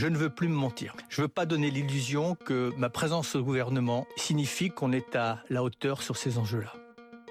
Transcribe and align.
je 0.00 0.06
ne 0.06 0.16
veux 0.16 0.30
plus 0.30 0.48
me 0.48 0.54
mentir. 0.54 0.94
Je 1.10 1.20
ne 1.20 1.26
veux 1.26 1.28
pas 1.28 1.44
donner 1.44 1.70
l'illusion 1.70 2.34
que 2.46 2.72
ma 2.78 2.88
présence 2.88 3.36
au 3.36 3.42
gouvernement 3.42 4.06
signifie 4.16 4.70
qu'on 4.70 4.92
est 4.92 5.14
à 5.14 5.40
la 5.50 5.62
hauteur 5.62 6.00
sur 6.00 6.16
ces 6.16 6.38
enjeux-là. 6.38 6.72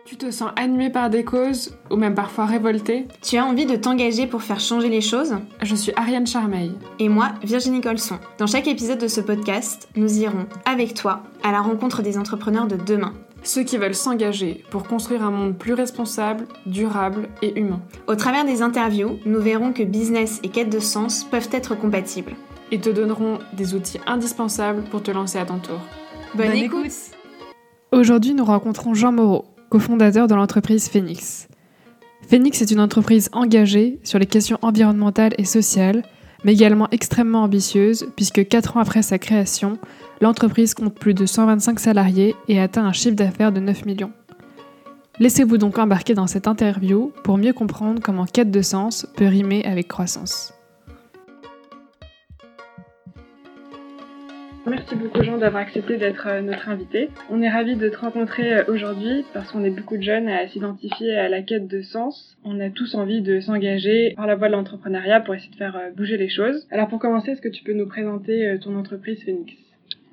Tu 0.06 0.18
te 0.18 0.30
sens 0.30 0.52
animé 0.56 0.92
par 0.92 1.10
des 1.10 1.24
causes, 1.24 1.76
ou 1.90 1.96
même 1.96 2.14
parfois 2.14 2.46
révolté? 2.46 3.08
Tu 3.24 3.38
as 3.38 3.46
envie 3.46 3.66
de 3.66 3.76
t'engager 3.76 4.28
pour 4.28 4.44
faire 4.44 4.60
changer 4.60 4.88
les 4.88 5.02
choses? 5.02 5.36
Je 5.64 5.74
suis 5.74 5.92
Ariane 5.96 6.28
Charmeil. 6.28 6.74
Et 7.00 7.10
moi, 7.10 7.32
Virginie 7.42 7.82
Colson. 7.82 8.20
Dans 8.38 8.46
chaque 8.46 8.68
épisode 8.68 9.00
de 9.00 9.08
ce 9.08 9.22
podcast, 9.22 9.90
nous 9.96 10.20
irons, 10.20 10.46
avec 10.66 10.94
toi, 10.94 11.24
à 11.42 11.52
la 11.52 11.62
rencontre 11.62 12.04
des 12.04 12.20
entrepreneurs 12.20 12.68
de 12.68 12.76
demain. 12.76 13.14
Ceux 13.42 13.64
qui 13.64 13.78
veulent 13.78 13.96
s'engager 13.96 14.64
pour 14.70 14.84
construire 14.84 15.24
un 15.24 15.32
monde 15.32 15.58
plus 15.58 15.74
responsable, 15.74 16.46
durable 16.68 17.30
et 17.42 17.60
humain. 17.60 17.82
Au 18.08 18.14
travers 18.14 18.46
des 18.46 18.62
interviews, 18.62 19.18
nous 19.26 19.40
verrons 19.40 19.74
que 19.74 19.82
business 19.82 20.40
et 20.44 20.50
quête 20.50 20.70
de 20.70 20.80
sens 20.80 21.24
peuvent 21.24 21.50
être 21.52 21.74
compatibles. 21.74 22.36
Et 22.72 22.80
te 22.80 22.90
donneront 22.90 23.40
des 23.54 23.74
outils 23.74 24.00
indispensables 24.06 24.84
pour 24.84 25.02
te 25.02 25.12
lancer 25.12 25.40
à 25.40 25.46
ton 25.46 25.58
tour. 25.58 25.80
Bonne, 26.36 26.54
écoute. 26.54 26.92
Aujourd'hui, 27.92 28.36
nous 28.36 28.46
rencontrons 28.46 28.94
Jean 28.94 29.12
Moreau, 29.12 29.46
cofondateur 29.70 30.28
de 30.28 30.36
l'entreprise 30.36 30.88
Phoenix. 30.88 31.48
Phoenix 32.28 32.62
est 32.62 32.70
une 32.70 32.80
entreprise 32.80 33.30
engagée 33.34 34.00
sur 34.04 34.20
les 34.20 34.28
questions 34.28 34.60
environnementales 34.62 35.34
et 35.40 35.46
sociales, 35.46 36.04
mais 36.44 36.54
également 36.54 36.88
extrêmement 36.92 37.42
ambitieuse, 37.42 38.08
puisque 38.16 38.48
4 38.48 38.78
ans 38.78 38.82
après 38.82 39.02
sa 39.02 39.18
création, 39.18 39.80
l'entreprise 40.22 40.76
compte 40.76 40.94
plus 40.94 41.16
de 41.16 41.26
125 41.26 41.80
salariés 41.80 42.36
et 42.48 42.60
atteint 42.62 42.86
un 42.86 42.94
chiffre 42.94 43.16
d'affaires 43.16 43.52
de 43.52 43.60
9 43.60 43.86
millions. 43.86 44.12
Laissez-vous 45.18 45.58
donc 45.58 45.80
embarquer 45.80 46.14
dans 46.14 46.28
cette 46.28 46.48
interview 46.48 47.12
pour 47.24 47.40
mieux 47.40 47.54
comprendre 47.54 48.00
comment 48.02 48.26
quête 48.26 48.52
de 48.52 48.62
sens 48.62 49.08
peut 49.18 49.26
rimer 49.26 49.66
avec 49.66 49.88
croissance. 49.88 50.54
Merci 54.68 54.96
beaucoup 54.96 55.24
Jean 55.24 55.38
d'avoir 55.38 55.64
accepté 55.64 55.98
d'être 55.98 56.28
euh, 56.28 56.42
notre 56.42 56.68
invité. 56.68 57.10
On 57.30 57.42
est 57.42 57.50
ravis 57.50 57.76
de 57.76 57.88
te 57.88 57.98
rencontrer 57.98 58.58
euh, 58.58 58.64
aujourd'hui 58.68 59.24
parce 59.34 59.52
qu'on 59.52 59.64
est 59.64 59.70
beaucoup 59.70 59.96
de 59.96 60.02
jeunes 60.02 60.28
à 60.28 60.48
s'identifier 60.48 61.16
à 61.16 61.30
la 61.30 61.42
quête 61.42 61.68
de 61.68 61.82
sens. 61.82 62.38
On 62.44 62.60
a 62.60 62.70
tous 62.70 62.94
envie 62.96 63.22
de 63.22 63.40
s'engager 63.40 64.14
par 64.16 64.28
la 64.28 64.36
voie 64.36 64.48
de 64.48 64.54
l'entrepreneuriat 64.54 65.22
pour 65.22 65.34
essayer 65.34 65.52
de 65.52 65.56
faire 65.56 65.76
euh, 65.78 65.92
bouger 65.96 66.18
les 66.18 66.30
choses. 66.30 66.68
Alors 66.72 66.90
pour 66.90 67.00
commencer, 67.00 67.32
est-ce 67.32 67.42
que 67.42 67.50
tu 67.50 67.64
peux 67.64 67.74
nous 67.74 67.88
présenter 67.88 68.58
ton 68.62 68.76
entreprise 68.76 69.24
Phoenix 69.24 69.54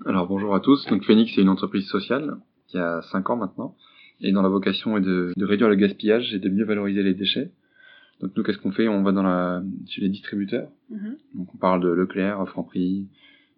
Alors 0.07 0.29
bonjour 0.29 0.55
à 0.55 0.61
tous. 0.61 0.87
Donc 0.87 1.05
Phoenix 1.05 1.33
c'est 1.35 1.43
une 1.43 1.49
entreprise 1.49 1.87
sociale 1.89 2.37
qui 2.69 2.79
a 2.79 3.03
5 3.03 3.29
ans 3.31 3.37
maintenant 3.37 3.75
et 4.21 4.33
dont 4.33 4.43
la 4.43 4.49
vocation 4.49 4.97
est 4.97 5.03
de, 5.03 5.33
réduire 5.41 5.69
le 5.69 5.77
gaspillage 5.77 6.33
et 6.33 6.39
de 6.39 6.49
mieux 6.49 6.65
valoriser 6.65 7.03
les 7.03 7.15
déchets. 7.15 7.51
Donc 8.21 8.31
nous 8.37 8.43
qu'est-ce 8.43 8.59
qu'on 8.59 8.73
fait? 8.73 8.89
On 8.89 9.03
va 9.03 9.13
dans 9.13 9.23
la 9.23 9.63
chez 9.89 10.01
les 10.01 10.09
distributeurs. 10.09 10.69
Mhm. 10.91 11.17
Donc 11.35 11.55
on 11.55 11.59
parle 11.59 11.83
de 11.83 11.89
Leclerc, 11.89 12.49
Franprix, 12.49 13.09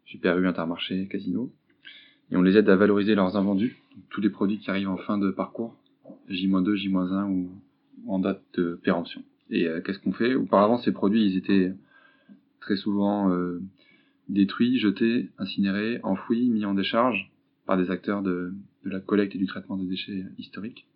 Super 0.09 0.39
U, 0.39 0.47
Intermarché, 0.47 1.07
Casino. 1.07 1.53
Et 2.31 2.37
on 2.37 2.43
les 2.43 2.57
aide 2.57 2.69
à 2.71 2.77
valoriser 2.77 3.15
leurs 3.15 3.37
invendus, 3.37 3.77
tous 4.09 4.23
les 4.23 4.31
produits 4.31 4.59
qui 4.59 4.71
arrivent 4.71 4.89
en 4.89 4.97
fin 4.97 5.19
de 5.19 5.31
parcours, 5.31 5.77
J-2, 6.29 6.75
J-1 6.77 7.31
ou 7.31 7.51
en 8.07 8.19
date 8.19 8.43
de 8.55 8.81
péremption. 8.83 9.23
Et 9.51 9.67
euh, 9.67 9.83
qu'est-ce 9.83 9.99
qu'on 9.99 10.13
fait? 10.13 10.35
Auparavant, 10.35 10.79
ces 10.79 10.93
produits, 10.93 11.27
ils 11.27 11.37
étaient 11.37 11.75
très 12.61 12.77
souvent 12.77 13.31
euh, 13.31 13.61
détruits, 14.31 14.79
jetés, 14.79 15.29
incinérés, 15.37 16.01
enfouis, 16.03 16.49
mis 16.49 16.65
en 16.65 16.73
décharge 16.73 17.31
par 17.67 17.77
des 17.77 17.91
acteurs 17.91 18.23
de, 18.23 18.55
la 18.85 19.01
collecte 19.01 19.35
et 19.35 19.39
du 19.39 19.47
traitement 19.47 19.77
des 19.77 19.85
déchets 19.85 20.25
historiques. 20.39 20.87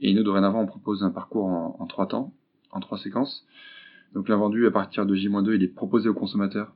Et 0.00 0.12
nous, 0.12 0.22
dorénavant, 0.22 0.60
on 0.60 0.66
propose 0.66 1.02
un 1.02 1.10
parcours 1.10 1.46
en, 1.46 1.86
trois 1.86 2.08
temps, 2.08 2.34
en 2.72 2.80
trois 2.80 2.98
séquences. 2.98 3.46
Donc 4.12 4.28
l'invendu 4.28 4.66
à 4.66 4.70
partir 4.70 5.06
de 5.06 5.14
J-2, 5.14 5.54
il 5.54 5.62
est 5.62 5.68
proposé 5.68 6.10
aux 6.10 6.14
consommateurs 6.14 6.74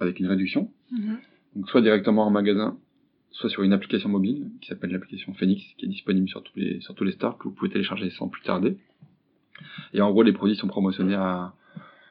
avec 0.00 0.20
une 0.20 0.26
réduction. 0.26 0.70
Mhm. 0.90 1.18
Donc 1.56 1.70
soit 1.70 1.80
directement 1.80 2.26
en 2.26 2.30
magasin, 2.30 2.76
soit 3.30 3.50
sur 3.50 3.62
une 3.62 3.72
application 3.72 4.08
mobile 4.08 4.50
qui 4.60 4.68
s'appelle 4.68 4.90
l'application 4.90 5.32
Phoenix, 5.34 5.62
qui 5.78 5.86
est 5.86 5.88
disponible 5.88 6.28
sur 6.28 6.42
tous 6.42 6.58
les 6.58 6.80
sur 6.80 6.94
tous 6.94 7.04
les 7.04 7.12
stores 7.12 7.38
que 7.38 7.44
vous 7.44 7.54
pouvez 7.54 7.70
télécharger 7.70 8.10
sans 8.10 8.28
plus 8.28 8.42
tarder. 8.42 8.76
Et 9.94 10.00
en 10.00 10.10
gros, 10.10 10.22
les 10.22 10.32
produits 10.32 10.56
sont 10.56 10.68
promotionnés 10.68 11.14
à 11.14 11.54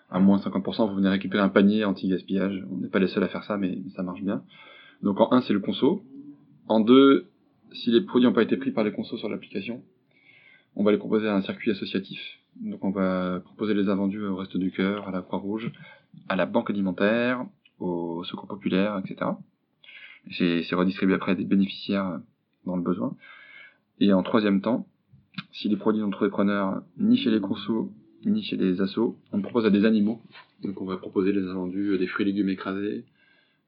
à 0.09 0.19
moins 0.19 0.37
50%. 0.37 0.89
Vous 0.89 0.95
venez 0.95 1.09
récupérer 1.09 1.43
un 1.43 1.49
panier 1.49 1.83
anti-gaspillage. 1.83 2.63
On 2.71 2.77
n'est 2.77 2.87
pas 2.87 2.99
les 2.99 3.07
seuls 3.07 3.23
à 3.23 3.27
faire 3.27 3.43
ça, 3.43 3.57
mais 3.57 3.79
ça 3.95 4.03
marche 4.03 4.21
bien. 4.21 4.43
Donc 5.01 5.19
en 5.19 5.31
un, 5.31 5.41
c'est 5.41 5.53
le 5.53 5.59
conso. 5.59 6.03
En 6.67 6.79
deux, 6.79 7.27
si 7.73 7.91
les 7.91 8.01
produits 8.01 8.27
n'ont 8.27 8.33
pas 8.33 8.43
été 8.43 8.57
pris 8.57 8.71
par 8.71 8.83
les 8.83 8.91
consos 8.91 9.17
sur 9.17 9.29
l'application, 9.29 9.83
on 10.75 10.83
va 10.83 10.91
les 10.91 10.97
proposer 10.97 11.27
à 11.27 11.35
un 11.35 11.41
circuit 11.41 11.71
associatif. 11.71 12.19
Donc 12.61 12.83
on 12.83 12.91
va 12.91 13.41
proposer 13.41 13.73
les 13.73 13.89
invendus 13.89 14.23
au 14.23 14.35
Reste 14.35 14.57
du 14.57 14.71
Cœur, 14.71 15.07
à 15.07 15.11
la 15.11 15.21
Croix-Rouge, 15.21 15.71
à 16.29 16.35
la 16.35 16.45
Banque 16.45 16.69
alimentaire, 16.69 17.45
au 17.79 18.23
secours 18.23 18.47
populaire, 18.47 18.99
etc. 18.99 19.31
C'est 20.31 20.75
redistribué 20.75 21.13
après 21.13 21.33
à 21.33 21.35
des 21.35 21.43
bénéficiaires 21.43 22.19
dans 22.65 22.75
le 22.75 22.81
besoin. 22.81 23.15
Et 23.99 24.11
en 24.13 24.23
troisième 24.23 24.61
temps, 24.61 24.87
si 25.51 25.69
les 25.69 25.77
produits 25.77 26.03
preneur 26.31 26.81
ni 26.97 27.17
chez 27.17 27.31
les 27.31 27.39
consos, 27.39 27.91
ni 28.25 28.43
chez 28.43 28.57
les 28.57 28.81
assos, 28.81 29.17
on 29.31 29.41
propose 29.41 29.65
à 29.65 29.69
des 29.69 29.85
animaux. 29.85 30.21
Donc 30.63 30.81
on 30.81 30.85
va 30.85 30.97
proposer 30.97 31.31
les 31.31 31.43
invendus, 31.43 31.97
des 31.97 32.07
fruits 32.07 32.23
et 32.23 32.31
légumes 32.31 32.49
écrasés, 32.49 33.05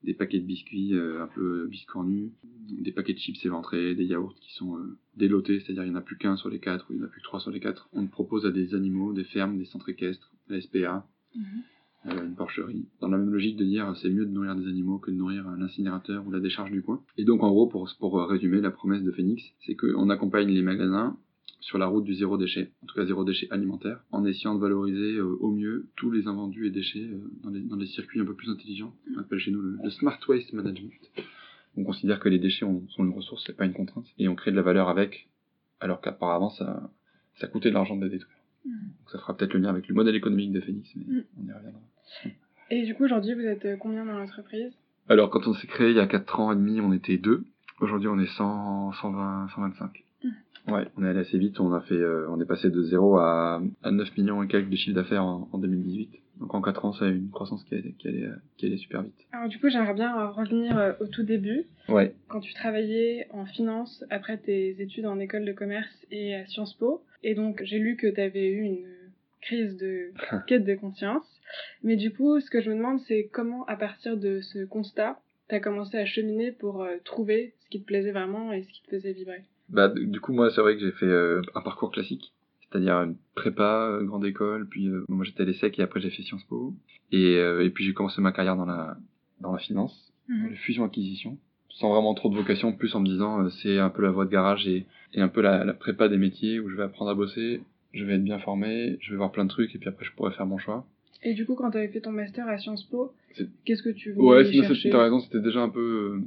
des 0.04 0.14
paquets 0.14 0.40
de 0.40 0.46
biscuits 0.46 0.94
euh, 0.94 1.24
un 1.24 1.28
peu 1.28 1.68
biscornus, 1.68 2.32
des 2.70 2.92
paquets 2.92 3.14
de 3.14 3.20
chips 3.20 3.46
éventrés, 3.46 3.94
des 3.94 4.06
yaourts 4.06 4.36
qui 4.36 4.54
sont 4.54 4.78
euh, 4.78 4.98
délotés, 5.16 5.60
c'est-à-dire 5.60 5.84
il 5.84 5.90
n'y 5.90 5.96
en 5.96 6.00
a 6.00 6.02
plus 6.02 6.18
qu'un 6.18 6.38
sur 6.38 6.50
les 6.50 6.60
quatre 6.60 6.90
ou 6.90 6.94
il 6.94 6.98
n'y 6.98 7.04
en 7.04 7.06
a 7.06 7.10
plus 7.10 7.22
que 7.22 7.26
trois 7.26 7.40
sur 7.40 7.52
les 7.52 7.60
quatre. 7.60 7.88
On 7.94 8.08
propose 8.08 8.46
à 8.46 8.52
des 8.52 8.74
animaux, 8.74 9.14
des 9.14 9.26
fermes, 9.26 9.58
des 9.58 9.66
centres 9.66 9.90
équestres, 9.90 10.32
la 10.50 10.60
SPA, 10.62 11.06
mhm. 11.36 11.44
Euh, 11.44 11.77
une 12.10 12.36
porcherie. 12.36 12.86
Dans 13.02 13.08
la 13.08 13.18
même 13.18 13.30
logique 13.30 13.58
de 13.58 13.66
dire 13.66 13.96
c'est 14.02 14.10
mieux 14.10 14.26
de 14.26 14.32
nourrir 14.32 14.56
des 14.56 14.68
animaux 14.68 15.00
que 15.00 15.12
de 15.12 15.16
nourrir 15.16 15.46
l'incinérateur 15.58 16.26
ou 16.28 16.32
la 16.32 16.40
décharge 16.40 16.72
du 16.72 16.82
coin. 16.82 17.02
Et 17.18 17.26
donc 17.26 17.44
en 17.44 17.50
gros, 17.50 17.68
pour, 17.68 17.90
pour 18.00 18.20
résumer, 18.28 18.62
la 18.62 18.72
promesse 18.72 19.04
de 19.04 19.12
Phoenix, 19.12 19.44
c'est 19.66 19.76
qu'on 19.76 20.10
accompagne 20.10 20.50
les 20.50 20.62
magasins 20.62 21.18
sur 21.60 21.78
la 21.78 21.88
route 21.88 22.06
du 22.06 22.14
zéro 22.14 22.38
déchet, 22.38 22.72
en 22.82 22.86
tout 22.86 22.96
cas 22.96 23.06
zéro 23.06 23.24
déchet 23.24 23.48
alimentaire, 23.52 24.02
en 24.12 24.26
essayant 24.26 24.56
de 24.56 24.62
valoriser 24.62 25.18
euh, 25.18 25.38
au 25.42 25.52
mieux 25.52 25.90
tous 25.96 26.12
les 26.12 26.28
invendus 26.28 26.68
et 26.68 26.70
déchets 26.70 27.04
euh, 27.04 27.30
dans, 27.44 27.50
les, 27.50 27.62
dans 27.62 27.76
les 27.76 27.88
circuits 27.88 28.22
un 28.22 28.26
peu 28.26 28.36
plus 28.36 28.50
intelligents. 28.50 28.94
On 29.16 29.20
appelle 29.20 29.40
chez 29.40 29.52
nous 29.52 29.62
le, 29.62 29.90
Smart 29.90 30.20
Waste 30.30 30.54
Management. 30.54 30.94
On 31.76 31.84
considère 31.84 32.20
que 32.20 32.30
les 32.30 32.40
déchets 32.40 32.66
sont 32.66 33.04
une 33.04 33.12
ressource, 33.12 33.44
c'est 33.46 33.58
pas 33.58 33.66
une 33.66 33.74
contrainte, 33.74 34.08
et 34.18 34.28
on 34.28 34.36
crée 34.36 34.52
de 34.52 34.56
la 34.56 34.62
valeur 34.62 34.88
avec, 34.88 35.30
alors 35.80 36.00
qu'auparavant 36.00 36.50
ça, 36.52 36.90
ça 37.36 37.48
coûtait 37.48 37.70
de 37.70 37.74
l'argent 37.74 37.98
de 37.98 38.06
les 38.06 38.12
détruire. 38.12 38.37
Mmh. 38.66 38.70
Donc 38.70 39.10
ça 39.12 39.20
fera 39.20 39.36
peut-être 39.36 39.54
le 39.54 39.60
lien 39.60 39.70
avec 39.70 39.88
le 39.88 39.96
modèle 39.96 40.16
économique 40.16 40.52
de 40.52 40.62
Phoenix, 40.62 40.90
mais 40.96 41.04
mmh. 41.04 41.24
on 41.40 41.48
y 41.48 41.54
reviendra. 41.54 41.82
Et 42.70 42.86
du 42.86 42.96
coup, 42.96 43.06
aujourd'hui, 43.06 43.34
vous 43.34 43.42
êtes 43.42 43.66
euh, 43.66 43.78
combien 43.78 44.06
dans 44.06 44.18
l'entreprise? 44.18 44.74
Alors, 45.10 45.30
quand 45.30 45.48
on 45.48 45.54
s'est 45.54 45.68
créé 45.68 45.92
il 45.92 45.96
y 45.96 46.02
a 46.02 46.08
4 46.08 46.40
ans 46.40 46.52
et 46.52 46.56
demi, 46.56 46.82
on 46.82 46.92
était 46.92 47.18
deux. 47.18 47.46
Aujourd'hui, 47.80 48.10
on 48.10 48.20
est 48.20 48.28
100, 48.28 48.92
120, 48.94 49.48
125. 49.56 50.04
Ouais, 50.68 50.86
on 50.98 51.06
est 51.06 51.10
allé 51.10 51.20
assez 51.20 51.38
vite. 51.38 51.60
On 51.62 51.74
a 51.74 51.80
fait, 51.82 51.96
euh, 51.96 52.28
on 52.30 52.42
est 52.42 52.46
passé 52.46 52.70
de 52.70 52.82
0 52.82 53.18
à, 53.18 53.62
à 53.84 53.92
9 53.92 54.18
millions 54.18 54.44
et 54.44 54.48
quelques 54.48 54.70
de 54.70 54.76
chiffre 54.76 54.96
d'affaires 54.96 55.24
en, 55.24 55.58
2018. 55.58 56.10
Donc 56.40 56.54
en 56.54 56.62
4 56.62 56.86
ans, 56.86 56.94
ça 56.94 57.06
a 57.06 57.10
une 57.10 57.30
croissance 57.30 57.64
qui, 57.64 57.76
allait, 57.76 57.96
qui 58.58 58.66
allait 58.66 58.78
super 58.78 59.02
vite. 59.02 59.16
Alors 59.32 59.50
du 59.50 59.60
coup, 59.60 59.70
j'aimerais 59.70 59.94
bien 59.94 60.28
revenir 60.28 60.78
euh, 60.78 60.94
au 61.00 61.08
tout 61.08 61.24
début. 61.24 61.66
Ouais. 61.90 62.14
Quand 62.28 62.40
tu 62.40 62.54
travaillais 62.54 63.28
en 63.32 63.46
finance 63.46 64.04
après 64.10 64.38
tes 64.38 64.82
études 64.82 65.06
en 65.06 65.20
école 65.20 65.46
de 65.46 65.54
commerce 65.54 66.06
et 66.12 66.36
à 66.36 66.46
Sciences 66.46 66.74
Po. 66.74 67.04
Et 67.24 67.34
donc, 67.34 67.62
j'ai 67.64 67.80
lu 67.80 67.96
que 67.96 68.08
tu 68.08 68.22
avais 68.22 68.48
eu 68.50 68.62
une 68.62 68.86
crise 69.42 69.78
de 69.78 70.12
quête 70.48 70.66
de 70.66 70.76
conscience. 70.76 71.26
Mais 71.84 71.96
du 71.96 72.12
coup, 72.12 72.40
ce 72.40 72.50
que 72.50 72.62
je 72.62 72.70
me 72.70 72.76
demande, 72.76 73.00
c'est 73.08 73.30
comment, 73.32 73.66
à 73.66 73.76
partir 73.76 74.18
de 74.18 74.42
ce 74.42 74.66
constat, 74.66 75.20
tu 75.50 75.56
as 75.56 75.60
commencé 75.60 75.98
à 75.98 76.06
cheminer 76.06 76.52
pour 76.52 76.84
euh, 76.84 76.98
trouver 77.06 77.54
ce 77.60 77.70
qui 77.70 77.82
te 77.82 77.86
plaisait 77.86 78.12
vraiment 78.12 78.52
et 78.52 78.64
ce 78.64 78.68
qui 78.68 78.84
te 78.84 78.90
faisait 78.90 79.14
vibrer? 79.14 79.44
Bah, 79.70 79.90
du 79.90 80.20
coup, 80.20 80.34
moi, 80.34 80.50
c'est 80.52 80.62
vrai 80.62 80.76
que 80.76 80.82
j'ai 80.82 80.92
fait 80.92 81.06
euh, 81.06 81.42
un 81.56 81.62
parcours 81.62 81.92
classique, 81.92 82.34
c'est-à-dire 82.72 82.96
une 83.04 83.16
prépa, 83.36 83.90
euh, 83.92 84.04
grande 84.04 84.26
école, 84.26 84.68
puis 84.68 84.90
moi 85.10 85.26
j'étais 85.26 85.44
à 85.44 85.46
l'ESSEC 85.46 85.80
et 85.80 85.82
après 85.84 86.02
j'ai 86.02 86.10
fait 86.10 86.24
Sciences 86.24 86.44
Po. 86.44 86.74
Et, 87.12 87.34
et 87.36 87.70
puis 87.70 87.86
j'ai 87.86 87.94
commencé 87.94 88.22
ma 88.22 88.32
carrière 88.34 88.58
dans 88.58 88.66
la, 88.66 88.98
dans 89.40 89.54
la 89.54 89.60
finance, 89.60 90.12
dans 90.28 90.50
les 90.50 90.56
fusions-acquisitions, 90.58 91.38
sans 91.70 91.90
vraiment 91.94 92.14
trop 92.14 92.30
de 92.30 92.36
vocation, 92.36 92.74
plus 92.74 92.94
en 92.96 93.00
me 93.00 93.06
disant 93.08 93.50
c'est 93.62 93.80
un 93.80 93.90
peu 93.90 94.02
la 94.02 94.12
voie 94.12 94.26
de 94.26 94.32
garage 94.32 94.68
et, 94.68 94.86
et 95.14 95.22
un 95.22 95.30
peu 95.30 95.42
la, 95.42 95.64
la 95.64 95.74
prépa 95.74 96.10
des 96.10 96.18
métiers 96.18 96.60
où 96.60 96.70
je 96.70 96.76
vais 96.76 96.84
apprendre 96.84 97.12
à 97.12 97.16
bosser, 97.16 97.62
je 97.94 98.04
vais 98.04 98.16
être 98.16 98.24
bien 98.24 98.40
formé, 98.40 98.98
je 99.00 99.12
vais 99.12 99.18
voir 99.18 99.32
plein 99.32 99.46
de 99.46 99.50
trucs 99.50 99.74
et 99.74 99.78
puis 99.78 99.88
après 99.88 100.04
je 100.06 100.12
pourrais 100.12 100.32
faire 100.34 100.46
mon 100.46 100.58
choix. 100.58 100.86
Et 101.24 101.34
du 101.34 101.46
coup, 101.46 101.56
quand 101.56 101.72
tu 101.72 101.78
avais 101.78 101.88
fait 101.88 102.02
ton 102.02 102.12
master 102.12 102.48
à 102.48 102.58
Sciences 102.58 102.84
Po, 102.84 103.14
qu'est-ce 103.66 103.82
que 103.82 103.90
tu 103.90 104.12
voulais 104.12 104.28
Ouais, 104.28 104.46
chercher 104.52 104.92
as 104.92 105.02
raison, 105.04 105.20
c'était 105.20 105.40
déjà 105.40 105.62
un 105.62 105.70
peu, 105.70 106.22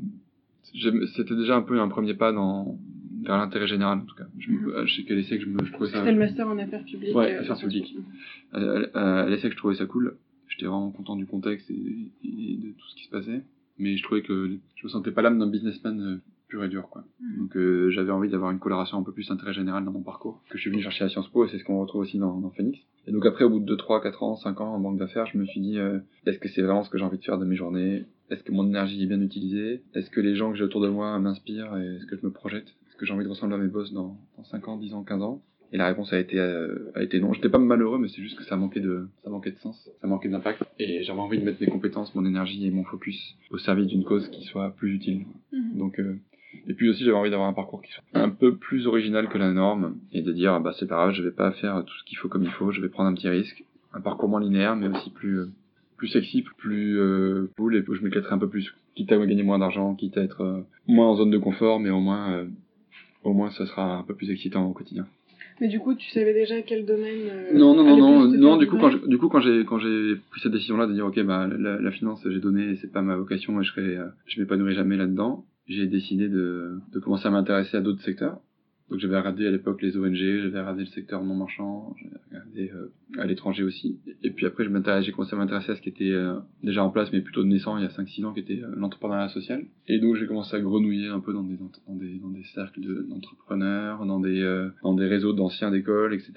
euh, 0.73 1.07
c'était 1.15 1.37
déjà 1.37 1.57
un 1.57 1.63
peu 1.63 1.79
un 1.79 1.89
premier 1.89 2.15
pas 2.15 2.33
dans 2.33 2.79
vers 3.23 3.39
l'intérêt 3.39 3.67
général 3.67 3.99
en 3.99 4.05
tout 4.05 4.15
cas. 4.15 4.27
Je, 4.39 4.53
je 4.87 4.95
sais 4.95 5.03
qu'à 5.03 5.15
que 5.15 5.43
je, 5.43 5.47
me, 5.47 5.65
je 5.65 5.73
trouvais 5.73 5.91
ça. 5.91 5.99
C'était 5.99 6.13
le 6.13 6.19
master 6.19 6.49
en 6.49 6.59
affaires 6.59 6.85
publiques. 6.85 7.15
Ouais, 7.15 7.35
euh, 7.35 7.41
affaires 7.41 7.59
publiques. 7.59 7.97
À, 8.53 9.27
l'essai 9.29 9.49
que 9.49 9.55
je 9.55 9.59
trouvais 9.59 9.77
ça 9.77 9.87
cool. 9.87 10.17
J'étais 10.49 10.67
vraiment 10.67 10.91
content 10.91 11.17
du 11.17 11.27
contexte 11.27 11.71
et, 11.71 11.75
de 11.75 12.71
tout 12.73 12.89
ce 12.89 12.97
qui 12.97 13.05
se 13.05 13.11
passait, 13.11 13.43
mais 13.79 13.97
je 13.97 14.03
trouvais 14.03 14.23
que 14.23 14.59
je 14.77 14.85
me 14.85 14.89
sentais 14.89 15.13
pas 15.13 15.23
l'âme 15.23 15.39
d'un 15.39 15.47
businessman 15.47 16.01
euh, 16.01 16.21
pur 16.49 16.65
et 16.65 16.69
dur 16.69 16.89
quoi. 16.91 17.05
Mhm. 17.21 17.39
Donc 17.39 17.57
euh, 17.57 17.91
j'avais 17.91 18.11
envie 18.11 18.29
d'avoir 18.29 18.51
une 18.51 18.59
coloration 18.59 18.99
un 18.99 19.03
peu 19.03 19.13
plus 19.13 19.31
intérêt 19.31 19.55
général 19.55 19.85
dans 19.85 19.93
mon 19.93 20.03
parcours 20.03 20.43
que 20.51 20.59
je 20.59 20.63
suis 20.63 20.71
venu 20.71 20.83
chercher 20.83 21.05
à 21.05 21.09
Sciences 21.09 21.29
Po 21.29 21.47
et 21.47 21.49
c'est 21.49 21.59
ce 21.59 21.65
qu'on 21.65 21.81
retrouve 21.81 22.03
aussi 22.03 22.19
dans, 22.19 22.39
dans 22.39 22.51
Phoenix. 22.51 22.79
Et 23.07 23.13
donc 23.13 23.25
après 23.25 23.45
au 23.45 23.51
bout 23.51 23.61
de 23.61 23.65
2, 23.65 23.77
3, 23.77 24.03
4 24.03 24.23
ans, 24.23 24.37
5 24.37 24.61
ans 24.61 24.75
en 24.75 24.81
banque 24.81 24.99
d'affaires, 24.99 25.27
je 25.27 25.39
me 25.39 25.47
suis 25.47 25.61
dit 25.61 25.79
euh, 25.79 26.01
est-ce 26.27 26.39
que 26.39 26.49
c'est 26.49 26.63
vraiment 26.63 26.83
ce 26.83 26.91
que 26.91 26.99
j'ai 26.99 27.05
envie 27.05 27.19
de 27.19 27.25
faire 27.25 27.39
de 27.39 27.47
mes 27.47 27.57
journées? 27.57 28.05
Est-ce 28.29 28.43
que 28.43 28.53
mon 28.53 28.67
énergie 28.67 29.03
est 29.03 29.07
bien 29.07 29.21
utilisée? 29.21 29.83
Est-ce 29.95 30.11
que 30.11 30.21
les 30.21 30.37
gens 30.37 30.53
que 30.53 30.59
j'ai 30.59 30.65
autour 30.65 30.81
de 30.81 30.89
moi 30.89 31.19
m'inspirent 31.19 31.77
et 31.77 31.97
est-ce 31.97 32.07
que 32.07 32.17
je 32.17 32.27
me 32.27 32.31
projette? 32.31 32.75
Que 33.01 33.07
j'ai 33.07 33.15
envie 33.15 33.25
de 33.25 33.31
ressembler 33.31 33.57
à 33.57 33.59
mes 33.59 33.69
boss 33.69 33.93
dans, 33.93 34.17
dans 34.37 34.45
5 34.45 34.69
ans, 34.69 34.77
10 34.77 34.95
ans, 34.95 35.03
15 35.03 35.23
ans 35.23 35.43
et 35.73 35.77
la 35.77 35.87
réponse 35.87 36.13
a 36.13 36.19
été 36.19 36.39
euh, 36.39 36.91
a 36.95 37.03
été 37.03 37.21
non. 37.21 37.33
J'étais 37.33 37.49
pas 37.49 37.59
malheureux, 37.59 37.99
mais 37.99 38.09
c'est 38.09 38.23
juste 38.23 38.37
que 38.37 38.45
ça 38.45 38.57
manquait 38.57 38.81
de 38.81 39.09
ça 39.23 39.31
manquait 39.31 39.53
de 39.53 39.59
sens, 39.59 39.89
ça 40.01 40.07
manquait 40.07 40.29
d'impact. 40.29 40.63
Et 40.79 41.03
j'avais 41.03 41.21
envie 41.21 41.39
de 41.39 41.45
mettre 41.45 41.61
mes 41.61 41.69
compétences, 41.69 42.15
mon 42.15 42.25
énergie 42.25 42.67
et 42.67 42.71
mon 42.71 42.85
focus 42.85 43.37
au 43.51 43.59
service 43.59 43.87
d'une 43.87 44.05
cause 44.05 44.29
qui 44.29 44.45
soit 44.45 44.71
plus 44.71 44.95
utile. 44.95 45.27
Mhm. 45.53 45.79
Donc 45.79 46.01
euh, 46.01 46.19
et 46.67 46.75
puis 46.75 46.89
aussi 46.89 47.05
j'avais 47.05 47.17
envie 47.17 47.31
d'avoir 47.31 47.49
un 47.49 47.53
parcours 47.53 47.83
qui 47.83 47.93
soit 47.93 48.03
un 48.15 48.31
peu 48.31 48.57
plus 48.57 48.87
original 48.87 49.29
que 49.29 49.39
la 49.39 49.53
norme 49.53 49.97
et 50.13 50.23
de 50.23 50.33
dire 50.33 50.55
ah 50.55 50.61
bah 50.61 50.73
c'est 50.79 50.89
pas 50.89 50.97
grave, 50.97 51.13
je 51.13 51.23
vais 51.23 51.31
pas 51.31 51.53
faire 51.53 51.85
tout 51.85 51.95
ce 51.95 52.05
qu'il 52.05 52.19
faut 52.19 52.29
comme 52.29 52.43
il 52.43 52.51
faut, 52.51 52.73
je 52.73 52.81
vais 52.81 52.89
prendre 52.89 53.09
un 53.09 53.15
petit 53.15 53.29
risque, 53.29 53.65
un 53.95 54.01
parcours 54.01 54.29
moins 54.29 54.41
linéaire 54.41 54.75
mais 54.75 54.89
aussi 54.89 55.11
plus 55.11 55.39
euh, 55.39 55.53
plus 55.97 56.09
sexy, 56.09 56.43
plus 56.57 56.99
euh, 56.99 57.51
cool 57.57 57.77
et 57.77 57.85
où 57.87 57.95
je 57.95 58.03
m'éclaterai 58.03 58.35
un 58.35 58.39
peu 58.39 58.49
plus, 58.49 58.75
quitte 58.97 59.13
à 59.13 59.19
gagner 59.19 59.43
moins 59.43 59.59
d'argent, 59.59 59.95
quitte 59.95 60.17
à 60.17 60.23
être 60.23 60.65
moins 60.89 61.09
en 61.09 61.15
zone 61.15 61.31
de 61.31 61.39
confort, 61.39 61.79
mais 61.79 61.91
au 61.91 62.01
moins 62.01 62.47
au 63.25 63.33
moins 63.33 63.51
ça 63.51 63.67
sera 63.67 63.97
un 63.99 64.03
peu 64.03 64.15
plus 64.15 64.31
excitant 64.31 64.65
au 64.67 64.73
quotidien. 64.73 65.07
Mais 65.61 65.69
du 65.69 65.79
coup, 65.79 65.95
tu 65.95 66.09
savais 66.11 66.33
déjà 66.33 66.63
quel 66.63 66.87
domaine. 66.87 67.21
euh, 67.29 67.59
Non, 67.59 67.75
non, 67.75 67.85
non, 67.85 67.97
non, 67.99 68.29
non. 68.39 68.57
Du 68.57 68.67
coup, 68.67 68.77
quand 68.79 68.91
je- 68.91 69.07
du 69.07 69.19
coup, 69.19 69.29
quand 69.29 69.41
j'ai 69.41 69.65
quand 69.67 69.79
j'ai 69.79 70.15
pris 70.31 70.41
cette 70.41 70.53
décision-là 70.53 70.87
de 70.87 70.95
dire 70.95 71.05
ok, 71.07 71.21
bah 71.25 71.47
la, 71.47 71.79
la 71.79 71.91
finance, 71.91 72.27
j'ai 72.27 72.41
donné, 72.41 72.77
c'est 72.77 72.91
pas 72.91 73.03
ma 73.03 73.17
vocation 73.17 73.61
et 73.61 73.65
je 73.65 73.71
serai, 73.73 73.97
euh, 73.99 74.07
je 74.27 74.41
m'épanouirai 74.41 74.75
jamais 74.75 74.97
là-dedans. 74.97 75.45
J'ai 75.69 75.87
décidé 75.87 76.29
de 76.29 76.79
de 76.95 76.99
commencer 76.99 77.27
à 77.29 77.31
m'intéresser 77.31 77.77
à 77.77 77.81
d'autres 77.83 78.03
secteurs. 78.03 78.39
Donc 78.91 78.99
j'avais 78.99 79.17
regardé 79.17 79.47
à 79.47 79.51
l'époque 79.53 79.81
les 79.83 79.97
ONG, 79.97 80.15
j'avais 80.15 80.59
regardé 80.61 80.81
le 80.81 80.87
secteur 80.89 81.23
non 81.23 81.35
marchand, 81.37 81.95
j'avais 82.03 82.17
regardé 82.29 82.71
euh, 82.75 82.93
à 83.21 83.27
l'étranger 83.27 83.63
aussi. 83.63 84.01
Et 84.25 84.31
puis 84.31 84.47
après, 84.47 84.65
j'ai 85.03 85.13
commencé 85.13 85.35
à 85.35 85.39
m'intéresser 85.39 85.73
à 85.73 85.77
ce 85.77 85.81
qui 85.81 85.89
était 85.91 86.11
euh, 86.11 86.35
déjà 86.65 86.83
en 86.83 86.91
place, 86.91 87.13
mais 87.13 87.21
plutôt 87.21 87.45
naissant 87.45 87.79
il 87.79 87.85
y 87.85 87.87
a 87.87 87.91
5-6 87.91 88.25
ans, 88.25 88.33
qui 88.35 88.41
était 88.41 88.63
euh, 88.63 88.75
l'entrepreneuriat 88.77 89.29
social. 89.29 89.65
Et 89.87 90.01
donc 90.01 90.17
j'ai 90.17 90.27
commencé 90.27 90.57
à 90.57 90.61
grenouiller 90.61 91.09
un 91.09 91.21
peu 91.21 91.33
dans 91.33 91.45
des 91.45 91.59
cercles 92.55 92.81
de- 92.81 93.07
d'entrepreneurs, 93.09 94.05
dans 94.05 94.19
des 94.21 95.07
réseaux 95.07 95.33
d'anciens 95.33 95.71
d'école, 95.71 96.13
etc. 96.15 96.33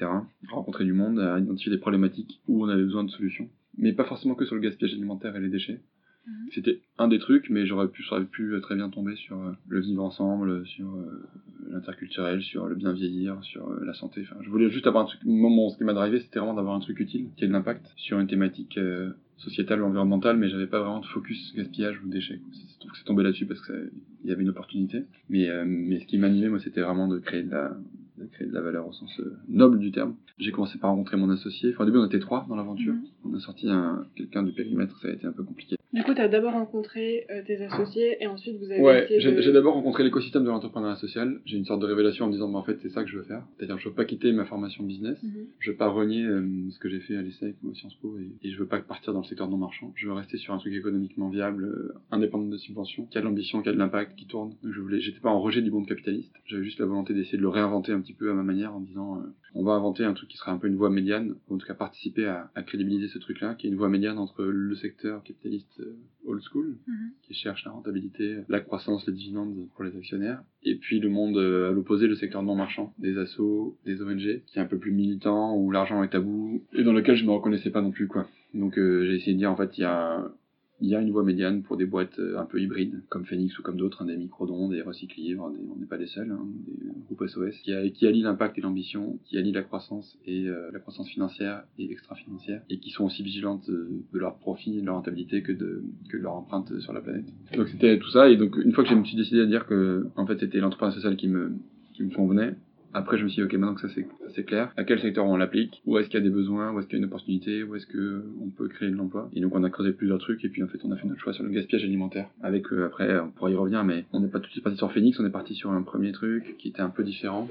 Rencontrer 0.49 0.85
du 0.85 0.93
monde, 0.93 1.19
à 1.19 1.39
identifier 1.39 1.71
des 1.71 1.79
problématiques 1.79 2.39
où 2.47 2.63
on 2.63 2.69
avait 2.69 2.83
besoin 2.83 3.03
de 3.03 3.09
solutions. 3.09 3.49
Mais 3.77 3.93
pas 3.93 4.03
forcément 4.03 4.35
que 4.35 4.45
sur 4.45 4.53
le 4.55 4.61
gaspillage 4.61 4.93
alimentaire 4.93 5.35
et 5.35 5.39
les 5.41 5.49
déchets. 5.49 5.79
Mhm. 6.25 6.49
C'était 6.53 6.81
un 6.97 7.07
des 7.07 7.19
trucs, 7.19 7.49
mais 7.49 7.65
j'aurais 7.65 7.87
pu, 7.89 8.03
j'aurais 8.03 8.25
pu 8.25 8.53
très 8.61 8.75
bien 8.75 8.89
tomber 8.89 9.15
sur 9.15 9.37
euh, 9.41 9.51
le 9.67 9.79
vivre 9.81 10.03
ensemble, 10.03 10.65
sur 10.65 10.87
euh, 10.95 11.27
l'interculturel, 11.69 12.41
sur 12.41 12.67
le 12.67 12.75
bien 12.75 12.93
vieillir, 12.93 13.43
sur 13.43 13.69
euh, 13.69 13.83
la 13.85 13.93
santé. 13.93 14.21
Enfin, 14.23 14.37
je 14.41 14.49
voulais 14.49 14.69
juste 14.69 14.87
avoir 14.87 15.03
un 15.03 15.07
truc. 15.07 15.19
Mon- 15.25 15.69
ce 15.69 15.77
qui 15.77 15.83
m'a 15.83 15.93
drivé, 15.93 16.19
c'était 16.19 16.39
vraiment 16.39 16.53
d'avoir 16.53 16.75
un 16.75 16.79
truc 16.79 16.99
utile, 16.99 17.27
qui 17.35 17.43
ait 17.43 17.47
de 17.47 17.53
l'impact 17.53 17.91
sur 17.97 18.19
une 18.19 18.27
thématique 18.27 18.77
euh, 18.77 19.11
sociétale 19.37 19.81
ou 19.81 19.85
environnementale, 19.85 20.37
mais 20.37 20.47
j'avais 20.49 20.67
pas 20.67 20.79
vraiment 20.79 20.99
de 21.01 21.05
focus 21.07 21.53
gaspillage 21.55 22.01
ou 22.03 22.07
déchets. 22.09 22.39
C'est- 22.51 23.03
tombé 23.05 23.23
là-dessus 23.23 23.45
parce 23.45 23.59
que 23.59 23.67
ça- 23.73 23.89
il 24.23 24.29
y 24.29 24.31
avait 24.31 24.43
une 24.43 24.49
opportunité. 24.49 25.03
Mais, 25.27 25.49
euh, 25.49 25.65
mais 25.67 25.99
ce 25.99 26.05
qui 26.05 26.17
m'animait, 26.17 26.47
moi, 26.47 26.59
c'était 26.59 26.79
vraiment 26.81 27.07
de 27.09 27.19
créer 27.19 27.43
de 27.43 27.51
la, 27.51 27.75
de 28.17 28.25
créer 28.27 28.47
de 28.47 28.53
la 28.53 28.61
valeur 28.61 28.87
au 28.87 28.93
sens 28.93 29.19
noble 29.49 29.79
du 29.79 29.91
terme. 29.91 30.15
J'ai 30.37 30.51
commencé 30.51 30.77
par 30.77 30.91
rencontrer 30.91 31.17
mon 31.17 31.29
associé. 31.29 31.71
Enfin, 31.73 31.83
au 31.83 31.85
début, 31.85 31.97
on 31.97 32.05
était 32.05 32.19
trois 32.19 32.45
dans 32.47 32.55
l'aventure. 32.55 32.93
Mhm. 32.93 33.03
On 33.25 33.33
a 33.33 33.39
sorti 33.39 33.67
un, 33.69 34.05
quelqu'un 34.15 34.43
du 34.43 34.53
périmètre, 34.53 34.97
ça 35.01 35.09
a 35.09 35.11
été 35.11 35.27
un 35.27 35.33
peu 35.33 35.43
compliqué. 35.43 35.75
Du 35.93 36.01
coup, 36.03 36.15
tu 36.15 36.21
as 36.21 36.27
d'abord 36.27 36.53
rencontré 36.53 37.27
euh, 37.29 37.43
tes 37.45 37.63
associés 37.63 38.17
et 38.19 38.25
ensuite 38.25 38.57
vous 38.57 38.71
avez 38.71 38.81
Ouais, 38.81 39.07
j'ai 39.19 39.31
de... 39.31 39.51
d'abord 39.51 39.75
rencontré 39.75 40.03
l'écosystème 40.03 40.43
de 40.43 40.49
l'entrepreneuriat 40.49 40.95
social. 40.95 41.39
J'ai 41.45 41.57
une 41.57 41.65
sorte 41.65 41.81
de 41.81 41.85
révélation 41.85 42.25
en 42.25 42.29
me 42.29 42.33
disant, 42.33 42.49
bah, 42.49 42.57
en 42.57 42.63
fait, 42.63 42.79
c'est 42.81 42.89
ça 42.89 43.03
que 43.03 43.09
je 43.09 43.17
veux 43.17 43.23
faire. 43.23 43.43
C'est-à-dire, 43.55 43.77
je 43.77 43.89
veux 43.89 43.93
pas 43.93 44.05
quitter 44.05 44.31
ma 44.31 44.45
formation 44.45 44.83
business. 44.83 45.21
Mhm. 45.21 45.45
Je 45.59 45.69
veux 45.71 45.77
pas 45.77 45.89
renier 45.89 46.23
euh, 46.25 46.47
ce 46.71 46.79
que 46.79 46.89
j'ai 46.89 46.99
fait 46.99 47.15
à 47.15 47.21
l'ESSEC 47.21 47.55
ou 47.63 47.69
à 47.69 47.75
Sciences 47.75 47.93
Po 47.95 48.17
et, 48.17 48.47
et 48.47 48.51
je 48.51 48.57
veux 48.57 48.65
pas 48.65 48.79
partir 48.79 49.13
dans 49.13 49.19
le 49.19 49.25
secteur 49.25 49.47
non 49.47 49.57
marchand. 49.57 49.93
Je 49.95 50.07
veux 50.07 50.13
rester 50.13 50.37
sur 50.37 50.53
un 50.53 50.57
truc 50.57 50.73
économiquement 50.73 51.29
viable, 51.29 51.65
euh, 51.65 51.93
indépendant 52.09 52.47
de 52.47 52.57
subventions, 52.57 53.05
qui 53.05 53.19
a 53.19 53.21
de 53.21 53.25
l'ambition, 53.25 53.61
qui 53.61 53.69
a 53.69 53.73
de 53.73 53.77
l'impact, 53.77 54.15
qui 54.15 54.25
tourne. 54.25 54.55
Donc, 54.63 54.73
je 54.73 54.79
voulais, 54.79 54.99
j'étais 54.99 55.19
pas 55.19 55.29
en 55.29 55.39
rejet 55.39 55.61
du 55.61 55.69
monde 55.69 55.87
capitaliste. 55.87 56.33
J'avais 56.45 56.63
juste 56.63 56.79
la 56.79 56.87
volonté 56.87 57.13
d'essayer 57.13 57.37
de 57.37 57.43
le 57.43 57.49
réinventer 57.49 57.91
un 57.91 58.01
petit 58.01 58.13
peu 58.13 58.31
à 58.31 58.33
ma 58.33 58.43
manière 58.43 58.73
en 58.73 58.79
disant, 58.79 59.17
euh, 59.19 59.27
on 59.55 59.63
va 59.63 59.73
inventer 59.73 60.03
un 60.03 60.13
truc 60.13 60.29
qui 60.29 60.37
sera 60.37 60.51
un 60.51 60.57
peu 60.57 60.67
une 60.67 60.75
voie 60.75 60.89
médiane, 60.89 61.35
ou 61.47 61.55
en 61.55 61.57
tout 61.57 61.67
cas 61.67 61.73
participer 61.75 62.25
à, 62.25 62.49
à 62.55 62.63
crédibiliser 62.63 63.07
ce 63.07 63.19
truc-là, 63.19 63.55
qui 63.55 63.67
est 63.67 63.69
une 63.69 63.75
voie 63.75 63.89
médiane 63.89 64.17
entre 64.17 64.43
le 64.43 64.75
secteur 64.75 65.21
capitaliste 65.23 65.79
euh, 65.79 65.95
old 66.25 66.41
school, 66.41 66.77
Mhm. 66.87 67.11
qui 67.21 67.33
cherche 67.33 67.63
la 67.65 67.71
rentabilité, 67.71 68.37
la 68.49 68.59
croissance, 68.61 69.05
les 69.07 69.13
dividendes 69.13 69.55
pour 69.75 69.83
les 69.83 69.95
actionnaires, 69.95 70.41
et 70.63 70.75
puis 70.75 70.99
le 70.99 71.09
monde 71.09 71.37
euh, 71.37 71.69
à 71.69 71.71
l'opposé, 71.71 72.07
le 72.07 72.15
secteur 72.15 72.41
non 72.43 72.55
marchand, 72.55 72.93
des 72.97 73.17
assos, 73.17 73.77
des 73.85 74.01
ONG, 74.01 74.41
qui 74.47 74.57
est 74.57 74.61
un 74.61 74.65
peu 74.65 74.77
plus 74.77 74.91
militant, 74.91 75.55
où 75.55 75.69
l'argent 75.71 76.01
est 76.03 76.09
tabou, 76.09 76.63
et 76.73 76.83
dans 76.83 76.93
lequel 76.93 77.15
je 77.15 77.25
me 77.25 77.31
reconnaissais 77.31 77.69
pas 77.69 77.81
non 77.81 77.91
plus, 77.91 78.07
quoi. 78.07 78.27
Donc 78.53 78.77
euh, 78.77 79.05
j'ai 79.05 79.15
essayé 79.15 79.33
de 79.33 79.37
dire, 79.39 79.51
en 79.51 79.55
fait, 79.55 79.77
il 79.77 79.81
y 79.81 79.85
a, 79.85 80.31
il 80.81 80.89
y 80.89 80.95
a 80.95 81.01
une 81.01 81.11
voie 81.11 81.23
médiane 81.23 81.61
pour 81.63 81.77
des 81.77 81.85
boîtes 81.85 82.19
euh, 82.19 82.37
un 82.39 82.45
peu 82.45 82.59
hybrides, 82.61 83.01
comme 83.09 83.25
Phoenix 83.25 83.57
ou 83.57 83.61
comme 83.61 83.77
d'autres, 83.77 84.01
hein, 84.01 84.05
des 84.05 84.17
microdons, 84.17 84.67
des 84.69 84.81
recyclivres, 84.81 85.49
des- 85.51 85.59
on 85.73 85.79
n'est 85.79 85.85
pas 85.85 85.97
les 85.97 86.07
seuls, 86.07 86.31
hein, 86.31 86.45
des 86.67 86.89
groupes 87.05 87.23
SOS, 87.27 87.55
qui, 87.63 87.71
a- 87.73 87.87
qui 87.89 88.05
allient 88.07 88.23
l'impact 88.23 88.57
et 88.57 88.61
l'ambition, 88.61 89.17
qui 89.23 89.37
allient 89.37 89.53
la 89.53 89.61
croissance 89.63 90.17
et 90.25 90.47
euh, 90.49 90.71
la 90.73 90.79
croissance 90.79 91.07
financière 91.09 91.63
et 91.77 91.89
extra-financière, 91.91 92.61
et 92.69 92.79
qui 92.79 92.89
sont 92.89 93.05
aussi 93.05 93.23
vigilantes 93.23 93.69
euh, 93.69 93.89
de 94.13 94.19
leur 94.19 94.37
profit, 94.39 94.81
de 94.81 94.85
leur 94.85 94.95
rentabilité 94.95 95.41
que 95.41 95.51
de, 95.53 95.83
leur 96.11 96.33
empreinte 96.33 96.77
sur 96.79 96.91
la 96.91 97.01
planète. 97.01 97.25
Donc 97.55 97.67
c'était 97.69 97.97
tout 97.99 98.09
ça, 98.09 98.29
et 98.29 98.35
donc 98.35 98.57
une 98.57 98.73
fois 98.73 98.83
que 98.83 98.89
je 98.89 98.95
me 98.95 99.03
suis 99.05 99.15
décidé 99.17 99.41
à 99.41 99.45
dire 99.45 99.65
que 99.67 100.07
en 100.15 100.25
fait 100.25 100.39
c'était 100.39 100.59
l'entrepreneuriat 100.59 100.95
social 100.95 101.15
qui 101.15 101.27
me, 101.27 101.53
qui 101.93 102.03
me 102.03 102.09
convenait, 102.13 102.55
après, 102.93 103.17
je 103.17 103.23
me 103.23 103.29
suis 103.29 103.41
dit, 103.41 103.45
ok, 103.45 103.53
maintenant 103.53 103.75
que 103.75 103.87
ça 103.87 103.93
c'est 104.35 104.43
clair, 104.43 104.71
à 104.77 104.83
quel 104.83 104.99
secteur 104.99 105.25
on 105.25 105.37
l'applique, 105.37 105.81
où 105.85 105.97
est-ce 105.97 106.09
qu'il 106.09 106.19
y 106.19 106.23
a 106.23 106.25
des 106.25 106.33
besoins, 106.33 106.71
où 106.71 106.79
est-ce 106.79 106.87
qu'il 106.87 106.97
y 106.97 107.01
a 107.01 107.03
une 107.03 107.09
opportunité, 107.09 107.63
où 107.63 107.75
est-ce 107.75 107.87
que 107.87 108.23
on 108.41 108.49
peut 108.49 108.67
créer 108.67 108.89
de 108.89 108.95
l'emploi? 108.95 109.29
Et 109.33 109.41
donc 109.41 109.55
on 109.55 109.63
a 109.63 109.69
creusé 109.69 109.93
plusieurs 109.93 110.19
trucs, 110.19 110.43
et 110.45 110.49
puis 110.49 110.63
en 110.63 110.67
fait 110.67 110.79
on 110.83 110.91
a 110.91 110.97
fait 110.97 111.07
notre 111.07 111.21
choix 111.21 111.33
sur 111.33 111.43
le 111.43 111.49
gaspillage 111.49 111.83
alimentaire. 111.83 112.29
Avec, 112.41 112.71
euh, 112.71 112.85
après, 112.85 113.19
on 113.19 113.29
pourra 113.29 113.51
y 113.51 113.55
revenir, 113.55 113.83
mais 113.83 114.05
on 114.13 114.19
n'est 114.19 114.27
pas 114.27 114.39
tout 114.39 114.47
de 114.47 114.51
suite 114.51 114.63
parti 114.63 114.77
sur 114.77 114.91
Phoenix, 114.91 115.19
on 115.19 115.25
est 115.25 115.31
parti 115.31 115.55
sur 115.55 115.71
un 115.71 115.81
premier 115.81 116.11
truc 116.11 116.57
qui 116.57 116.69
était 116.69 116.81
un 116.81 116.89
peu 116.89 117.03
différent. 117.03 117.49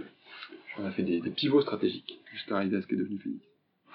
On 0.78 0.86
a 0.86 0.90
fait 0.90 1.02
des, 1.02 1.20
des 1.20 1.30
pivots 1.30 1.60
stratégiques 1.60 2.18
jusqu'à 2.32 2.56
arriver 2.56 2.78
à 2.78 2.82
ce 2.82 2.86
qui 2.86 2.94
est 2.94 2.98
devenu 2.98 3.18
Phoenix. 3.18 3.44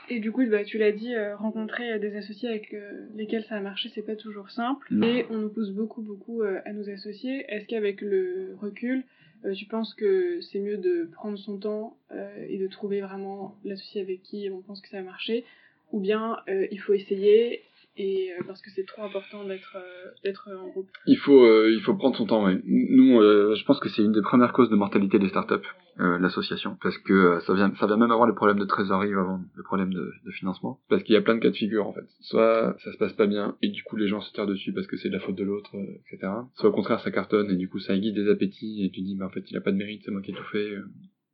Et 0.09 0.19
du 0.19 0.31
coup, 0.31 0.41
bah, 0.49 0.63
tu 0.63 0.77
l'as 0.77 0.94
dit, 0.94 1.13
euh, 1.13 1.35
rencontrer 1.35 1.94
euh, 1.94 1.99
des 1.99 2.15
associés 2.15 2.47
avec 2.47 2.73
euh, 2.73 3.07
lesquels 3.15 3.44
ça 3.44 3.55
a 3.55 3.59
marché, 3.59 3.89
c'est 3.94 4.05
pas 4.05 4.15
toujours 4.15 4.49
simple. 4.51 4.88
Non. 4.89 5.05
Et 5.05 5.25
on 5.29 5.38
nous 5.38 5.49
pousse 5.49 5.71
beaucoup, 5.71 6.01
beaucoup 6.01 6.44
euh, 6.44 6.59
à 6.65 6.71
nous 6.71 6.89
associer. 6.89 7.44
Est-ce 7.49 7.67
qu'avec 7.67 7.99
le 7.99 8.55
recul, 8.61 9.03
euh, 9.45 9.54
tu 9.54 9.66
penses 9.66 9.94
que 9.94 10.42
c'est 10.42 10.60
mieux 10.60 10.78
de 10.78 11.10
prendre 11.13 11.38
son 11.38 11.57
temps 11.57 11.98
euh, 12.12 12.45
et 12.48 12.57
de 12.57 12.68
trouver 12.68 13.01
vraiment 13.01 13.56
l'associé 13.63 14.01
avec 14.01 14.24
qui 14.24 14.50
on 14.51 14.62
pense 14.62 14.81
que 14.81 14.89
ça 14.89 14.98
va 14.98 15.04
marcher. 15.04 15.45
Ou 15.92 16.00
bien 16.00 16.38
euh, 16.50 16.68
il 16.72 16.80
faut 16.80 16.94
essayer 16.94 17.63
et 17.97 18.31
euh, 18.31 18.44
parce 18.45 18.61
que 18.61 18.69
c'est 18.69 18.85
trop 18.85 19.03
important 19.03 19.44
d'être 19.44 19.75
euh, 19.75 20.11
d'être 20.23 20.49
en 20.51 20.67
groupe 20.69 20.88
Il 21.05 21.17
faut, 21.17 21.44
euh, 21.44 21.71
il 21.71 21.81
faut 21.81 21.95
prendre 21.95 22.16
son 22.16 22.25
temps, 22.25 22.45
ouais. 22.45 22.59
Nous, 22.66 23.19
euh, 23.19 23.56
je 23.56 23.66
pense 23.66 23.80
que 23.80 23.89
c'est 23.89 24.04
une 24.04 24.11
des 24.11 24.21
premières 24.21 24.54
causes 24.54 24.69
de 24.69 24.75
mortalité 24.75 25.19
des 25.19 25.30
startups, 25.30 25.68
euh, 25.99 26.19
l'association, 26.19 26.77
parce 26.81 26.97
que 26.99 27.13
euh, 27.13 27.39
ça 27.42 27.54
vient, 27.54 27.73
ça 27.80 27.87
vient 27.87 27.97
même 27.97 28.11
avant 28.11 28.25
les 28.25 28.35
problèmes 28.35 28.59
de 28.59 28.66
trésorerie 28.66 29.13
avant 29.13 29.42
les 29.57 29.63
problèmes 29.63 29.94
de, 29.94 30.11
de 30.25 30.31
financement, 30.31 30.80
parce 30.89 31.04
qu'il 31.04 31.13
y 31.13 31.18
a 31.18 31.21
plein 31.21 31.35
de 31.35 31.39
cas 31.39 31.49
de 31.49 31.56
figure 31.56 31.87
en 31.87 31.94
fait. 31.94 32.06
Soit 32.21 32.75
ça 32.83 32.92
se 32.94 32.97
passe 32.97 33.13
pas 33.13 33.27
bien 33.27 33.56
et 33.61 33.69
du 33.69 33.83
coup 33.83 33.95
les 33.95 34.07
gens 34.07 34.21
se 34.21 34.31
tirent 34.33 34.47
dessus 34.47 34.73
parce 34.73 34.87
que 34.87 34.97
c'est 34.97 35.09
de 35.09 35.13
la 35.13 35.19
faute 35.19 35.35
de 35.35 35.44
l'autre, 35.44 35.75
euh, 35.75 35.99
etc. 36.11 36.31
Soit 36.56 36.69
au 36.69 36.73
contraire 36.73 36.99
ça 36.99 37.11
cartonne 37.11 37.49
et 37.49 37.56
du 37.56 37.68
coup 37.68 37.80
ça 37.80 37.95
aiguise 37.95 38.13
des 38.13 38.30
appétits 38.30 38.85
et 38.85 38.92
tu 38.92 39.01
dis 39.01 39.16
bah 39.16 39.25
en 39.25 39.30
fait 39.30 39.49
il 39.49 39.57
a 39.57 39.61
pas 39.61 39.71
de 39.71 39.77
mérite, 39.77 40.04
c'est 40.06 40.11
moi 40.11 40.21
qui 40.21 40.31
ai 40.31 40.35
tout 40.35 40.44
fait. 40.51 40.75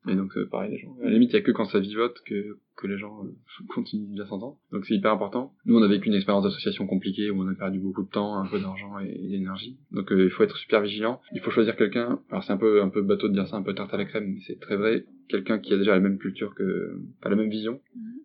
Et 0.08 0.16
donc 0.16 0.36
euh, 0.38 0.48
pareil 0.50 0.72
les 0.72 0.80
gens. 0.80 0.96
À 1.02 1.06
la 1.06 1.12
limite 1.12 1.32
il 1.32 1.36
y 1.36 1.40
a 1.40 1.42
que 1.42 1.52
quand 1.52 1.66
ça 1.66 1.80
vivote 1.80 2.22
que 2.26 2.58
que 2.76 2.88
les 2.88 2.98
gens 2.98 3.24
euh, 3.24 3.66
continuent 3.74 4.10
de 4.10 4.14
bien 4.14 4.26
s'entendre. 4.26 4.58
Donc 4.72 4.86
c'est 4.86 4.96
hyper 4.96 5.12
important. 5.12 5.54
Nous 5.66 5.78
on 5.78 5.82
a 5.82 5.88
vécu 5.88 6.08
une 6.08 6.16
expérience 6.16 6.44
d'association 6.44 6.88
compliquée 6.88 7.30
où 7.30 7.42
on 7.42 7.48
a 7.48 7.56
perdu 7.56 7.80
beaucoup 7.80 8.04
de 8.04 8.10
temps, 8.10 8.36
un 8.36 8.46
peu 8.46 8.60
d'argent 8.60 9.00
et, 9.00 9.10
et 9.10 9.30
d'énergie. 9.30 9.78
Donc 9.92 10.12
euh, 10.12 10.26
il 10.26 10.30
faut 10.30 10.44
être 10.44 10.58
super 10.58 10.82
vigilant. 10.82 11.22
Il 11.34 11.42
faut 11.42 11.52
choisir 11.52 11.76
quelqu'un. 11.76 12.20
Alors 12.30 12.44
c'est 12.44 12.54
un 12.54 12.58
peu 12.58 12.82
un 12.82 12.90
peu 12.90 13.02
bateau 13.02 13.30
de 13.30 13.34
dire 13.34 13.48
ça, 13.48 13.56
un 13.56 13.64
peu 13.64 13.74
tarte 13.74 13.94
à 13.94 13.98
la 13.98 14.06
crème, 14.06 14.34
mais 14.34 14.40
c'est 14.46 14.60
très 14.60 14.76
vrai. 14.76 15.06
Quelqu'un 15.30 15.60
qui 15.60 15.74
a 15.74 15.78
déjà 15.78 15.94
la 15.94 16.02
même 16.02 16.18
culture 16.18 16.54
que, 16.54 17.00
pas 17.22 17.30
la 17.30 17.36
même 17.36 17.50
vision 17.50 17.80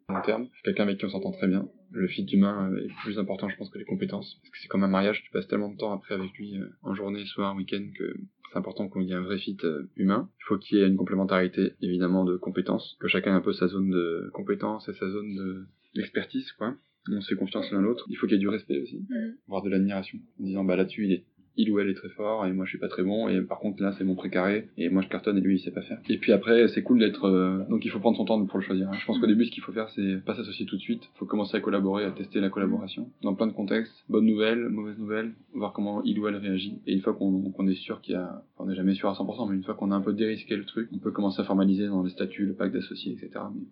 à 0.08 0.14
long 0.14 0.22
terme. 0.22 0.48
Quelqu'un 0.64 0.82
avec 0.82 0.98
qui 0.98 1.04
on 1.04 1.10
s'entend 1.10 1.32
très 1.32 1.46
bien. 1.46 1.68
Le 1.90 2.06
fit 2.06 2.24
humain 2.24 2.70
est 2.76 2.92
plus 3.02 3.18
important, 3.18 3.48
je 3.48 3.56
pense, 3.56 3.70
que 3.70 3.78
les 3.78 3.84
compétences. 3.84 4.38
Parce 4.42 4.50
que 4.50 4.58
c'est 4.60 4.68
comme 4.68 4.84
un 4.84 4.88
mariage, 4.88 5.22
tu 5.22 5.30
passes 5.30 5.48
tellement 5.48 5.70
de 5.70 5.76
temps 5.76 5.92
après 5.92 6.14
avec 6.14 6.32
lui, 6.34 6.58
euh, 6.58 6.66
en 6.82 6.94
journée, 6.94 7.24
soir, 7.24 7.56
week-end, 7.56 7.86
que 7.96 8.14
c'est 8.52 8.58
important 8.58 8.88
qu'il 8.88 9.02
y 9.04 9.12
ait 9.12 9.14
un 9.14 9.22
vrai 9.22 9.38
fit 9.38 9.56
euh, 9.64 9.88
humain. 9.96 10.28
Il 10.40 10.44
faut 10.46 10.58
qu'il 10.58 10.78
y 10.78 10.82
ait 10.82 10.86
une 10.86 10.96
complémentarité, 10.96 11.72
évidemment, 11.80 12.24
de 12.24 12.36
compétences. 12.36 12.96
Que 13.00 13.08
chacun 13.08 13.32
ait 13.32 13.36
un 13.36 13.40
peu 13.40 13.52
sa 13.52 13.68
zone 13.68 13.90
de 13.90 14.30
compétences 14.34 14.88
et 14.88 14.92
sa 14.94 15.08
zone 15.10 15.34
de 15.34 15.66
d'expertise, 15.94 16.52
quoi. 16.52 16.74
On 17.10 17.20
se 17.22 17.28
fait 17.28 17.36
confiance 17.40 17.70
l'un 17.72 17.80
l'autre. 17.80 18.04
Il 18.10 18.16
faut 18.16 18.26
qu'il 18.26 18.34
y 18.34 18.36
ait 18.36 18.40
du 18.40 18.48
respect 18.48 18.78
aussi, 18.82 18.98
Mhm. 19.08 19.36
voire 19.46 19.62
de 19.62 19.70
l'admiration. 19.70 20.18
En 20.38 20.44
disant, 20.44 20.64
bah 20.64 20.76
là-dessus, 20.76 21.06
il 21.06 21.12
est 21.12 21.24
il 21.58 21.70
ou 21.70 21.78
elle 21.80 21.90
est 21.90 21.94
très 21.94 22.08
fort 22.08 22.46
et 22.46 22.52
moi 22.52 22.64
je 22.64 22.70
suis 22.70 22.78
pas 22.78 22.88
très 22.88 23.02
bon 23.02 23.28
et 23.28 23.42
par 23.42 23.58
contre 23.58 23.82
là 23.82 23.92
c'est 23.98 24.04
mon 24.04 24.14
précaré 24.14 24.68
et 24.78 24.88
moi 24.88 25.02
je 25.02 25.08
cartonne 25.08 25.36
et 25.36 25.40
lui 25.40 25.56
il 25.56 25.58
sait 25.58 25.72
pas 25.72 25.82
faire. 25.82 25.98
Et 26.08 26.16
puis 26.16 26.32
après 26.32 26.68
c'est 26.68 26.82
cool 26.82 27.00
d'être 27.00 27.26
euh, 27.26 27.64
donc 27.68 27.84
il 27.84 27.90
faut 27.90 27.98
prendre 27.98 28.16
son 28.16 28.24
temps 28.24 28.42
pour 28.46 28.58
le 28.58 28.64
choisir. 28.64 28.88
hein. 28.88 28.96
Je 28.98 29.04
pense 29.04 29.18
qu'au 29.18 29.26
début 29.26 29.44
ce 29.44 29.50
qu'il 29.50 29.62
faut 29.62 29.72
faire 29.72 29.88
c'est 29.90 30.24
pas 30.24 30.34
s'associer 30.34 30.64
tout 30.66 30.76
de 30.76 30.80
suite, 30.80 31.02
faut 31.16 31.26
commencer 31.26 31.56
à 31.56 31.60
collaborer, 31.60 32.04
à 32.04 32.12
tester 32.12 32.40
la 32.40 32.48
collaboration 32.48 33.10
dans 33.22 33.34
plein 33.34 33.48
de 33.48 33.52
contextes, 33.52 34.04
bonne 34.08 34.24
nouvelle, 34.24 34.68
mauvaise 34.68 34.98
nouvelle, 34.98 35.32
voir 35.52 35.72
comment 35.72 36.02
il 36.04 36.18
ou 36.18 36.28
elle 36.28 36.36
réagit 36.36 36.78
et 36.86 36.94
une 36.94 37.00
fois 37.00 37.12
qu'on 37.14 37.68
est 37.68 37.74
sûr 37.74 38.00
qu'il 38.00 38.14
y 38.14 38.16
a 38.16 38.42
on 38.58 38.66
n'est 38.66 38.74
jamais 38.76 38.94
sûr 38.94 39.08
à 39.08 39.12
100% 39.14 39.50
mais 39.50 39.56
une 39.56 39.64
fois 39.64 39.74
qu'on 39.74 39.90
a 39.90 39.96
un 39.96 40.00
peu 40.00 40.12
dérisqué 40.12 40.56
le 40.56 40.64
truc, 40.64 40.88
on 40.94 40.98
peut 40.98 41.10
commencer 41.10 41.40
à 41.42 41.44
formaliser 41.44 41.86
dans 41.88 42.02
les 42.02 42.10
statuts, 42.10 42.46
le 42.46 42.54
pacte 42.54 42.72
d'associés 42.74 43.12
etc. 43.12 43.30
Mais 43.54 43.62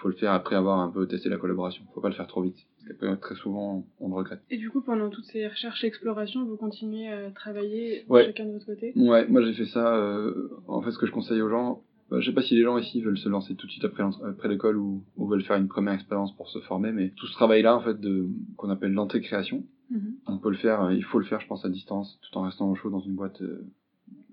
faut 0.00 0.08
le 0.08 0.14
faire 0.14 0.32
après 0.32 0.56
avoir 0.56 0.80
un 0.80 0.90
peu 0.90 1.06
testé 1.06 1.28
la 1.28 1.36
collaboration. 1.36 1.84
Faut 1.94 2.00
pas 2.00 2.08
le 2.08 2.14
faire 2.14 2.26
trop 2.26 2.42
vite. 2.42 2.56
Parce 2.78 2.88
qu'après, 2.98 3.16
très 3.18 3.34
souvent, 3.36 3.84
on 4.00 4.08
le 4.08 4.14
regrette. 4.14 4.40
Et 4.50 4.56
du 4.56 4.70
coup, 4.70 4.80
pendant 4.80 5.10
toutes 5.10 5.24
ces 5.26 5.46
recherches 5.46 5.84
et 5.84 5.86
explorations, 5.86 6.44
vous 6.44 6.56
continuez 6.56 7.08
à 7.08 7.30
travailler 7.30 8.04
Ouais. 8.08 8.24
chacun 8.26 8.46
de 8.46 8.52
votre 8.52 8.66
côté? 8.66 8.92
Ouais, 8.96 9.26
moi 9.28 9.42
j'ai 9.42 9.52
fait 9.52 9.66
ça. 9.66 9.94
euh, 9.96 10.48
en 10.68 10.80
fait, 10.82 10.90
ce 10.92 10.98
que 10.98 11.06
je 11.06 11.12
conseille 11.12 11.42
aux 11.42 11.48
gens, 11.50 11.82
bah, 12.10 12.18
je 12.20 12.26
sais 12.28 12.34
pas 12.34 12.42
si 12.42 12.54
les 12.56 12.62
gens 12.62 12.76
ici 12.78 13.00
veulent 13.02 13.18
se 13.18 13.28
lancer 13.28 13.54
tout 13.54 13.66
de 13.66 13.72
suite 13.72 13.84
après, 13.84 14.02
l'école 14.48 14.76
ou, 14.78 15.04
ou 15.16 15.26
veulent 15.28 15.44
faire 15.44 15.56
une 15.56 15.68
première 15.68 15.94
expérience 15.94 16.34
pour 16.36 16.48
se 16.48 16.58
former, 16.60 16.90
mais 16.92 17.10
tout 17.16 17.26
ce 17.26 17.32
travail-là, 17.34 17.76
en 17.76 17.80
fait, 17.80 18.00
de 18.00 18.26
qu'on 18.56 18.70
appelle 18.70 18.92
l'entrée-création, 18.92 19.64
Mhm. 19.90 20.14
on 20.28 20.38
peut 20.38 20.50
le 20.50 20.56
faire, 20.56 20.82
euh, 20.84 20.94
il 20.94 21.02
faut 21.04 21.18
le 21.18 21.24
faire, 21.24 21.40
je 21.40 21.46
pense, 21.48 21.64
à 21.64 21.68
distance, 21.68 22.18
tout 22.22 22.38
en 22.38 22.42
restant 22.42 22.70
au 22.70 22.74
chaud 22.76 22.90
dans 22.90 23.00
une 23.00 23.14
boîte, 23.16 23.42
euh, 23.42 23.64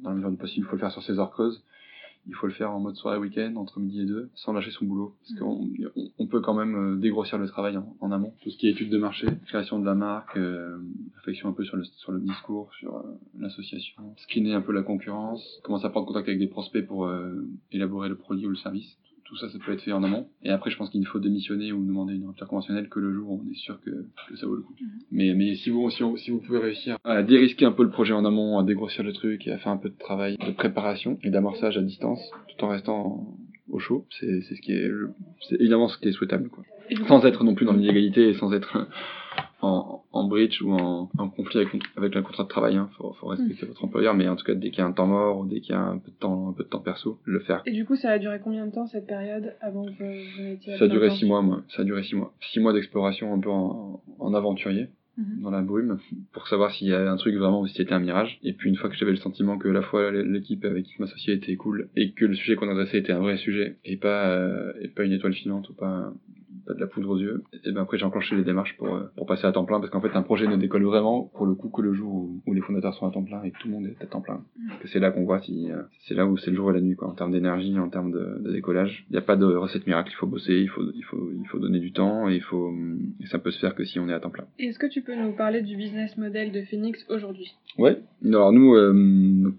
dans 0.01 0.11
le 0.11 0.17
mesure 0.17 0.31
du 0.31 0.37
possible. 0.37 0.65
Il 0.65 0.69
faut 0.69 0.75
le 0.75 0.79
faire 0.79 0.91
sur 0.91 1.01
ses 1.03 1.17
heures 1.19 1.31
creuses. 1.31 1.63
Il 2.27 2.35
faut 2.35 2.47
le 2.47 2.53
faire 2.53 2.71
en 2.71 2.79
mode 2.79 2.95
soirée 2.95 3.17
week-end, 3.17 3.53
entre 3.55 3.79
midi 3.79 4.01
et 4.01 4.05
deux, 4.05 4.29
sans 4.35 4.51
lâcher 4.53 4.71
son 4.71 4.85
boulot. 4.85 5.15
Parce 5.21 5.39
qu'on 5.39 5.69
on- 5.95 6.09
on 6.19 6.27
peut 6.27 6.41
quand 6.41 6.53
même 6.53 6.75
euh, 6.75 6.95
dégrossir 6.97 7.37
le 7.37 7.47
travail 7.47 7.77
en, 7.77 7.95
en 8.01 8.11
amont. 8.11 8.33
Tout 8.41 8.49
ce 8.49 8.57
qui 8.57 8.67
est 8.67 8.71
étude 8.71 8.89
de 8.89 8.97
marché, 8.97 9.27
création 9.45 9.79
de 9.79 9.85
la 9.85 9.95
marque, 9.95 10.35
euh, 10.37 10.77
réflexion 11.15 11.47
un 11.49 11.53
peu 11.53 11.63
sur 11.63 11.77
le, 11.77 11.83
sur 11.85 12.11
le 12.11 12.19
discours, 12.19 12.69
sur 12.79 12.97
euh, 12.97 13.01
l'association, 13.39 14.13
screener 14.17 14.53
un 14.53 14.61
peu 14.61 14.73
la 14.73 14.83
concurrence, 14.83 15.41
commencer 15.63 15.85
à 15.85 15.89
prendre 15.89 16.05
contact 16.07 16.27
avec 16.27 16.39
des 16.39 16.47
prospects 16.47 16.85
pour 16.85 17.05
euh, 17.05 17.47
élaborer 17.71 18.09
le 18.09 18.15
produit 18.17 18.45
ou 18.45 18.49
le 18.49 18.55
service. 18.57 18.97
Tout 19.27 19.35
ça, 19.37 19.49
ça 19.49 19.57
peut 19.65 19.73
être 19.73 19.81
fait 19.81 19.91
en 19.91 20.03
amont. 20.03 20.27
Et 20.43 20.49
après, 20.49 20.71
je 20.71 20.77
pense 20.77 20.89
qu'il 20.89 21.01
ne 21.01 21.05
faut 21.05 21.19
démissionner 21.19 21.73
ou 21.73 21.83
demander 21.85 22.13
une 22.15 22.27
rupture 22.27 22.47
conventionnelle 22.47 22.87
que 22.87 22.99
le 22.99 23.13
jour 23.13 23.29
où 23.29 23.41
on 23.45 23.51
est 23.51 23.55
sûr 23.55 23.77
que, 23.81 23.89
que 24.29 24.35
ça 24.37 24.47
vaut 24.47 24.55
le 24.55 24.61
coup. 24.61 24.73
Mais, 25.11 25.33
mais 25.33 25.55
si 25.55 25.69
vous, 25.69 25.89
si, 25.89 26.01
on- 26.03 26.15
si 26.15 26.31
vous 26.31 26.39
pouvez 26.39 26.59
réussir 26.59 26.97
à 27.03 27.23
dérisquer 27.23 27.65
un 27.65 27.73
peu 27.73 27.83
le 27.83 27.89
projet 27.89 28.13
en 28.13 28.23
amont, 28.23 28.57
à 28.57 28.63
dégrossir 28.63 29.03
le 29.03 29.11
truc 29.11 29.45
et 29.45 29.51
à 29.51 29.57
faire 29.57 29.71
un 29.73 29.77
peu 29.77 29.89
de 29.89 29.97
travail 29.97 30.37
de 30.37 30.51
préparation 30.51 31.19
et 31.23 31.29
d'amorçage 31.29 31.77
à 31.77 31.81
distance, 31.81 32.21
tout 32.57 32.63
en 32.63 32.69
restant 32.69 33.27
au 33.69 33.79
chaud, 33.79 34.05
c'est, 34.17 34.41
ce 34.43 34.61
qui 34.61 34.71
est, 34.71 34.89
évidemment 35.59 35.89
ce 35.89 35.97
qui 35.97 36.07
est 36.07 36.13
souhaitable, 36.13 36.47
quoi. 36.49 36.63
Sans 37.09 37.25
être 37.25 37.43
non 37.43 37.53
plus 37.53 37.65
dans 37.65 37.73
l'illégalité 37.73 38.29
et 38.29 38.33
sans 38.33 38.53
être 38.53 38.87
en, 39.61 40.03
en 40.11 40.27
breach 40.27 40.61
ou 40.61 40.71
en, 40.73 41.09
en 41.17 41.29
conflit 41.29 41.59
avec, 41.61 41.69
avec 41.95 42.13
le 42.15 42.21
contrat 42.21 42.43
de 42.43 42.47
travail, 42.47 42.75
hein. 42.75 42.89
Faut, 42.97 43.13
faut 43.13 43.27
respecter 43.27 43.65
votre 43.65 43.83
employeur, 43.83 44.13
mais 44.13 44.27
en 44.27 44.35
tout 44.35 44.45
cas, 44.45 44.53
dès 44.53 44.69
qu'il 44.69 44.79
y 44.79 44.81
a 44.81 44.85
un 44.85 44.91
temps 44.91 45.07
mort 45.07 45.39
ou 45.39 45.45
dès 45.47 45.61
qu'il 45.61 45.71
y 45.73 45.77
a 45.77 45.81
un 45.81 45.97
peu 45.97 46.11
de 46.11 46.15
temps, 46.17 46.49
un 46.49 46.53
peu 46.53 46.63
de 46.63 46.69
temps 46.69 46.79
perso, 46.81 47.19
le 47.25 47.39
faire. 47.39 47.63
Et 47.65 47.71
du 47.71 47.85
coup, 47.85 47.95
ça 47.95 48.11
a 48.11 48.19
duré 48.19 48.39
combien 48.43 48.65
de 48.67 48.71
temps 48.71 48.85
cette 48.87 49.07
période 49.07 49.55
avant 49.61 49.85
que 49.85 50.35
vous 50.35 50.41
n'étiez 50.43 50.73
à 50.73 50.77
Ça 50.77 50.85
a 50.85 50.87
duré 50.87 51.09
six 51.11 51.25
mois, 51.25 51.41
moi. 51.41 51.63
Ça 51.69 51.81
a 51.81 51.85
duré 51.85 52.03
six 52.03 52.15
mois. 52.15 52.33
Six 52.51 52.59
mois 52.59 52.73
d'exploration 52.73 53.33
un 53.33 53.39
peu 53.39 53.49
en, 53.49 54.01
en 54.19 54.33
aventurier, 54.33 54.87
Mhm. 55.19 55.41
dans 55.41 55.49
la 55.49 55.63
brume, 55.63 55.97
pour 56.31 56.47
savoir 56.47 56.69
s'il 56.71 56.89
y 56.89 56.93
avait 56.93 57.07
un 57.07 57.15
truc 57.15 57.33
vraiment 57.37 57.61
ou 57.61 57.65
si 57.65 57.73
c'était 57.73 57.93
un 57.95 57.99
mirage. 57.99 58.37
Et 58.43 58.53
puis 58.53 58.69
une 58.69 58.75
fois 58.75 58.87
que 58.87 58.95
j'avais 58.95 59.09
le 59.09 59.17
sentiment 59.17 59.57
que 59.57 59.67
la 59.67 59.81
fois 59.81 60.11
l'équipe 60.11 60.63
avec 60.63 60.85
qui 60.85 60.93
je 60.95 61.01
m'associais 61.01 61.33
était 61.33 61.55
cool 61.55 61.89
et 61.95 62.11
que 62.11 62.23
le 62.25 62.35
sujet 62.35 62.55
qu'on 62.55 62.69
adressait 62.69 62.99
était 62.99 63.13
un 63.13 63.19
vrai 63.19 63.37
sujet 63.37 63.77
et 63.83 63.97
pas 63.97 64.27
euh, 64.29 64.73
et 64.79 64.89
pas 64.89 65.05
une 65.05 65.13
étoile 65.13 65.33
filante 65.33 65.69
ou 65.69 65.73
pas 65.73 66.13
de 66.73 66.79
la 66.79 66.87
poudre 66.87 67.09
aux 67.09 67.17
yeux. 67.17 67.43
Et 67.65 67.71
ben 67.71 67.81
après 67.81 67.97
j'ai 67.97 68.05
enclenché 68.05 68.35
les 68.35 68.43
démarches 68.43 68.75
pour 68.77 68.95
euh, 68.95 69.11
pour 69.15 69.25
passer 69.25 69.45
à 69.45 69.51
temps 69.51 69.65
plein 69.65 69.79
parce 69.79 69.91
qu'en 69.91 70.01
fait 70.01 70.15
un 70.15 70.21
projet 70.21 70.47
ne 70.47 70.55
décolle 70.55 70.83
vraiment 70.83 71.31
pour 71.35 71.45
le 71.45 71.55
coup 71.55 71.69
que 71.69 71.81
le 71.81 71.93
jour 71.93 72.13
où, 72.13 72.41
où 72.45 72.53
les 72.53 72.61
fondateurs 72.61 72.93
sont 72.93 73.07
à 73.07 73.11
temps 73.11 73.23
plein 73.23 73.43
et 73.43 73.51
tout 73.51 73.67
le 73.67 73.73
monde 73.73 73.87
est 73.87 74.03
à 74.03 74.07
temps 74.07 74.21
plein. 74.21 74.41
Parce 74.67 74.81
que 74.81 74.87
c'est 74.87 74.99
là 74.99 75.11
qu'on 75.11 75.25
voit 75.25 75.39
si 75.41 75.71
euh, 75.71 75.81
c'est 76.07 76.13
là 76.15 76.25
où 76.25 76.37
c'est 76.37 76.51
le 76.51 76.57
jour 76.57 76.71
et 76.71 76.73
la 76.73 76.81
nuit 76.81 76.95
quoi 76.95 77.07
en 77.07 77.13
termes 77.13 77.31
d'énergie, 77.31 77.77
en 77.79 77.89
termes 77.89 78.11
de, 78.11 78.39
de 78.41 78.51
décollage. 78.51 79.05
Il 79.09 79.13
n'y 79.13 79.17
a 79.19 79.21
pas 79.21 79.35
de 79.35 79.45
recette 79.45 79.87
miracle, 79.87 80.11
il 80.11 80.15
faut 80.15 80.27
bosser, 80.27 80.55
il 80.55 80.69
faut 80.69 80.83
il 80.93 81.03
faut 81.03 81.31
il 81.39 81.47
faut 81.47 81.59
donner 81.59 81.79
du 81.79 81.91
temps 81.91 82.29
et 82.29 82.35
il 82.35 82.41
faut 82.41 82.73
et 83.21 83.25
ça 83.27 83.39
peut 83.39 83.51
se 83.51 83.59
faire 83.59 83.75
que 83.75 83.83
si 83.83 83.99
on 83.99 84.09
est 84.09 84.13
à 84.13 84.19
temps 84.19 84.29
plein. 84.29 84.45
Est-ce 84.59 84.79
que 84.79 84.87
tu 84.87 85.01
peux 85.01 85.15
nous 85.15 85.33
parler 85.33 85.61
du 85.61 85.75
business 85.75 86.17
model 86.17 86.51
de 86.51 86.61
Phoenix 86.63 87.05
aujourd'hui? 87.09 87.53
Ouais. 87.77 87.97
Alors 88.25 88.51
nous, 88.51 88.75
euh, 88.75 89.53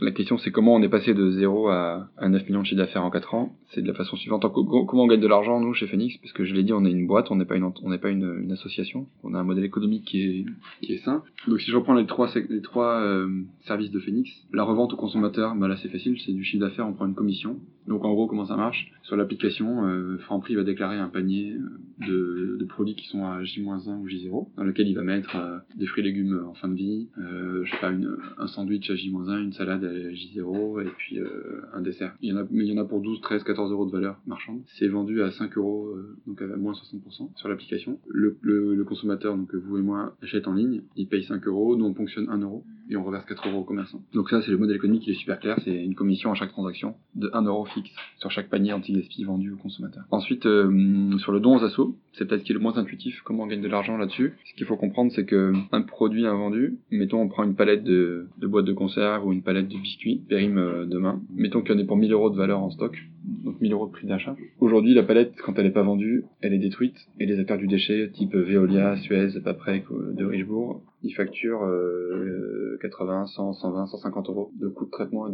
la 0.00 0.10
question 0.10 0.38
c'est 0.38 0.50
comment 0.50 0.74
on 0.74 0.82
est 0.82 0.88
passé 0.88 1.14
de 1.14 1.30
0 1.30 1.68
à, 1.68 2.08
à 2.16 2.28
9 2.28 2.46
millions 2.48 2.60
de 2.62 2.66
chiffre 2.66 2.78
d'affaires 2.80 3.04
en 3.04 3.10
4 3.10 3.34
ans. 3.34 3.56
C'est 3.70 3.82
de 3.82 3.86
la 3.88 3.94
façon 3.94 4.16
suivante. 4.16 4.44
En 4.44 4.50
co- 4.50 4.64
co- 4.64 4.84
Comment 4.84 5.04
on 5.04 5.06
gagne 5.06 5.20
de 5.20 5.26
l'argent 5.26 5.60
nous 5.60 5.74
chez 5.74 5.86
Phoenix? 5.86 6.16
Parce 6.18 6.32
que 6.32 6.44
je 6.44 6.54
l'ai 6.54 6.62
dit, 6.62 6.72
on 6.72 6.84
est 6.84 6.90
une 6.90 7.06
boîte, 7.06 7.30
on 7.30 7.36
n'est 7.36 7.44
pas 7.44 7.56
une 7.56 8.50
association. 8.52 9.06
On 9.22 9.34
a 9.34 9.38
un 9.40 9.44
modèle 9.44 9.64
économique 9.64 10.04
qui 10.04 10.22
est 10.22 10.44
qui 10.82 10.92
est 10.94 10.98
sain. 10.98 11.22
Donc 11.48 11.60
si 11.60 11.70
je 11.70 11.76
reprends 11.76 11.94
les 11.94 12.06
trois 12.06 12.28
sec- 12.28 12.46
les 12.50 12.60
trois 12.62 13.00
euh, 13.00 13.28
services 13.66 13.90
de 13.90 13.98
Phoenix, 14.00 14.30
la 14.52 14.64
revente 14.64 14.92
au 14.92 14.96
consommateur, 14.96 15.54
bah 15.56 15.68
là 15.68 15.76
c'est 15.76 15.88
facile, 15.88 16.18
c'est 16.24 16.32
du 16.32 16.44
chiffre 16.44 16.60
d'affaires, 16.64 16.86
on 16.88 16.92
prend 16.92 17.06
une 17.06 17.14
commission. 17.14 17.58
Donc 17.86 18.04
en 18.04 18.12
gros 18.14 18.26
comment 18.26 18.46
ça 18.46 18.56
marche? 18.56 18.90
Sur 19.02 19.16
l'application, 19.16 19.86
euh, 19.86 20.16
Franprix 20.18 20.54
va 20.54 20.64
déclarer 20.64 20.98
un 20.98 21.08
panier 21.08 21.52
euh, 21.52 22.06
de, 22.06 22.56
de 22.58 22.64
produits 22.64 22.94
qui 22.94 23.06
sont 23.08 23.26
à 23.26 23.44
J-1 23.44 23.98
ou 23.98 24.08
J0, 24.08 24.48
dans 24.56 24.64
lequel 24.64 24.88
il 24.88 24.94
va 24.94 25.02
mettre 25.02 25.36
euh, 25.36 25.58
des 25.76 25.86
fruits 25.86 26.02
et 26.02 26.06
légumes 26.06 26.42
en 26.48 26.54
fin 26.54 26.68
de 26.68 26.74
vie, 26.74 27.08
euh, 27.18 27.62
je 27.64 27.70
sais 27.70 27.80
pas, 27.80 27.90
une, 27.90 28.16
un 28.38 28.46
sandwich 28.46 28.88
à 28.90 28.94
J-1, 28.94 29.42
une 29.42 29.52
salade 29.52 29.84
à 29.84 29.92
J0 29.92 30.82
et 30.82 30.90
puis 30.96 31.18
euh, 31.18 31.60
un 31.74 31.82
dessert. 31.82 32.14
Il 32.22 32.30
y 32.30 32.32
en 32.32 32.38
a, 32.38 32.46
il 32.50 32.62
y 32.64 32.72
en 32.72 32.82
a 32.82 32.86
pour 32.86 33.00
12, 33.02 33.20
13, 33.20 33.44
14 33.44 33.70
euros 33.72 33.86
de 33.86 33.92
valeur 33.92 34.18
marchande. 34.26 34.62
C'est 34.78 34.88
vendu 34.88 35.22
à 35.22 35.30
5 35.30 35.56
euros, 35.58 35.88
euh, 35.88 36.16
donc 36.26 36.40
à 36.40 36.46
moins 36.56 36.72
60% 36.72 37.36
sur 37.36 37.48
l'application. 37.48 37.98
Le, 38.08 38.38
le, 38.40 38.74
le 38.74 38.84
consommateur, 38.84 39.36
donc 39.36 39.54
vous 39.54 39.76
et 39.76 39.82
moi, 39.82 40.16
achète 40.22 40.48
en 40.48 40.54
ligne, 40.54 40.82
il 40.96 41.06
paye 41.08 41.24
5 41.24 41.46
euros, 41.46 41.76
nous 41.76 41.84
on 41.84 41.92
ponctionne 41.92 42.28
1 42.30 42.38
euro 42.38 42.64
et 42.90 42.96
on 42.96 43.04
reverse 43.04 43.24
4 43.26 43.48
euros 43.48 43.60
au 43.60 43.64
commerçant. 43.64 44.02
Donc 44.12 44.30
ça 44.30 44.42
c'est 44.42 44.50
le 44.50 44.58
modèle 44.58 44.76
économique 44.76 45.02
qui 45.02 45.10
est 45.10 45.14
super 45.14 45.38
clair, 45.40 45.58
c'est 45.64 45.74
une 45.74 45.94
commission 45.94 46.32
à 46.32 46.34
chaque 46.34 46.50
transaction 46.50 46.94
de 47.14 47.30
1 47.32 47.42
euro 47.42 47.64
fixe 47.64 47.90
sur 48.18 48.30
chaque 48.30 48.48
panier 48.48 48.72
anti-gaspi 48.72 49.24
vendu 49.24 49.52
au 49.52 49.56
consommateur. 49.56 50.04
Ensuite, 50.10 50.46
euh, 50.46 51.16
sur 51.18 51.32
le 51.32 51.40
don 51.40 51.56
aux 51.56 51.64
assos, 51.64 51.96
c'est 52.12 52.26
peut-être 52.26 52.40
ce 52.40 52.44
qui 52.46 52.52
est 52.52 52.54
le 52.54 52.60
moins 52.60 52.76
intuitif, 52.76 53.22
comment 53.24 53.44
on 53.44 53.46
gagne 53.46 53.62
de 53.62 53.68
l'argent 53.68 53.96
là-dessus. 53.96 54.34
Ce 54.44 54.54
qu'il 54.54 54.66
faut 54.66 54.76
comprendre, 54.76 55.12
c'est 55.12 55.24
que 55.24 55.52
un 55.72 55.82
produit 55.82 56.26
invendu, 56.26 56.78
mettons 56.90 57.20
on 57.20 57.28
prend 57.28 57.44
une 57.44 57.54
palette 57.54 57.84
de, 57.84 58.26
de 58.38 58.46
boîtes 58.46 58.64
de 58.64 58.72
conserve 58.72 59.26
ou 59.26 59.32
une 59.32 59.42
palette 59.42 59.68
de 59.68 59.78
biscuits, 59.78 60.22
périme 60.28 60.58
euh, 60.58 60.86
demain, 60.86 61.20
mettons 61.34 61.62
qu'il 61.62 61.74
y 61.74 61.76
en 61.76 61.78
ait 61.80 61.86
pour 61.86 61.96
1000 61.96 62.12
euros 62.12 62.30
de 62.30 62.36
valeur 62.36 62.60
en 62.60 62.70
stock, 62.70 62.96
donc 63.24 63.60
1000 63.60 63.72
euros 63.72 63.86
de 63.86 63.92
prix 63.92 64.06
d'achat. 64.06 64.36
Aujourd'hui, 64.60 64.94
la 64.94 65.02
palette, 65.02 65.34
quand 65.44 65.58
elle 65.58 65.64
n'est 65.64 65.72
pas 65.72 65.82
vendue, 65.82 66.24
elle 66.40 66.52
est 66.52 66.58
détruite, 66.58 66.96
et 67.18 67.26
les 67.26 67.38
acteurs 67.38 67.58
du 67.58 67.66
déchet, 67.66 68.10
type 68.12 68.34
Veolia, 68.34 68.96
Suez, 68.96 69.40
Paprec 69.42 69.84
euh, 69.90 70.12
de 70.12 70.24
Richebourg, 70.24 70.82
ils 71.02 71.14
facturent 71.14 71.64
euh, 71.64 72.78
80, 72.82 73.26
100, 73.26 73.52
120, 73.54 73.86
150 73.86 74.28
euros 74.28 74.50
de 74.60 74.68
coût 74.68 74.86
de 74.86 74.90
traitement 74.90 75.28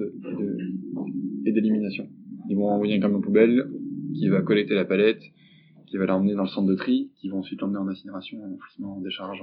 et 1.45 1.53
d'élimination. 1.53 2.09
Ils 2.49 2.57
vont 2.57 2.69
envoyer 2.69 2.97
un 2.97 3.01
camion 3.01 3.21
poubelle 3.21 3.69
qui 4.15 4.29
va 4.29 4.43
collecter 4.43 4.75
la 4.75 4.85
palette, 4.85 5.23
qui 5.87 5.97
va 5.97 6.07
l'emmener 6.07 6.35
dans 6.35 6.45
le 6.45 6.49
centre 6.49 6.69
de 6.69 6.77
tri, 6.77 7.11
qui 7.17 7.29
vont 7.29 7.39
ensuite 7.39 7.61
l'emmener 7.61 7.79
en 7.79 7.89
incinération, 7.89 8.39
en 8.43 8.55
enfouissement, 8.55 8.97
en 8.97 9.01
décharge, 9.01 9.43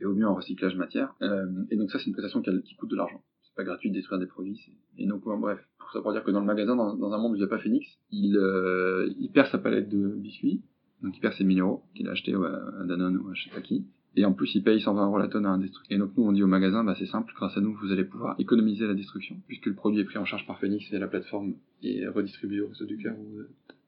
et 0.00 0.04
au 0.04 0.14
mieux 0.14 0.26
en 0.26 0.34
recyclage 0.34 0.76
matière. 0.76 1.14
Euh, 1.22 1.46
et 1.70 1.76
donc 1.76 1.90
ça, 1.90 1.98
c'est 1.98 2.06
une 2.06 2.12
prestation 2.12 2.42
qui 2.42 2.76
coûte 2.76 2.90
de 2.90 2.96
l'argent. 2.96 3.20
Pas 3.56 3.64
gratuit 3.64 3.90
de 3.90 3.94
détruire 3.94 4.20
des 4.20 4.26
produits. 4.26 4.60
Et 4.98 5.06
donc, 5.06 5.26
ouais, 5.26 5.36
bref, 5.38 5.58
pour 5.78 5.90
ça 5.90 6.00
pour 6.00 6.12
dire 6.12 6.22
que 6.22 6.30
dans 6.30 6.40
le 6.40 6.46
magasin, 6.46 6.76
dans, 6.76 7.12
un 7.12 7.18
monde 7.18 7.32
où 7.32 7.34
il 7.36 7.38
n'y 7.38 7.44
a 7.44 7.48
pas 7.48 7.58
Phoenix, 7.58 7.86
il, 8.10 8.36
euh, 8.36 9.10
il 9.18 9.30
perd 9.30 9.48
sa 9.48 9.58
palette 9.58 9.88
de 9.88 10.08
biscuits, 10.08 10.62
donc 11.02 11.16
il 11.16 11.20
perd 11.20 11.34
ses 11.34 11.44
1000 11.44 11.60
euros 11.60 11.82
qu'il 11.94 12.08
a 12.08 12.12
acheté 12.12 12.34
à 12.34 12.84
Danone 12.84 13.16
ou 13.16 13.30
à 13.30 13.34
je. 13.34 13.48
Et 14.16 14.24
en 14.24 14.32
plus, 14.32 14.54
il 14.54 14.62
paye 14.62 14.80
120 14.80 15.06
euros 15.06 15.18
la 15.18 15.28
tonne 15.28 15.44
à 15.44 15.50
un 15.50 15.58
destructeur. 15.58 15.94
Et 15.94 15.98
donc, 16.00 16.12
nous, 16.16 16.24
on 16.24 16.32
dit 16.32 16.42
au 16.42 16.46
magasin, 16.46 16.82
bah, 16.82 16.94
c'est 16.98 17.06
simple, 17.06 17.32
grâce 17.36 17.56
à 17.56 17.60
nous, 17.60 17.74
vous 17.74 17.92
allez 17.92 18.04
pouvoir 18.04 18.34
économiser 18.38 18.86
la 18.86 18.94
destruction, 18.94 19.36
puisque 19.46 19.66
le 19.66 19.74
produit 19.74 20.00
est 20.00 20.04
pris 20.04 20.18
en 20.18 20.24
charge 20.24 20.46
par 20.46 20.58
Phoenix 20.58 20.88
via 20.88 20.98
la 20.98 21.06
plateforme 21.06 21.54
et 21.82 22.06
redistribué 22.08 22.62
au 22.62 22.68
réseau 22.68 22.86
du 22.86 22.96
cœur 22.96 23.14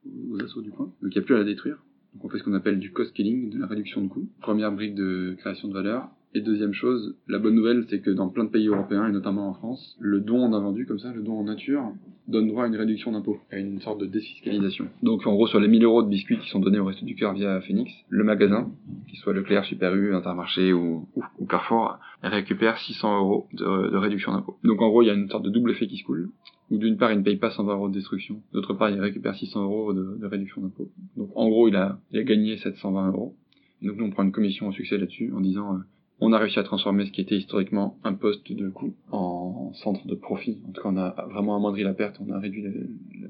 ou 0.05 0.35
aux 0.35 0.41
assauts 0.43 0.61
du 0.61 0.69
coin. 0.69 0.93
Donc, 1.01 1.15
il 1.15 1.17
n'y 1.17 1.23
a 1.23 1.25
plus 1.25 1.33
à 1.33 1.39
la 1.39 1.45
détruire. 1.45 1.83
Donc, 2.13 2.25
on 2.25 2.29
fait 2.29 2.37
ce 2.37 2.43
qu'on 2.43 2.53
appelle 2.53 2.79
du 2.79 2.91
cost 2.91 3.11
killing, 3.13 3.49
de 3.49 3.59
la 3.59 3.65
réduction 3.65 4.01
de 4.03 4.07
coûts. 4.07 4.29
Première 4.39 4.71
brique 4.71 4.93
de 4.93 5.35
création 5.39 5.67
de 5.67 5.73
valeur. 5.73 6.09
Et 6.35 6.41
deuxième 6.41 6.73
chose, 6.73 7.15
la 7.27 7.39
bonne 7.39 7.55
nouvelle, 7.55 7.85
c'est 7.89 8.01
que 8.01 8.11
dans 8.11 8.29
plein 8.29 8.43
de 8.43 8.51
pays 8.51 8.67
européens, 8.67 9.07
et 9.07 9.11
notamment 9.11 9.49
en 9.49 9.55
France, 9.55 9.97
le 9.99 10.19
don 10.19 10.43
en 10.43 10.53
invendu, 10.53 10.85
comme 10.85 10.99
ça, 10.99 11.11
le 11.11 11.23
don 11.23 11.39
en 11.39 11.43
nature, 11.43 11.91
donne 12.27 12.47
droit 12.47 12.65
à 12.65 12.67
une 12.67 12.75
réduction 12.75 13.11
d'impôt, 13.11 13.39
à 13.51 13.57
une 13.57 13.79
sorte 13.81 13.99
de 13.99 14.05
défiscalisation. 14.05 14.89
Donc 15.01 15.25
en 15.25 15.33
gros, 15.33 15.47
sur 15.47 15.59
les 15.59 15.67
1000 15.67 15.83
euros 15.83 16.03
de 16.03 16.07
biscuits 16.07 16.37
qui 16.37 16.47
sont 16.49 16.59
donnés 16.59 16.77
au 16.77 16.85
Resto 16.85 17.03
du 17.03 17.15
Cœur 17.15 17.33
via 17.33 17.59
Phoenix, 17.61 17.91
le 18.09 18.23
magasin, 18.23 18.69
qu'il 19.07 19.17
soit 19.17 19.33
Leclerc, 19.33 19.65
Super 19.65 19.95
U, 19.95 20.13
Intermarché 20.13 20.71
ou, 20.71 21.07
ou, 21.15 21.23
ou 21.39 21.45
Carrefour, 21.47 21.97
récupère 22.21 22.77
600 22.77 23.21
euros 23.21 23.47
de, 23.53 23.97
réduction 23.97 24.31
d'impôt. 24.31 24.59
Donc 24.63 24.79
en 24.83 24.89
gros, 24.89 25.01
il 25.01 25.07
y 25.07 25.09
a 25.09 25.15
une 25.15 25.29
sorte 25.29 25.45
de 25.45 25.49
double 25.49 25.71
effet 25.71 25.87
qui 25.87 25.97
se 25.97 26.03
coule, 26.03 26.29
où 26.69 26.77
d'une 26.77 26.97
part, 26.97 27.11
il 27.11 27.17
ne 27.17 27.23
paye 27.23 27.37
pas 27.37 27.49
120 27.49 27.73
euros 27.73 27.89
de 27.89 27.95
destruction, 27.95 28.43
d'autre 28.53 28.75
part, 28.75 28.91
il 28.91 28.99
récupère 28.99 29.33
600 29.33 29.63
euros 29.63 29.93
de, 29.93 30.23
réduction 30.27 30.61
d'impôt. 30.61 30.91
Donc 31.17 31.31
en 31.33 31.49
gros, 31.49 31.67
il 31.67 31.75
a, 31.75 31.99
il 32.11 32.19
a 32.19 32.23
gagné 32.23 32.57
720 32.57 33.07
euros. 33.07 33.35
Donc 33.81 33.97
nous, 33.97 34.05
on 34.05 34.11
prend 34.11 34.21
une 34.21 34.31
commission 34.31 34.67
au 34.67 34.71
succès 34.71 34.99
là-dessus, 34.99 35.33
en 35.33 35.41
disant... 35.41 35.73
euh, 35.73 35.79
on 36.21 36.33
a 36.33 36.37
réussi 36.37 36.59
à 36.59 36.63
transformer 36.63 37.05
ce 37.05 37.11
qui 37.11 37.21
était 37.21 37.37
historiquement 37.37 37.97
un 38.03 38.13
poste 38.13 38.51
de 38.51 38.69
coût 38.69 38.93
en 39.11 39.71
centre 39.75 40.05
de 40.05 40.15
profit. 40.15 40.57
En 40.67 40.71
tout 40.71 40.81
cas, 40.81 40.89
on 40.89 40.97
a 40.97 41.25
vraiment 41.29 41.55
amoindri 41.55 41.83
la 41.83 41.93
perte, 41.93 42.19
on 42.19 42.31
a 42.31 42.39
réduit 42.39 42.63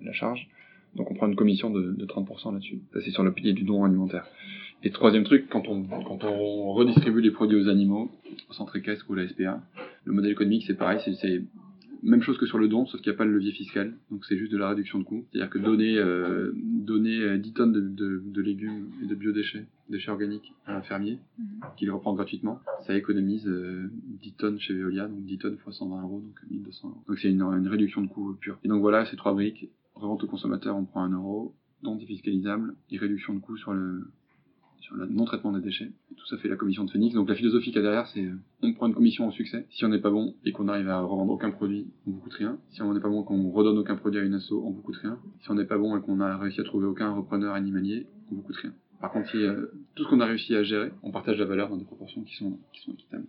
la 0.03 0.13
charge. 0.13 0.47
Donc 0.95 1.11
on 1.11 1.13
prend 1.13 1.27
une 1.27 1.35
commission 1.35 1.69
de, 1.69 1.91
de 1.91 2.05
30% 2.05 2.53
là-dessus. 2.53 2.81
Ça, 2.93 2.99
c'est 3.01 3.11
sur 3.11 3.23
le 3.23 3.31
pilier 3.31 3.53
du 3.53 3.63
don 3.63 3.83
alimentaire. 3.83 4.25
Et 4.83 4.91
troisième 4.91 5.23
truc, 5.23 5.47
quand 5.49 5.67
on, 5.67 5.83
quand 5.83 6.23
on 6.23 6.73
redistribue 6.73 7.21
les 7.21 7.31
produits 7.31 7.61
aux 7.61 7.67
animaux, 7.67 8.09
au 8.49 8.53
centre 8.53 8.75
équestre 8.75 9.05
ou 9.09 9.13
à 9.13 9.17
la 9.17 9.27
SPA, 9.27 9.61
Le 10.05 10.13
modèle 10.13 10.31
économique, 10.31 10.63
c'est 10.65 10.77
pareil, 10.77 10.99
c'est 11.03 11.43
même 12.03 12.21
chose 12.21 12.37
que 12.37 12.45
sur 12.45 12.57
le 12.57 12.67
don, 12.67 12.85
sauf 12.85 13.01
qu'il 13.01 13.11
n'y 13.11 13.15
a 13.15 13.17
pas 13.17 13.25
le 13.25 13.33
levier 13.33 13.51
fiscal. 13.51 13.93
Donc 14.11 14.25
c'est 14.25 14.37
juste 14.37 14.51
de 14.51 14.57
la 14.57 14.69
réduction 14.69 14.99
de 14.99 15.03
coûts. 15.03 15.25
C'est-à-dire 15.31 15.49
que 15.49 15.59
donner, 15.59 15.97
euh, 15.97 16.51
donner 16.55 17.19
euh, 17.21 17.37
10 17.37 17.53
tonnes 17.53 17.71
de, 17.73 17.81
de- 17.81 18.21
de 18.25 18.41
légumes 18.41 18.87
et 19.03 19.05
de 19.05 19.15
biodéchets, 19.15 19.65
déchets 19.89 20.11
organiques 20.11 20.53
à 20.65 20.77
un 20.77 20.81
fermier, 20.81 21.19
qui 21.77 21.85
les 21.85 21.91
reprend 21.91 22.13
gratuitement, 22.13 22.59
ça 22.87 22.95
économise 22.95 23.47
euh, 23.47 23.89
10 24.21 24.33
tonnes 24.33 24.59
chez 24.59 24.73
Veolia, 24.73 25.07
donc 25.07 25.23
10 25.25 25.37
tonnes 25.39 25.57
fois 25.57 25.73
120 25.73 26.01
euros, 26.03 26.21
donc 26.21 26.39
1200 26.49 26.87
euros. 26.89 27.03
Donc 27.07 27.19
c'est 27.19 27.29
une, 27.29 27.41
une 27.41 27.67
réduction 27.67 28.01
de 28.01 28.07
coûts 28.07 28.35
pure. 28.39 28.57
Et 28.63 28.67
donc 28.67 28.81
voilà, 28.81 29.05
ces 29.05 29.15
trois 29.17 29.33
briques, 29.33 29.69
revente 29.95 30.23
au 30.23 30.27
consommateur, 30.27 30.75
on 30.77 30.85
prend 30.85 31.03
1 31.03 31.11
euro, 31.13 31.53
don 31.83 31.95
défiscalisable 31.95 32.75
et 32.91 32.97
réduction 32.97 33.33
de 33.33 33.39
coûts 33.39 33.57
sur 33.57 33.73
le 33.73 34.09
le 34.95 35.07
non-traitement 35.07 35.51
des 35.51 35.61
déchets. 35.61 35.91
Et 36.11 36.15
tout 36.15 36.25
ça 36.27 36.37
fait 36.37 36.47
la 36.47 36.55
commission 36.55 36.83
de 36.83 36.91
Phoenix. 36.91 37.15
Donc 37.15 37.29
la 37.29 37.35
philosophie 37.35 37.71
qu'il 37.71 37.77
y 37.77 37.79
a 37.79 37.83
derrière, 37.83 38.07
c'est 38.07 38.23
euh, 38.23 38.35
on 38.61 38.73
prend 38.73 38.87
une 38.87 38.93
commission 38.93 39.27
au 39.27 39.31
succès. 39.31 39.65
Si 39.71 39.85
on 39.85 39.89
n'est 39.89 39.99
pas 39.99 40.11
bon 40.11 40.35
et 40.45 40.51
qu'on 40.51 40.67
arrive 40.67 40.89
à 40.89 41.01
revendre 41.01 41.31
aucun 41.31 41.51
produit, 41.51 41.87
on 42.07 42.11
vous 42.11 42.19
coûte 42.19 42.33
rien. 42.33 42.57
Si 42.69 42.81
on 42.81 42.93
n'est 42.93 42.99
pas 42.99 43.09
bon 43.09 43.23
et 43.23 43.25
qu'on 43.25 43.49
redonne 43.51 43.77
aucun 43.77 43.95
produit 43.95 44.19
à 44.19 44.23
une 44.23 44.33
asso, 44.33 44.53
on 44.53 44.71
vous 44.71 44.81
coûte 44.81 44.97
rien. 44.97 45.19
Si 45.41 45.51
on 45.51 45.55
n'est 45.55 45.65
pas 45.65 45.77
bon 45.77 45.97
et 45.97 46.01
qu'on 46.01 46.19
a 46.19 46.37
réussi 46.37 46.61
à 46.61 46.63
trouver 46.63 46.87
aucun 46.87 47.11
repreneur 47.13 47.53
animalier, 47.53 48.07
on 48.31 48.35
vous 48.35 48.41
coûte 48.41 48.57
rien. 48.57 48.73
Par 49.01 49.11
contre, 49.11 49.29
si, 49.29 49.37
euh, 49.37 49.67
tout 49.95 50.03
ce 50.03 50.09
qu'on 50.09 50.19
a 50.19 50.25
réussi 50.25 50.55
à 50.55 50.63
gérer, 50.63 50.91
on 51.03 51.11
partage 51.11 51.37
la 51.37 51.45
valeur 51.45 51.69
dans 51.69 51.77
des 51.77 51.85
proportions 51.85 52.21
qui 52.23 52.35
sont, 52.35 52.59
qui 52.73 52.81
sont 52.81 52.91
équitables. 52.93 53.25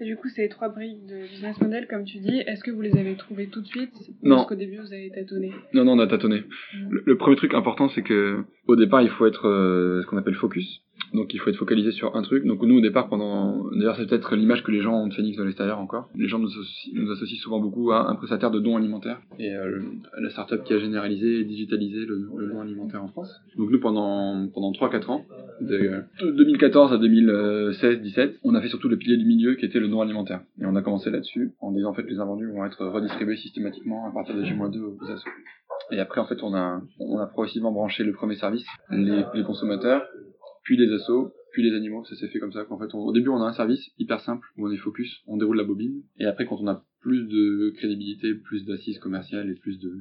Et 0.00 0.04
du 0.04 0.16
coup, 0.16 0.28
ces 0.28 0.48
trois 0.48 0.68
briques 0.68 1.06
de 1.06 1.26
business 1.30 1.60
model, 1.60 1.86
comme 1.88 2.04
tu 2.04 2.18
dis, 2.18 2.38
est-ce 2.46 2.62
que 2.62 2.70
vous 2.70 2.82
les 2.82 2.96
avez 2.98 3.16
trouvées 3.16 3.46
tout 3.46 3.60
de 3.60 3.66
suite 3.66 3.92
Non. 4.22 4.36
Parce 4.36 4.48
qu'au 4.48 4.54
début, 4.54 4.78
vous 4.78 4.92
avez 4.92 5.10
tâtonné. 5.10 5.52
Non, 5.72 5.84
non, 5.84 5.92
on 5.92 5.98
a 5.98 6.06
tâtonné. 6.06 6.40
Mm. 6.74 6.88
Le, 6.90 7.02
le 7.06 7.16
premier 7.16 7.36
truc 7.36 7.54
important, 7.54 7.88
c'est 7.90 8.02
que 8.02 8.44
au 8.66 8.76
départ, 8.76 9.02
il 9.02 9.08
faut 9.10 9.26
être 9.26 9.48
euh, 9.48 10.02
ce 10.02 10.06
qu'on 10.06 10.16
appelle 10.16 10.34
focus. 10.34 10.82
Donc, 11.14 11.32
il 11.34 11.38
faut 11.40 11.50
être 11.50 11.56
focalisé 11.56 11.92
sur 11.92 12.16
un 12.16 12.22
truc. 12.22 12.44
Donc, 12.44 12.62
nous, 12.62 12.78
au 12.78 12.80
départ, 12.80 13.08
pendant, 13.08 13.70
d'ailleurs, 13.70 13.96
c'est 13.96 14.06
peut-être 14.06 14.34
l'image 14.34 14.64
que 14.64 14.72
les 14.72 14.80
gens 14.80 14.94
ont 15.02 15.06
de 15.06 15.14
Phoenix 15.14 15.36
de 15.36 15.44
l'extérieur 15.44 15.78
encore. 15.78 16.08
Les 16.16 16.26
gens 16.26 16.38
nous 16.38 16.48
associent, 16.48 16.92
nous 16.94 17.10
associent 17.12 17.38
souvent 17.38 17.60
beaucoup 17.60 17.92
à 17.92 18.10
un 18.10 18.16
prestataire 18.16 18.50
de 18.50 18.58
dons 18.58 18.76
alimentaires 18.76 19.20
et 19.38 19.54
euh, 19.54 19.82
la 20.18 20.30
startup 20.30 20.64
qui 20.64 20.72
a 20.72 20.78
généralisé 20.78 21.40
et 21.40 21.44
digitalisé 21.44 22.04
le, 22.06 22.28
le 22.36 22.48
don 22.48 22.60
alimentaire 22.60 23.04
en 23.04 23.08
France. 23.08 23.32
Donc, 23.56 23.70
nous, 23.70 23.80
pendant 23.80 24.48
pendant 24.52 24.72
trois 24.72 24.90
quatre 24.90 25.10
ans, 25.10 25.24
de, 25.60 26.02
de 26.22 26.30
2014 26.32 26.92
à 26.92 26.96
2016-17, 26.96 28.38
on 28.42 28.54
a 28.54 28.60
fait 28.60 28.68
surtout 28.68 28.88
le 28.88 28.96
pilier 28.96 29.16
du 29.16 29.26
milieu 29.26 29.54
qui 29.54 29.64
était 29.66 29.80
le 29.80 29.88
don 29.88 30.00
alimentaire. 30.00 30.42
Et 30.60 30.66
on 30.66 30.74
a 30.76 30.82
commencé 30.82 31.10
là-dessus 31.10 31.52
en 31.60 31.72
disant 31.72 31.90
en 31.90 31.94
fait 31.94 32.04
les 32.04 32.18
invendus 32.18 32.50
vont 32.50 32.64
être 32.64 32.86
redistribués 32.86 33.36
systématiquement 33.36 34.06
à 34.06 34.12
partir 34.12 34.34
de 34.34 34.44
J-2 34.44 34.78
aux 34.80 35.10
assos. 35.10 35.30
Et 35.90 36.00
après, 36.00 36.20
en 36.20 36.26
fait, 36.26 36.42
on 36.42 36.54
a, 36.54 36.82
on 36.98 37.18
a 37.18 37.26
progressivement 37.26 37.72
branché 37.72 38.02
le 38.02 38.12
premier 38.12 38.34
service, 38.36 38.66
les, 38.90 39.24
consommateurs, 39.44 40.04
puis 40.64 40.76
les 40.76 40.92
assos, 40.92 41.32
puis 41.52 41.62
les 41.62 41.76
animaux. 41.76 42.04
Ça 42.04 42.16
s'est 42.16 42.28
fait 42.28 42.40
comme 42.40 42.52
ça. 42.52 42.64
qu'en 42.64 42.78
fait, 42.78 42.92
au 42.92 43.12
début, 43.12 43.28
on 43.28 43.40
a 43.42 43.46
un 43.46 43.52
service 43.52 43.90
hyper 43.98 44.20
simple 44.20 44.46
où 44.56 44.66
on 44.66 44.72
est 44.72 44.76
focus, 44.78 45.22
on 45.26 45.36
déroule 45.36 45.56
la 45.56 45.64
bobine. 45.64 46.02
Et 46.18 46.24
après, 46.24 46.46
quand 46.46 46.58
on 46.60 46.66
a 46.66 46.84
plus 47.00 47.26
de 47.28 47.70
crédibilité, 47.76 48.34
plus 48.34 48.64
d'assises 48.64 48.98
commerciales 48.98 49.48
et 49.50 49.54
plus 49.54 49.78
de, 49.78 49.92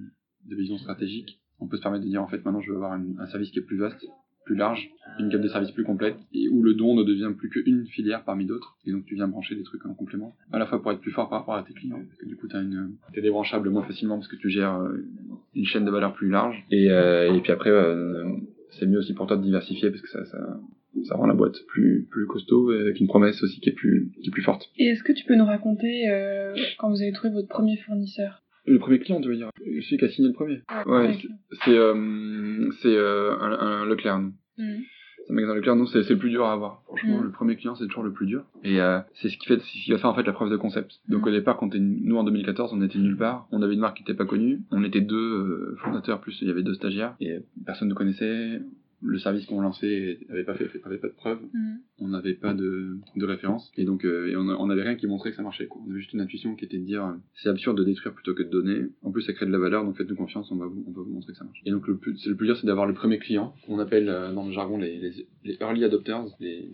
vision 0.56 0.78
stratégique, 0.78 1.40
on 1.60 1.68
peut 1.68 1.78
se 1.78 1.82
permettre 1.82 2.04
de 2.04 2.10
dire, 2.10 2.22
en 2.22 2.28
fait, 2.28 2.44
maintenant, 2.44 2.62
je 2.62 2.72
veux 2.72 2.78
avoir 2.78 2.94
un 2.94 3.28
service 3.28 3.52
qui 3.52 3.60
est 3.60 3.66
plus 3.66 3.78
vaste, 3.78 4.04
plus 4.46 4.56
large, 4.56 4.90
une 5.20 5.30
gamme 5.30 5.42
de 5.42 5.48
services 5.48 5.72
plus 5.72 5.84
complète, 5.84 6.16
et 6.34 6.48
où 6.50 6.62
le 6.64 6.74
don 6.74 6.96
ne 6.96 7.04
devient 7.04 7.32
plus 7.38 7.50
qu'une 7.50 7.86
filière 7.88 8.24
parmi 8.24 8.46
d'autres. 8.46 8.78
Et 8.86 8.92
donc, 8.92 9.06
tu 9.06 9.16
viens 9.16 9.28
brancher 9.28 9.56
des 9.56 9.64
trucs 9.64 9.86
en 9.86 9.94
complément. 9.94 10.36
À 10.52 10.60
la 10.60 10.66
fois 10.66 10.82
pour 10.82 10.92
être 10.92 11.02
plus 11.02 11.12
fort 11.12 11.30
par 11.30 11.40
rapport 11.40 11.56
à 11.56 11.64
tes 11.64 11.74
clients, 11.74 12.02
parce 12.06 12.18
que 12.18 12.26
du 12.26 12.36
coup, 12.36 12.48
t'as 12.48 12.62
une, 12.62 12.92
t'es 13.14 13.22
débranchable 13.22 13.70
moins 13.70 13.84
facilement 13.84 14.16
parce 14.16 14.28
que 14.28 14.36
tu 14.36 14.50
gères 14.50 14.76
euh, 14.76 15.06
une 15.56 15.66
chaîne 15.66 15.86
de 15.86 15.92
valeur 15.92 16.14
plus 16.14 16.30
large. 16.30 16.64
Et, 16.72 16.92
euh, 16.92 17.34
et 17.34 17.42
puis 17.42 17.52
après, 17.52 17.70
euh, 17.70 18.26
c'est 18.72 18.86
mieux 18.86 19.00
aussi 19.00 19.14
pour 19.14 19.28
toi 19.28 19.38
de 19.38 19.44
diversifier 19.44 19.90
parce 19.90 20.02
que 20.02 20.10
ça, 20.10 20.26
ça, 20.26 20.60
ça 21.04 21.16
rend 21.16 21.28
la 21.28 21.34
boîte 21.34 21.58
plus, 21.68 22.08
plus 22.10 22.26
costaud 22.26 22.74
et 22.74 22.80
avec 22.80 23.00
une 23.00 23.08
promesse 23.08 23.42
aussi 23.44 23.60
qui 23.60 23.70
est 23.70 23.74
plus, 23.74 24.12
qui 24.22 24.30
est 24.30 24.32
plus 24.32 24.44
forte. 24.44 24.70
Et 24.78 24.88
est-ce 24.88 25.04
que 25.04 25.12
tu 25.12 25.26
peux 25.26 25.36
nous 25.36 25.46
raconter 25.46 26.10
euh, 26.10 26.56
quand 26.78 26.90
vous 26.90 27.02
avez 27.02 27.12
trouvé 27.12 27.34
votre 27.34 27.48
premier 27.48 27.78
fournisseur? 27.78 28.42
Le 28.68 28.80
premier 28.80 29.00
client, 29.00 29.22
tu 29.22 29.28
veux 29.30 29.36
dire 29.36 29.50
Celui 29.58 29.98
qui 29.98 30.06
a 30.06 30.10
signé 30.10 30.28
le 30.30 30.34
premier. 30.34 30.62
Ouais, 30.86 31.14
ok. 31.14 31.28
C'est, 31.64 31.78
euh, 31.78 32.70
c'est 32.82 32.96
euh, 32.96 33.36
un, 33.40 33.52
un 33.52 33.86
Leclerc, 33.86 34.20
nous. 34.20 34.34
Mhm. 34.58 34.82
C'est 35.28 35.32
un 35.32 35.36
magasin 35.36 35.56
Leclerc, 35.56 35.76
nous, 35.76 35.88
c'est 35.88 36.04
c'est 36.04 36.14
le 36.14 36.20
plus 36.20 36.30
dur 36.30 36.46
à 36.46 36.54
avoir. 36.54 36.84
Franchement, 36.86 37.20
Mm. 37.20 37.24
le 37.24 37.32
premier 37.32 37.56
client, 37.56 37.74
c'est 37.76 37.86
toujours 37.88 38.04
le 38.04 38.12
plus 38.12 38.28
dur. 38.28 38.44
Et 38.64 38.80
euh, 38.80 39.00
c'est 39.16 39.30
ce 39.30 39.38
qui 39.38 39.48
fait, 39.48 39.58
c'est 39.60 39.78
ce 39.80 39.84
qui 39.86 39.92
va 39.92 39.98
faire 39.98 40.10
en 40.10 40.16
fait 40.16 40.24
la 40.24 40.34
preuve 40.34 40.52
de 40.52 40.58
concept. 40.58 41.00
Donc 41.10 41.22
Mm. 41.26 41.28
au 41.28 41.32
départ, 41.32 41.58
quand 41.58 41.74
nous 41.76 42.16
en 42.18 42.24
2014, 42.24 42.74
on 42.74 42.82
était 42.84 43.00
nulle 43.00 43.18
part. 43.18 43.48
On 43.52 43.62
avait 43.64 43.74
une 43.74 43.80
marque 43.80 43.98
qui 43.98 44.04
n'était 44.04 44.14
pas 44.14 44.26
connue. 44.26 44.62
On 44.72 44.84
était 44.84 45.02
deux 45.02 45.76
fondateurs, 45.84 46.22
plus 46.22 46.38
il 46.42 46.48
y 46.48 46.52
avait 46.52 46.64
deux 46.64 46.76
stagiaires. 46.76 47.16
Et 47.22 47.38
personne 47.66 47.88
ne 47.90 47.94
connaissait. 47.94 48.62
Le 49.02 49.20
service 49.20 49.46
qu'on 49.46 49.62
lançait 49.62 50.20
avait 50.32 50.44
pas 50.46 50.56
fait, 50.56 50.68
avait 50.84 50.98
pas 50.98 51.10
de 51.10 51.14
preuve. 51.14 51.40
On 52.06 52.10
n'avait 52.10 52.36
pas 52.36 52.54
de, 52.54 53.00
référence. 53.18 53.72
Et 53.78 53.84
donc, 53.84 54.06
euh, 54.06 54.36
on, 54.38 54.50
a- 54.50 54.56
on 54.56 54.70
avait 54.70 54.84
rien 54.84 54.96
qui 54.96 55.08
montrait 55.08 55.32
que 55.32 55.36
ça 55.36 55.42
marchait. 55.42 55.68
On 55.72 55.90
avait 55.90 56.00
juste 56.00 56.14
une 56.14 56.22
intuition 56.22 56.56
qui 56.56 56.66
était 56.66 56.78
de 56.78 56.84
dire, 56.86 57.04
euh, 57.04 57.14
c'est 57.36 57.50
absurde 57.50 57.78
de 57.78 57.84
détruire 57.84 58.14
plutôt 58.14 58.36
que 58.36 58.44
de 58.44 58.50
donner. 58.50 58.84
En 59.02 59.12
plus, 59.12 59.24
ça 59.24 59.34
crée 59.34 59.46
de 59.46 59.52
la 59.52 59.58
valeur, 59.58 59.84
donc 59.84 59.98
faites-nous 59.98 60.16
confiance, 60.16 60.52
on 60.52 60.56
va 60.56 60.68
vous, 60.68 61.06
montrer 61.06 61.34
que 61.34 61.38
ça 61.38 61.44
marche. 61.44 61.62
Et 61.66 61.72
donc, 61.72 61.88
le 61.88 61.98
plus, 61.98 62.26
le 62.26 62.36
dur, 62.36 62.58
c'est 62.58 62.68
d'avoir 62.68 62.86
le 62.86 62.94
premier 62.94 63.18
client, 63.18 63.56
qu'on 63.66 63.80
appelle 63.80 64.10
euh, 64.10 64.32
dans 64.34 64.46
le 64.46 64.52
jargon 64.52 64.78
les, 64.78 65.26
early 65.60 65.84
adopters, 65.84 66.26
les, 66.40 66.70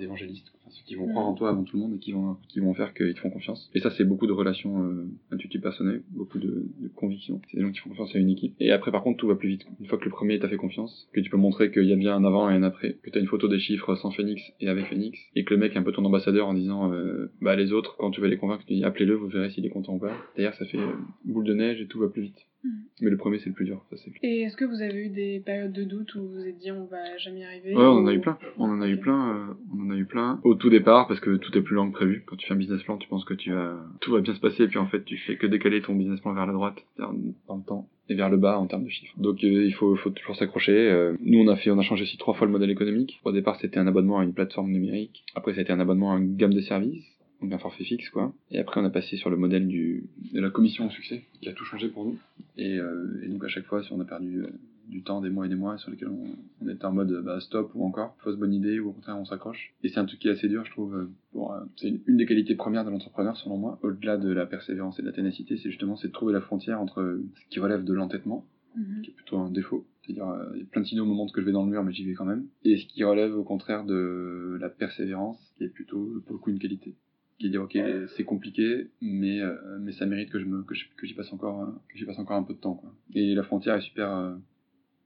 évangélistes, 0.00 0.52
ceux 0.70 0.84
qui 0.84 0.94
vont 0.94 1.08
croire 1.08 1.26
en 1.26 1.34
toi 1.34 1.50
avant 1.50 1.64
tout 1.64 1.76
le 1.76 1.82
monde 1.82 1.94
et 1.94 1.98
qui 1.98 2.12
vont, 2.12 2.36
qui 2.48 2.60
vont 2.60 2.74
faire 2.74 2.94
qu'ils 2.94 3.14
te 3.14 3.20
font 3.20 3.30
confiance. 3.30 3.70
Et 3.74 3.80
ça, 3.80 3.90
c'est 3.90 4.04
beaucoup 4.04 4.26
de 4.26 4.32
relations 4.32 4.82
euh, 4.82 5.08
intuitives 5.30 5.60
personnelles, 5.60 6.02
beaucoup 6.10 6.38
de, 6.38 6.66
de 6.80 6.88
convictions. 6.88 7.40
C'est 7.50 7.56
des 7.58 7.62
gens 7.62 7.72
qui 7.72 7.80
font 7.80 7.90
confiance 7.90 8.14
à 8.14 8.18
une 8.18 8.30
équipe. 8.30 8.54
Et 8.60 8.70
après, 8.72 8.90
par 8.90 9.02
contre, 9.02 9.18
tout 9.18 9.28
va 9.28 9.36
plus 9.36 9.48
vite. 9.48 9.66
Une 9.80 9.86
fois 9.86 9.98
que 9.98 10.04
le 10.04 10.10
premier 10.10 10.38
t'a 10.38 10.48
fait 10.48 10.56
confiance, 10.56 11.08
que 11.12 11.20
tu 11.20 11.30
peux 11.30 11.36
montrer 11.36 11.70
qu'il 11.70 11.84
y 11.84 11.92
a 11.92 11.96
bien 11.96 12.16
un 12.16 12.24
avant 12.24 12.50
et 12.50 12.54
un 12.54 12.62
après, 12.62 12.98
que 13.02 13.10
t'as 13.10 13.20
une 13.20 13.26
photo 13.26 13.48
des 13.48 13.58
chiffres 13.58 13.94
sans 13.96 14.10
Phoenix 14.10 14.42
et 14.60 14.68
avec 14.68 14.86
Phoenix, 14.86 15.18
et 15.34 15.44
que 15.44 15.54
le 15.54 15.60
mec 15.60 15.74
est 15.74 15.78
un 15.78 15.82
peu 15.82 15.92
ton 15.92 16.04
ambassadeur 16.04 16.48
en 16.48 16.54
disant, 16.54 16.92
euh, 16.92 17.30
bah 17.40 17.56
les 17.56 17.72
autres, 17.72 17.96
quand 17.98 18.10
tu 18.10 18.20
vas 18.20 18.28
les 18.28 18.36
convaincre, 18.36 18.64
tu 18.66 18.74
dis 18.74 18.84
appelez-le, 18.84 19.14
vous 19.14 19.28
verrez 19.28 19.50
s'il 19.50 19.64
est 19.66 19.70
content 19.70 19.94
ou 19.94 19.98
pas. 19.98 20.12
D'ailleurs, 20.36 20.54
ça 20.54 20.64
fait 20.64 20.78
euh, 20.78 20.92
boule 21.24 21.44
de 21.44 21.54
neige 21.54 21.80
et 21.80 21.86
tout 21.86 21.98
va 21.98 22.08
plus 22.08 22.22
vite. 22.22 22.38
Mhm. 22.64 22.72
Mais 23.02 23.10
le 23.10 23.16
premier, 23.16 23.38
c'est 23.38 23.50
le 23.50 23.54
plus 23.54 23.64
dur, 23.66 23.84
ça 23.90 23.96
clair. 23.96 24.18
Et 24.22 24.40
est-ce 24.42 24.56
que 24.56 24.64
vous 24.64 24.82
avez 24.82 25.06
eu 25.06 25.08
des 25.10 25.40
périodes 25.40 25.72
de 25.72 25.84
doute 25.84 26.14
où 26.16 26.22
vous 26.22 26.28
vous 26.34 26.46
êtes 26.46 26.58
dit 26.58 26.72
on 26.72 26.86
va 26.86 27.16
jamais 27.18 27.40
y 27.40 27.44
arriver 27.44 27.74
Ouais, 27.76 27.82
on 27.84 27.98
en 27.98 28.06
a 28.06 28.12
eu 28.12 28.20
plein. 28.20 28.36
On 28.58 28.64
en 28.70 28.80
a 28.80 28.88
eu 28.88 28.96
plein. 28.96 29.36
euh, 29.36 29.54
on 29.76 29.86
en 29.86 29.90
a 29.90 29.96
eu 29.96 30.04
plein. 30.04 30.40
Au 30.42 30.54
tout 30.56 30.68
départ, 30.68 31.06
parce 31.06 31.20
que 31.20 31.36
tout 31.36 31.56
est 31.56 31.62
plus 31.62 31.76
lent 31.76 31.88
que 31.90 31.94
prévu. 31.94 32.24
Quand 32.26 32.34
tu 32.36 32.46
fais 32.48 32.54
un 32.54 32.56
business 32.56 32.82
plan, 32.82 32.96
tu 32.96 33.08
penses 33.08 33.24
que 33.24 33.34
tu 33.34 33.52
vas, 33.52 33.76
tout 34.00 34.10
va 34.10 34.20
bien 34.20 34.34
se 34.34 34.40
passer, 34.40 34.64
et 34.64 34.68
puis 34.68 34.78
en 34.78 34.86
fait, 34.88 35.04
tu 35.04 35.16
fais 35.18 35.36
que 35.36 35.46
décaler 35.46 35.80
ton 35.82 35.94
business 35.94 36.20
plan 36.20 36.34
vers 36.34 36.46
la 36.46 36.52
droite, 36.52 36.84
dans 36.98 37.12
le 37.12 37.62
temps, 37.64 37.88
et 38.08 38.14
vers 38.16 38.28
le 38.30 38.36
bas 38.38 38.58
en 38.58 38.66
termes 38.66 38.84
de 38.84 38.90
chiffres. 38.90 39.14
Donc 39.18 39.44
euh, 39.44 39.64
il 39.64 39.74
faut, 39.74 39.94
faut 39.96 40.10
toujours 40.10 40.34
s'accrocher. 40.36 40.72
Euh, 40.90 41.14
nous, 41.20 41.38
on 41.38 41.48
a 41.48 41.56
fait, 41.56 41.70
on 41.70 41.78
a 41.78 41.82
changé 41.82 42.02
aussi 42.02 42.16
trois 42.18 42.34
fois 42.34 42.46
le 42.46 42.52
modèle 42.52 42.70
économique. 42.70 43.20
Au 43.24 43.30
départ, 43.32 43.56
c'était 43.60 43.78
un 43.78 43.86
abonnement 43.86 44.18
à 44.18 44.24
une 44.24 44.32
plateforme 44.34 44.72
numérique. 44.72 45.24
Après, 45.36 45.58
été 45.60 45.72
un 45.72 45.80
abonnement 45.80 46.12
à 46.14 46.18
une 46.18 46.36
gamme 46.36 46.54
de 46.54 46.60
services. 46.60 47.04
Donc 47.40 47.52
un 47.52 47.58
forfait 47.58 47.84
fixe, 47.84 48.10
quoi. 48.10 48.32
Et 48.50 48.58
après, 48.58 48.80
on 48.80 48.84
a 48.84 48.90
passé 48.90 49.16
sur 49.16 49.30
le 49.30 49.36
modèle 49.36 49.68
du, 49.68 50.04
de 50.32 50.40
la 50.40 50.50
commission 50.50 50.86
au 50.86 50.90
succès, 50.90 51.22
qui 51.40 51.48
a 51.48 51.52
tout 51.52 51.64
changé 51.64 51.88
pour 51.88 52.04
nous. 52.04 52.18
Et, 52.56 52.78
euh, 52.78 53.22
et 53.24 53.28
donc 53.28 53.44
à 53.44 53.48
chaque 53.48 53.64
fois, 53.66 53.82
si 53.82 53.92
on 53.92 54.00
a 54.00 54.04
perdu 54.04 54.40
euh, 54.42 54.48
du 54.88 55.02
temps, 55.02 55.20
des 55.20 55.30
mois 55.30 55.46
et 55.46 55.48
des 55.48 55.54
mois, 55.54 55.78
sur 55.78 55.90
lesquels 55.92 56.08
on, 56.08 56.24
on 56.64 56.68
était 56.68 56.84
en 56.84 56.92
mode 56.92 57.12
bah, 57.24 57.38
stop 57.40 57.70
ou 57.76 57.84
encore 57.84 58.16
fausse 58.18 58.36
bonne 58.36 58.52
idée 58.54 58.80
ou 58.80 58.88
au 58.88 58.92
contraire 58.92 59.16
on 59.18 59.24
s'accroche. 59.24 59.72
Et 59.84 59.88
c'est 59.88 60.00
un 60.00 60.04
truc 60.06 60.18
qui 60.18 60.26
est 60.28 60.32
assez 60.32 60.48
dur, 60.48 60.64
je 60.64 60.70
trouve. 60.72 60.96
euh, 60.96 61.10
Pour, 61.32 61.52
euh, 61.52 61.60
c'est 61.76 61.88
une, 61.88 62.00
une 62.08 62.16
des 62.16 62.26
qualités 62.26 62.56
premières 62.56 62.84
de 62.84 62.90
l'entrepreneur, 62.90 63.36
selon 63.36 63.56
moi, 63.56 63.78
au-delà 63.82 64.16
de 64.16 64.30
la 64.32 64.46
persévérance 64.46 64.98
et 64.98 65.02
de 65.02 65.06
la 65.06 65.12
ténacité, 65.12 65.56
c'est 65.58 65.68
justement 65.70 65.94
c'est 65.96 66.08
de 66.08 66.12
trouver 66.12 66.32
la 66.32 66.40
frontière 66.40 66.80
entre 66.80 67.20
ce 67.36 67.48
qui 67.50 67.60
relève 67.60 67.84
de 67.84 67.92
l'entêtement, 67.92 68.44
Mhm. 68.76 69.02
qui 69.02 69.10
est 69.10 69.14
plutôt 69.14 69.38
un 69.38 69.50
défaut. 69.50 69.86
C'est-à-dire, 70.02 70.26
il 70.54 70.60
y 70.60 70.62
a 70.62 70.66
plein 70.66 70.82
de 70.82 70.86
signaux 70.86 71.04
me 71.06 71.12
montrent 71.14 71.32
que 71.32 71.40
je 71.40 71.46
vais 71.46 71.52
dans 71.52 71.64
le 71.64 71.70
mur, 71.70 71.82
mais 71.84 71.92
j'y 71.92 72.04
vais 72.04 72.14
quand 72.14 72.24
même. 72.26 72.46
Et 72.64 72.76
ce 72.78 72.86
qui 72.86 73.02
relève 73.04 73.34
au 73.36 73.42
contraire 73.44 73.84
de 73.84 74.56
la 74.60 74.68
persévérance, 74.68 75.38
qui 75.56 75.64
est 75.64 75.68
plutôt 75.68 76.22
pour 76.26 76.34
le 76.34 76.38
coup 76.38 76.50
une 76.50 76.58
qualité 76.58 76.94
qui 77.38 77.50
dire 77.50 77.62
ok 77.62 77.78
c'est 78.16 78.24
compliqué 78.24 78.90
mais 79.00 79.40
euh, 79.40 79.78
mais 79.80 79.92
ça 79.92 80.06
mérite 80.06 80.30
que 80.30 80.40
je 80.40 80.44
me 80.44 80.62
que 80.62 80.74
j'y 81.06 81.14
passe 81.14 81.32
encore 81.32 81.72
que 81.88 81.98
j'y 81.98 82.04
passe 82.04 82.18
encore 82.18 82.36
un 82.36 82.42
peu 82.42 82.54
de 82.54 82.58
temps 82.58 82.74
quoi. 82.74 82.92
Et 83.14 83.34
la 83.34 83.42
frontière 83.42 83.76
est 83.76 83.80
super 83.80 84.12
euh, 84.12 84.34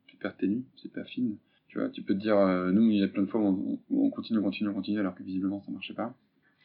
super 0.08 0.36
ténue 0.36 0.64
super 0.76 1.06
fine. 1.06 1.36
Tu 1.68 1.78
vois 1.78 1.90
tu 1.90 2.02
peux 2.02 2.14
te 2.14 2.20
dire 2.20 2.36
euh, 2.38 2.72
nous 2.72 2.90
il 2.90 2.98
y 2.98 3.02
a 3.02 3.08
plein 3.08 3.22
de 3.22 3.28
fois 3.28 3.40
où 3.40 3.78
on, 3.90 3.96
on 3.96 4.10
continue 4.10 4.38
on 4.38 4.42
continue 4.42 4.70
on 4.70 4.74
continue 4.74 4.98
alors 4.98 5.14
que 5.14 5.22
visiblement 5.22 5.60
ça 5.62 5.70
marchait 5.70 5.94
pas 5.94 6.14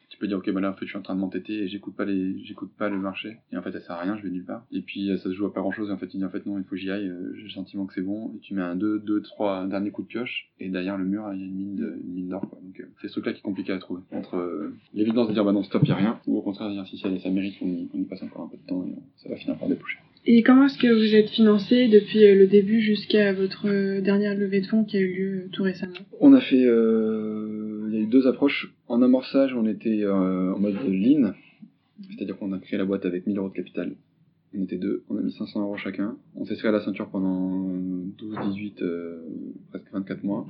tu 0.08 0.18
peux 0.18 0.26
dire 0.26 0.38
ok 0.38 0.50
bah 0.50 0.60
là 0.60 0.70
en 0.70 0.74
fait 0.74 0.84
je 0.84 0.90
suis 0.90 0.98
en 0.98 1.02
train 1.02 1.14
de 1.14 1.20
m'entêter 1.20 1.64
et 1.64 1.68
j'écoute 1.68 1.94
pas 1.94 2.04
les 2.04 2.42
j'écoute 2.44 2.70
pas 2.78 2.88
le 2.88 2.98
marché. 2.98 3.36
Et 3.52 3.56
en 3.56 3.62
fait 3.62 3.72
ça 3.72 3.80
sert 3.80 3.92
à 3.92 4.00
rien 4.00 4.16
je 4.16 4.22
vais 4.22 4.30
nulle 4.30 4.44
part. 4.44 4.64
Et 4.72 4.80
puis 4.80 5.10
euh, 5.10 5.16
ça 5.16 5.24
se 5.24 5.32
joue 5.34 5.46
à 5.46 5.52
pas 5.52 5.60
grand 5.60 5.72
chose 5.72 5.90
et 5.90 5.92
en 5.92 5.98
fait 5.98 6.08
tu 6.08 6.16
dis 6.16 6.24
en 6.24 6.30
fait 6.30 6.46
non 6.46 6.58
il 6.58 6.64
faut 6.64 6.70
que 6.70 6.76
j'y 6.76 6.90
aille 6.90 7.08
euh, 7.08 7.34
j'ai 7.36 7.44
le 7.44 7.50
sentiment 7.50 7.86
que 7.86 7.94
c'est 7.94 8.02
bon. 8.02 8.32
Et 8.36 8.40
tu 8.40 8.54
mets 8.54 8.62
un 8.62 8.76
2 8.76 9.00
deux 9.00 9.20
trois 9.22 9.66
derniers 9.66 9.90
coups 9.90 10.08
de 10.08 10.12
pioche. 10.12 10.50
Et 10.60 10.68
derrière 10.68 10.96
le 10.96 11.04
mur 11.04 11.28
il 11.34 11.40
y 11.40 11.42
a 11.42 11.46
une 11.46 11.54
mine 11.54 11.76
de, 11.76 12.00
une 12.04 12.14
mine 12.14 12.28
d'or 12.28 12.48
quoi. 12.48 12.58
Donc 12.62 12.80
euh, 12.80 12.84
c'est 13.00 13.08
ce 13.08 13.12
truc 13.12 13.26
là 13.26 13.32
qui 13.32 13.40
est 13.40 13.42
compliqué 13.42 13.72
à 13.72 13.78
trouver. 13.78 14.02
Entre 14.12 14.36
euh, 14.36 14.74
l'évidence 14.94 15.28
de 15.28 15.34
dire 15.34 15.44
bah 15.44 15.52
non 15.52 15.62
stop 15.62 15.86
y 15.86 15.92
a 15.92 15.96
rien. 15.96 16.20
Ou 16.26 16.38
au 16.38 16.42
contraire 16.42 16.68
de 16.68 16.74
dire 16.74 16.86
si 16.86 16.98
ça, 16.98 17.08
ça 17.18 17.30
mérite 17.30 17.58
qu'on 17.58 17.68
y, 17.68 17.88
qu'on 17.88 17.98
y 17.98 18.04
passe 18.04 18.22
encore 18.22 18.44
un 18.44 18.48
peu 18.48 18.56
de 18.56 18.66
temps 18.66 18.84
et 18.84 18.94
ça 19.16 19.28
va 19.28 19.36
finir 19.36 19.58
par 19.58 19.68
déboucher. 19.68 19.98
Et 20.30 20.42
comment 20.42 20.66
est-ce 20.66 20.76
que 20.76 20.92
vous 20.92 21.14
êtes 21.14 21.30
financé 21.30 21.88
depuis 21.88 22.34
le 22.34 22.46
début 22.46 22.82
jusqu'à 22.82 23.32
votre 23.32 24.00
dernière 24.00 24.34
levée 24.36 24.60
de 24.60 24.66
fonds 24.66 24.84
qui 24.84 24.98
a 24.98 25.00
eu 25.00 25.14
lieu 25.14 25.48
tout 25.52 25.62
récemment? 25.62 25.94
On 26.20 26.34
a 26.34 26.40
fait, 26.40 26.64
euh, 26.64 27.57
il 27.88 27.94
y 27.94 27.98
a 27.98 28.00
eu 28.00 28.06
deux 28.06 28.26
approches. 28.26 28.74
En 28.86 29.02
amorçage, 29.02 29.54
on 29.54 29.66
était 29.66 30.02
euh, 30.02 30.54
en 30.54 30.58
mode 30.58 30.76
lean, 30.86 31.32
c'est-à-dire 32.10 32.36
qu'on 32.38 32.52
a 32.52 32.58
créé 32.58 32.78
la 32.78 32.84
boîte 32.84 33.06
avec 33.06 33.26
1000 33.26 33.38
euros 33.38 33.48
de 33.48 33.54
capital. 33.54 33.94
On 34.56 34.62
était 34.62 34.78
deux, 34.78 35.04
on 35.08 35.18
a 35.18 35.22
mis 35.22 35.32
500 35.32 35.62
euros 35.62 35.76
chacun. 35.76 36.16
On 36.34 36.44
s'est 36.44 36.56
serré 36.56 36.68
à 36.68 36.72
la 36.72 36.80
ceinture 36.80 37.08
pendant 37.10 37.68
12, 38.18 38.36
18, 38.50 38.82
euh, 38.82 39.20
presque 39.70 39.92
24 39.92 40.24
mois. 40.24 40.46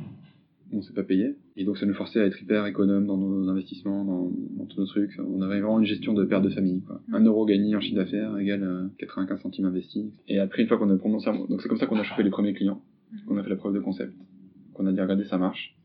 on 0.72 0.82
s'est 0.82 0.92
pas 0.92 1.02
payé. 1.02 1.34
Et 1.56 1.64
donc 1.64 1.78
ça 1.78 1.86
nous 1.86 1.94
forçait 1.94 2.20
à 2.20 2.26
être 2.26 2.40
hyper 2.40 2.66
économe 2.66 3.06
dans 3.06 3.16
nos 3.16 3.48
investissements, 3.48 4.04
dans, 4.04 4.30
dans 4.56 4.66
tous 4.66 4.78
nos 4.78 4.86
trucs. 4.86 5.18
On 5.18 5.42
avait 5.42 5.60
vraiment 5.60 5.80
une 5.80 5.86
gestion 5.86 6.14
de 6.14 6.24
perte 6.24 6.44
de 6.44 6.50
famille. 6.50 6.82
Quoi. 6.82 7.00
Un 7.12 7.24
euro 7.24 7.44
gagné 7.44 7.74
en 7.74 7.80
chiffre 7.80 7.96
d'affaires 7.96 8.38
égale 8.38 8.62
euh, 8.62 8.86
95 8.98 9.40
centimes 9.40 9.64
investis. 9.64 10.06
Et 10.28 10.38
après, 10.38 10.62
une 10.62 10.68
fois 10.68 10.78
qu'on 10.78 10.90
a 10.90 10.96
prononcé, 10.96 11.30
donc 11.48 11.60
c'est 11.60 11.68
comme 11.68 11.78
ça 11.78 11.86
qu'on 11.86 11.98
a 11.98 12.04
chopé 12.04 12.22
les 12.22 12.30
premiers 12.30 12.52
clients, 12.52 12.80
qu'on 13.26 13.36
a 13.36 13.42
fait 13.42 13.50
la 13.50 13.56
preuve 13.56 13.74
de 13.74 13.80
concept, 13.80 14.14
qu'on 14.74 14.86
a 14.86 14.92
dit 14.92 15.00
regardez 15.00 15.24
ça 15.24 15.38
marche. 15.38 15.77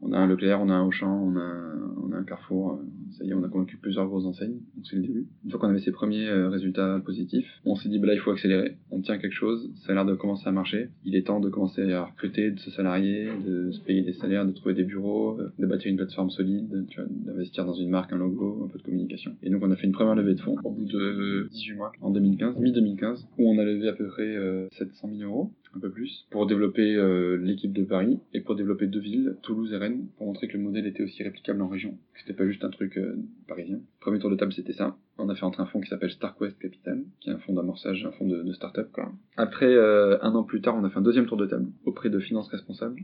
On 0.00 0.12
a 0.12 0.18
un 0.18 0.26
Leclerc, 0.26 0.60
on 0.60 0.68
a 0.70 0.74
un 0.74 0.84
Auchan, 0.86 1.10
on 1.12 1.36
a, 1.36 1.74
on 2.04 2.12
a 2.12 2.16
un 2.16 2.22
Carrefour. 2.24 2.72
euh, 2.74 2.84
Ça 3.10 3.24
y 3.24 3.30
est, 3.30 3.34
on 3.34 3.42
a 3.42 3.48
convaincu 3.48 3.76
plusieurs 3.78 4.06
grosses 4.06 4.26
enseignes. 4.26 4.58
Donc 4.76 4.86
c'est 4.88 4.96
le 4.96 5.02
début. 5.02 5.26
Une 5.44 5.50
fois 5.50 5.58
qu'on 5.60 5.68
avait 5.68 5.80
ces 5.80 5.90
premiers 5.92 6.28
euh, 6.28 6.48
résultats 6.48 7.00
positifs, 7.04 7.46
on 7.64 7.74
s'est 7.74 7.88
dit 7.88 7.98
bah 7.98 8.06
là 8.06 8.14
il 8.14 8.20
faut 8.20 8.30
accélérer. 8.30 8.76
On 8.90 9.00
tient 9.00 9.18
quelque 9.18 9.32
chose. 9.34 9.70
Ça 9.84 9.92
a 9.92 9.94
l'air 9.94 10.04
de 10.04 10.14
commencer 10.14 10.48
à 10.48 10.52
marcher. 10.52 10.90
Il 11.04 11.16
est 11.16 11.26
temps 11.26 11.40
de 11.40 11.48
commencer 11.48 11.92
à 11.92 12.04
recruter, 12.04 12.50
de 12.52 12.58
se 12.60 12.70
salarier, 12.70 13.28
de 13.44 13.70
se 13.72 13.80
payer 13.80 14.02
des 14.02 14.12
salaires, 14.12 14.46
de 14.46 14.52
trouver 14.52 14.74
des 14.74 14.84
bureaux, 14.84 15.38
euh, 15.40 15.52
de 15.58 15.66
bâtir 15.66 15.90
une 15.90 15.96
plateforme 15.96 16.30
solide, 16.30 16.86
d'investir 17.24 17.64
dans 17.64 17.74
une 17.74 17.90
marque, 17.90 18.12
un 18.12 18.18
logo, 18.18 18.62
un 18.64 18.68
peu 18.68 18.78
de 18.78 18.84
communication. 18.84 19.32
Et 19.42 19.50
donc 19.50 19.62
on 19.64 19.70
a 19.70 19.76
fait 19.76 19.86
une 19.86 19.92
première 19.92 20.14
levée 20.14 20.34
de 20.34 20.40
fonds 20.40 20.56
au 20.64 20.70
bout 20.70 20.84
de 20.84 21.48
18 21.50 21.74
mois 21.74 21.92
en 22.00 22.10
2015, 22.10 22.56
mi-2015, 22.60 23.26
où 23.38 23.50
on 23.50 23.58
a 23.58 23.64
levé 23.64 23.88
à 23.88 23.92
peu 23.94 24.06
près 24.06 24.36
euh, 24.36 24.68
700 24.72 25.10
000 25.18 25.28
euros 25.30 25.50
un 25.74 25.80
peu 25.80 25.90
plus, 25.90 26.26
pour 26.30 26.46
développer 26.46 26.94
euh, 26.94 27.36
l'équipe 27.36 27.72
de 27.72 27.84
Paris 27.84 28.18
et 28.32 28.40
pour 28.40 28.56
développer 28.56 28.86
deux 28.86 29.00
villes, 29.00 29.36
Toulouse 29.42 29.72
et 29.72 29.76
Rennes, 29.76 30.06
pour 30.16 30.26
montrer 30.26 30.48
que 30.48 30.56
le 30.56 30.62
modèle 30.62 30.86
était 30.86 31.02
aussi 31.02 31.22
réplicable 31.22 31.60
en 31.62 31.68
région, 31.68 31.92
que 32.14 32.20
c'était 32.20 32.32
pas 32.32 32.46
juste 32.46 32.64
un 32.64 32.70
truc 32.70 32.96
euh, 32.96 33.16
parisien. 33.46 33.80
Premier 34.00 34.18
tour 34.18 34.30
de 34.30 34.36
table, 34.36 34.52
c'était 34.52 34.72
ça. 34.72 34.96
On 35.18 35.28
a 35.28 35.34
fait 35.34 35.44
entrer 35.44 35.62
un 35.62 35.66
fonds 35.66 35.80
qui 35.80 35.88
s'appelle 35.88 36.10
StarQuest 36.10 36.58
Capital, 36.58 37.02
qui 37.20 37.30
est 37.30 37.32
un 37.32 37.38
fonds 37.38 37.54
d'amorçage, 37.54 38.04
un 38.04 38.12
fonds 38.12 38.26
de, 38.26 38.42
de 38.42 38.52
start-up. 38.52 38.88
Quoi. 38.92 39.12
Après, 39.36 39.74
euh, 39.74 40.18
un 40.22 40.34
an 40.34 40.42
plus 40.42 40.60
tard, 40.60 40.76
on 40.76 40.84
a 40.84 40.90
fait 40.90 40.98
un 40.98 41.02
deuxième 41.02 41.26
tour 41.26 41.36
de 41.36 41.46
table 41.46 41.66
auprès 41.84 42.10
de 42.10 42.18
Finances 42.18 42.48
Responsables, 42.48 43.00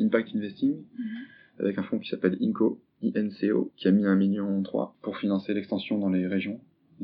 Impact 0.00 0.34
Investing, 0.34 0.76
avec 1.58 1.78
un 1.78 1.82
fonds 1.82 1.98
qui 1.98 2.08
s'appelle 2.08 2.36
INCO, 2.40 2.80
INCO, 3.02 3.72
qui 3.76 3.88
a 3.88 3.92
mis 3.92 4.06
un 4.06 4.16
million 4.16 4.62
trois 4.62 4.96
pour 5.02 5.16
financer 5.18 5.54
l'extension 5.54 5.98
dans 5.98 6.08
les 6.08 6.26
régions. 6.26 6.60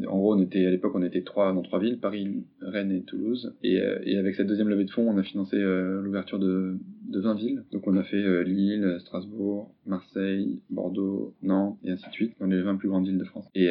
En 0.06 0.18
gros, 0.18 0.34
on 0.34 0.42
était 0.42 0.66
à 0.66 0.70
l'époque, 0.70 0.92
on 0.94 1.02
était 1.02 1.22
trois 1.22 1.52
dans 1.52 1.62
trois 1.62 1.80
villes, 1.80 1.98
Paris, 1.98 2.44
Rennes 2.60 2.92
et 2.92 3.02
Toulouse. 3.02 3.54
Et, 3.62 3.80
euh, 3.80 4.18
avec 4.18 4.34
cette 4.34 4.46
deuxième 4.46 4.68
levée 4.68 4.84
de 4.84 4.90
fonds, 4.90 5.08
on 5.08 5.18
a 5.18 5.22
financé 5.22 5.56
euh, 5.56 6.00
l'ouverture 6.02 6.38
de, 6.38 6.76
de 7.08 7.20
20 7.20 7.34
villes. 7.34 7.64
Donc 7.72 7.86
on 7.86 7.96
a 7.96 8.02
fait 8.04 8.16
euh, 8.16 8.42
Lille, 8.42 8.98
Strasbourg, 9.00 9.74
Marseille, 9.86 10.60
Bordeaux, 10.70 11.34
Nantes 11.42 11.78
et 11.84 11.90
ainsi 11.90 12.06
de 12.08 12.12
suite, 12.12 12.34
dans 12.40 12.46
les 12.46 12.60
20 12.62 12.76
plus 12.76 12.88
grandes 12.88 13.06
villes 13.06 13.18
de 13.18 13.24
France. 13.24 13.46
Et, 13.54 13.70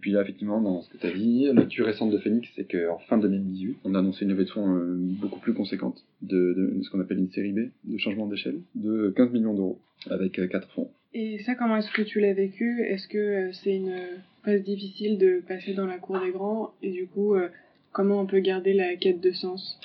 puis 0.00 0.12
là, 0.12 0.22
effectivement, 0.22 0.60
dans 0.60 0.82
ce 0.82 0.90
que 0.90 0.98
tu 0.98 1.06
as 1.06 1.12
dit, 1.12 1.48
l'actu 1.52 1.82
récente 1.82 2.10
de 2.10 2.18
Phoenix, 2.18 2.48
c'est 2.56 2.70
qu'en 2.70 2.98
fin 2.98 3.18
2018, 3.18 3.78
on 3.84 3.94
a 3.94 3.98
annoncé 3.98 4.24
une 4.24 4.30
levée 4.30 4.44
de 4.44 4.50
fonds 4.50 4.76
beaucoup 5.20 5.40
plus 5.40 5.54
conséquente, 5.54 6.04
de, 6.22 6.54
de 6.54 6.82
ce 6.82 6.90
qu'on 6.90 7.00
appelle 7.00 7.18
une 7.18 7.30
série 7.30 7.52
B, 7.52 7.70
de 7.84 7.98
changement 7.98 8.26
d'échelle, 8.26 8.60
de 8.74 9.12
15 9.16 9.32
millions 9.32 9.54
d'euros, 9.54 9.80
avec 10.10 10.40
quatre 10.50 10.68
fonds. 10.70 10.90
Et 11.18 11.38
ça, 11.44 11.54
comment 11.54 11.78
est-ce 11.78 11.90
que 11.92 12.02
tu 12.02 12.20
l'as 12.20 12.34
vécu? 12.34 12.84
Est-ce 12.84 13.08
que 13.08 13.16
euh, 13.16 13.52
c'est 13.54 13.74
une 13.74 14.02
phase 14.44 14.62
difficile 14.62 15.16
de 15.16 15.42
passer 15.48 15.72
dans 15.72 15.86
la 15.86 15.96
cour 15.96 16.20
des 16.20 16.30
grands? 16.30 16.74
Et 16.82 16.90
du 16.90 17.06
coup, 17.06 17.34
euh, 17.34 17.48
comment 17.90 18.20
on 18.20 18.26
peut 18.26 18.40
garder 18.40 18.74
la 18.74 18.96
quête 18.96 19.22
de 19.22 19.32
sens? 19.32 19.80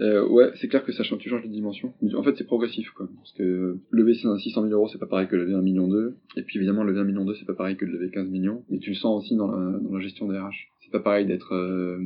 Euh, 0.00 0.26
ouais, 0.28 0.50
c'est 0.56 0.68
clair 0.68 0.84
que 0.84 0.92
ça 0.92 1.02
change, 1.02 1.18
tu 1.18 1.28
changes 1.28 1.44
de 1.44 1.52
dimension. 1.52 1.92
En 2.16 2.22
fait, 2.22 2.34
c'est 2.36 2.46
progressif, 2.46 2.90
quoi. 2.90 3.08
Parce 3.16 3.32
que 3.32 3.78
lever 3.90 4.14
600 4.14 4.38
000 4.38 4.66
euros, 4.68 4.88
c'est 4.88 4.98
pas 4.98 5.06
pareil 5.06 5.28
que 5.28 5.36
lever 5.36 5.54
1 5.54 5.62
million 5.62 5.86
2. 5.86 6.16
Et 6.36 6.42
puis, 6.42 6.58
évidemment, 6.58 6.82
lever 6.82 7.00
1 7.00 7.04
million 7.04 7.24
2, 7.24 7.34
c'est 7.34 7.46
pas 7.46 7.54
pareil 7.54 7.76
que 7.76 7.84
lever 7.84 8.10
15 8.10 8.28
millions. 8.28 8.64
Et 8.70 8.78
tu 8.78 8.90
le 8.90 8.96
sens 8.96 9.22
aussi 9.22 9.36
dans 9.36 9.48
la, 9.48 9.78
dans 9.78 9.94
la 9.94 10.00
gestion 10.00 10.28
des 10.28 10.38
RH. 10.38 10.68
C'est 10.80 10.90
pas 10.90 11.00
pareil 11.00 11.26
d'être, 11.26 11.54
euh, 11.54 11.98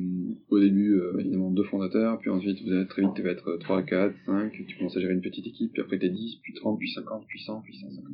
au 0.51 0.61
début, 0.61 0.95
euh, 0.95 1.19
évidemment, 1.19 1.51
deux 1.51 1.65
fondateurs, 1.65 2.19
puis 2.19 2.31
ensuite, 2.31 2.63
vous 2.63 2.73
allez 2.73 2.87
très 2.87 3.03
vite, 3.03 3.13
tu 3.17 3.23
vas 3.23 3.31
être 3.31 3.57
3, 3.59 3.83
4, 3.83 4.15
5, 4.27 4.53
tu 4.53 4.77
commences 4.77 4.97
à 4.97 5.01
gérer 5.01 5.15
une 5.15 5.23
petite 5.23 5.47
équipe, 5.47 5.73
puis 5.73 5.83
après 5.83 5.99
t'es 5.99 6.09
10, 6.09 6.37
puis 6.43 6.53
30, 6.55 6.79
puis 6.79 6.91
50, 6.93 7.25
puis 7.27 7.41
100, 7.41 7.63
puis 7.63 7.75
150. 7.75 8.05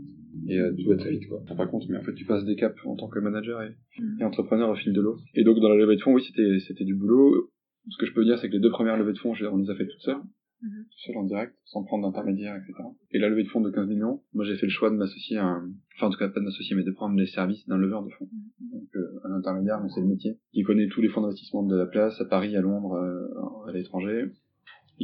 Et 0.48 0.58
euh, 0.58 0.72
tout 0.72 0.88
va 0.88 0.96
très 0.96 1.10
vite, 1.10 1.28
quoi. 1.28 1.42
Rends 1.46 1.56
pas 1.56 1.66
compte, 1.66 1.88
mais 1.90 1.98
en 1.98 2.02
fait, 2.02 2.14
tu 2.14 2.24
passes 2.24 2.44
des 2.44 2.56
caps 2.56 2.78
en 2.86 2.96
tant 2.96 3.08
que 3.08 3.18
manager 3.18 3.62
et, 3.62 3.72
et 4.20 4.24
entrepreneur 4.24 4.70
au 4.70 4.74
fil 4.76 4.92
de 4.92 5.00
l'eau. 5.00 5.18
Et 5.34 5.44
donc, 5.44 5.58
dans 5.60 5.68
la 5.68 5.76
levée 5.76 5.96
de 5.96 6.00
fonds, 6.00 6.14
oui, 6.14 6.22
c'était 6.24 6.84
du 6.84 6.94
boulot. 6.94 7.50
Ce 7.88 7.96
que 7.98 8.06
je 8.06 8.12
peux 8.12 8.24
dire, 8.24 8.38
c'est 8.38 8.48
que 8.48 8.54
les 8.54 8.60
deux 8.60 8.70
premières 8.70 8.96
levées 8.96 9.12
de 9.12 9.18
fonds, 9.18 9.32
on 9.50 9.56
les 9.56 9.70
a 9.70 9.74
fait 9.74 9.86
toutes 9.86 10.00
seules 10.00 10.22
Mhm. 10.62 10.84
tout 10.84 10.98
seul 11.06 11.16
en 11.16 11.24
direct, 11.24 11.54
sans 11.64 11.82
prendre 11.82 12.06
d'intermédiaire, 12.06 12.54
etc. 12.54 12.72
Et 13.10 13.18
la 13.18 13.28
levée 13.28 13.42
de 13.42 13.48
fonds 13.48 13.60
de 13.60 13.70
15 13.70 13.88
millions, 13.88 14.22
moi 14.32 14.44
j'ai 14.44 14.54
fait 14.54 14.66
le 14.66 14.70
choix 14.70 14.90
de 14.90 14.94
m'associer 14.94 15.36
à 15.36 15.44
un... 15.44 15.68
Enfin 15.96 16.06
en 16.06 16.10
tout 16.10 16.18
cas 16.18 16.28
pas 16.28 16.38
de 16.38 16.44
m'associer, 16.44 16.76
mais 16.76 16.84
de 16.84 16.92
prendre 16.92 17.16
les 17.18 17.26
services 17.26 17.66
d'un 17.66 17.78
leveur 17.78 18.04
de 18.04 18.10
fonds. 18.10 18.28
Donc 18.60 18.88
euh, 18.94 19.20
un 19.24 19.32
intermédiaire, 19.32 19.80
mais 19.82 19.88
c'est 19.92 20.00
le 20.00 20.06
métier, 20.06 20.38
qui 20.52 20.62
connaît 20.62 20.86
tous 20.86 21.00
les 21.00 21.08
fonds 21.08 21.20
d'investissement 21.22 21.64
de 21.64 21.76
la 21.76 21.86
place, 21.86 22.20
à 22.20 22.26
Paris, 22.26 22.56
à 22.56 22.60
Londres, 22.60 22.92
euh, 22.94 23.68
à 23.68 23.72
l'étranger, 23.72 24.26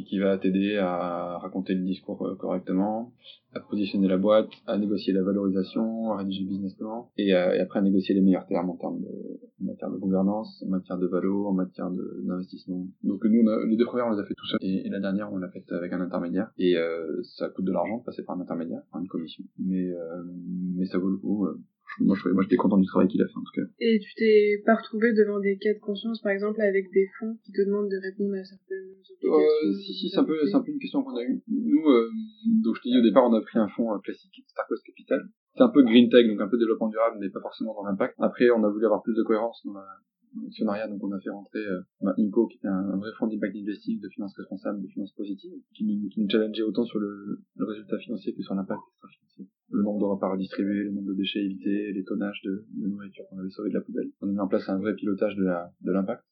qui 0.05 0.19
va 0.19 0.39
t'aider 0.39 0.77
à 0.77 1.39
raconter 1.39 1.75
le 1.75 1.85
discours 1.85 2.27
euh, 2.27 2.35
correctement, 2.37 3.13
à 3.55 3.61
positionner 3.61 4.09
la 4.09 4.19
boîte, 4.19 4.51
à 4.67 4.77
négocier 4.79 5.13
la 5.13 5.23
valorisation, 5.23 6.13
à 6.13 6.19
rédiger 6.19 6.43
le 6.45 6.49
business 6.49 6.75
plan, 6.75 7.11
et, 7.17 7.35
euh, 7.35 7.63
après 7.63 7.79
à 7.79 7.83
négocier 7.83 8.15
les 8.15 8.21
meilleurs 8.21 8.47
termes 8.47 8.71
en 8.71 8.77
termes 8.77 9.01
de, 9.01 9.41
matière 9.61 9.91
de 9.91 9.97
gouvernance, 9.97 10.63
en 10.67 10.71
matière 10.71 10.99
de 10.99 11.07
valo, 11.07 11.47
en 11.47 11.53
matière 11.53 11.91
d'investissement. 11.91 12.87
Donc 13.03 13.25
nous, 13.25 13.43
les 13.67 13.77
deux 13.77 13.87
premières, 13.87 14.07
on 14.07 14.13
les 14.13 14.21
a 14.21 14.25
fait 14.25 14.35
tout 14.35 14.47
seul, 14.47 14.59
et, 14.63 14.89
la 14.89 15.01
dernière, 15.01 15.33
on 15.33 15.39
l'a 15.39 15.51
faite 15.51 15.71
avec 15.73 15.93
un 15.93 16.01
intermédiaire. 16.01 16.51
Et 16.59 16.77
euh, 16.77 17.23
ça 17.37 17.49
coûte 17.49 17.65
de 17.65 17.73
l'argent 17.73 17.99
de 17.99 18.05
passer 18.05 18.23
par 18.23 18.37
un 18.37 18.41
intermédiaire, 18.41 18.83
par 18.93 19.01
une 19.01 19.09
commission, 19.09 19.45
mais 19.59 19.89
mais 20.77 20.87
ça 20.87 20.99
vaut 20.99 21.11
le 21.11 21.17
coup. 21.17 21.47
Moi, 22.01 22.17
je, 22.17 22.29
moi, 22.31 22.43
j'étais 22.43 22.57
content 22.57 22.77
du 22.79 22.87
travail 22.87 23.09
qu'il 23.09 23.21
a 23.23 23.27
fait 23.27 23.37
en 23.37 23.43
tout 23.43 23.55
cas. 23.55 23.67
Et 23.81 23.99
tu 23.99 24.15
t'es 24.15 24.63
pas 24.65 24.77
retrouvé 24.77 25.13
devant 25.13 25.41
des 25.41 25.57
cas 25.59 25.73
de 25.75 25.81
conscience, 25.81 26.21
par 26.21 26.33
exemple, 26.33 26.61
avec 26.61 26.91
des 26.93 27.09
fonds 27.19 27.37
qui 27.45 27.53
te 27.53 27.63
demandent 27.65 27.91
de 27.91 27.99
répondre 27.99 28.35
à 28.37 28.45
certaines 28.45 28.93
obligations 28.93 29.35
Euh, 29.35 29.73
si, 29.83 29.93
si, 29.95 30.09
c'est 30.11 30.19
un 30.19 30.25
peu, 30.25 30.37
c'est 30.47 30.55
un 30.55 30.63
peu 30.63 30.71
une 30.71 30.79
question 30.79 31.03
qu'on 31.03 31.17
a 31.17 31.23
eue. 31.25 31.43
Nous, 31.49 31.89
euh, 31.89 32.11
donc 32.63 32.77
je 32.77 32.83
te 32.83 32.89
dis 32.89 32.99
au 32.99 33.03
départ, 33.03 33.25
on 33.29 33.35
a 33.35 33.41
pris 33.41 33.59
un 33.59 33.69
fonds 33.69 33.93
euh, 33.95 33.99
classique, 33.99 34.45
Starcost 34.47 34.85
Capital. 34.85 35.21
C'est 35.57 35.63
un 35.63 35.71
peu 35.71 35.83
green 35.83 36.09
tech, 36.09 36.27
donc 36.29 36.41
un 36.41 36.49
peu 36.49 36.59
développement 36.59 36.89
durable, 36.89 37.17
mais 37.21 37.31
pas 37.31 37.41
forcément 37.41 37.75
dans 37.75 37.85
l'impact. 37.85 38.15
Après, 38.19 38.49
on 38.51 38.63
a 38.63 38.69
voulu 38.71 38.85
avoir 38.85 39.03
plus 39.03 39.15
de 39.15 39.23
cohérence 39.25 39.61
dans 39.65 39.73
la- 39.75 39.99
donc 40.43 41.05
on 41.05 41.13
a 41.13 41.21
fait 41.21 41.31
rentrer 41.31 41.59
euh, 41.61 41.81
bah, 42.01 42.15
INCO, 42.19 42.47
qui 42.47 42.57
était 42.59 42.69
un, 42.69 42.97
vrai 42.97 43.11
fonds 43.19 43.27
d'impact 43.27 43.57
investing, 43.57 44.01
de 44.01 44.09
finances 44.09 44.35
responsables, 44.37 44.83
de 44.83 44.89
finances 44.89 45.13
positives, 45.13 45.61
qui, 45.75 45.85
qui 46.11 46.21
nous 46.21 46.29
challengeait 46.29 46.63
autant 46.63 46.85
sur 46.85 46.99
le, 46.99 47.41
le 47.57 47.65
résultat 47.65 47.99
financier 47.99 48.35
que 48.35 48.43
sur 48.43 48.55
l'impact 48.55 48.81
extra-financier. 48.93 49.47
Le 49.71 49.83
nombre 49.83 50.01
de 50.01 50.05
repas 50.05 50.31
redistribués, 50.33 50.85
le 50.85 50.93
nombre 50.93 51.09
de 51.09 51.15
déchets 51.15 51.41
évités, 51.45 51.93
les 51.93 52.05
tonnages 52.05 52.41
de, 52.45 52.65
de 52.75 52.89
nourriture 52.89 53.25
qu'on 53.29 53.39
avait 53.39 53.51
sauvé 53.51 53.69
de 53.71 53.75
la 53.75 53.81
poubelle. 53.83 54.11
On 54.21 54.29
a 54.29 54.33
mis 54.33 54.41
en 54.41 54.49
place 54.49 54.69
un 54.69 54.79
vrai 54.79 54.95
pilotage 54.95 55.37
de 55.37 55.45
la 55.45 55.71
de 55.83 55.93
l'impact, 55.93 56.25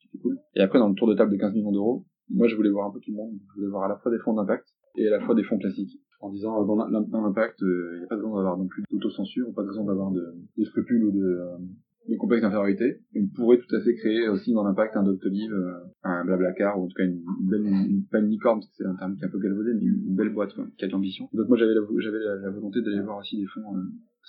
qui 0.00 0.06
était 0.08 0.18
cool. 0.18 0.38
Et 0.54 0.60
après, 0.60 0.78
dans 0.78 0.88
le 0.88 0.94
tour 0.94 1.08
de 1.08 1.14
table 1.14 1.32
de 1.32 1.36
15 1.36 1.54
millions 1.54 1.72
d'euros, 1.72 2.06
moi, 2.30 2.48
je 2.48 2.56
voulais 2.56 2.70
voir 2.70 2.88
un 2.88 2.92
peu 2.92 3.00
tout 3.00 3.10
le 3.10 3.16
monde. 3.16 3.32
Je 3.50 3.54
voulais 3.60 3.68
voir 3.70 3.84
à 3.84 3.88
la 3.88 3.96
fois 3.96 4.10
des 4.10 4.18
fonds 4.18 4.34
d'impact 4.34 4.66
et 4.96 5.08
à 5.08 5.10
la 5.10 5.20
fois 5.20 5.34
des 5.34 5.42
fonds 5.42 5.58
classiques. 5.58 6.00
En 6.20 6.30
disant, 6.30 6.62
euh, 6.62 6.66
dans 6.66 6.76
l'im- 6.86 7.02
dans 7.08 7.20
l'impact, 7.20 7.58
il 7.60 7.98
n'y 7.98 8.04
a 8.04 8.06
pas 8.06 8.16
besoin 8.16 8.36
d'avoir 8.36 8.56
non 8.56 8.66
plus 8.66 8.82
d'autocensure, 8.90 9.52
pas 9.54 9.62
besoin 9.64 9.84
d'avoir 9.84 10.10
de, 10.10 10.24
de 10.56 10.64
scrupules 10.64 11.04
ou 11.04 11.10
de, 11.12 11.22
euh, 11.22 11.58
de 12.08 12.16
complexe 12.16 12.42
d'infériorité. 12.42 13.00
On 13.16 13.26
pourrait 13.34 13.58
tout 13.58 13.74
à 13.74 13.80
fait 13.80 13.94
créer 13.94 14.28
aussi 14.28 14.52
dans 14.52 14.64
l'impact 14.64 14.96
un 14.96 15.02
Doctolib, 15.02 15.50
euh, 15.52 15.72
un 16.02 16.24
Blablacar, 16.24 16.78
ou 16.78 16.84
en 16.84 16.88
tout 16.88 16.94
cas 16.96 17.04
une, 17.04 17.22
belle, 17.40 17.64
pas 18.10 18.18
une 18.18 18.28
licorne, 18.28 18.60
parce 18.60 18.68
que 18.68 18.74
c'est 18.78 18.86
un 18.86 18.96
terme 18.96 19.16
qui 19.16 19.22
est 19.22 19.26
un 19.26 19.30
peu 19.30 19.38
galvaudé, 19.38 19.72
mais 19.74 19.84
une, 19.84 20.14
belle 20.14 20.32
boîte, 20.32 20.54
quoi, 20.54 20.66
qui 20.76 20.84
a 20.84 20.88
de 20.88 20.92
l'ambition. 20.92 21.28
Donc 21.32 21.48
moi, 21.48 21.56
j'avais 21.56 21.74
la, 21.74 21.80
j'avais 21.98 22.18
la, 22.18 22.50
volonté 22.50 22.82
d'aller 22.82 23.00
voir 23.00 23.18
aussi 23.18 23.36
des 23.36 23.46
fonds, 23.46 23.76
euh, 23.76 23.82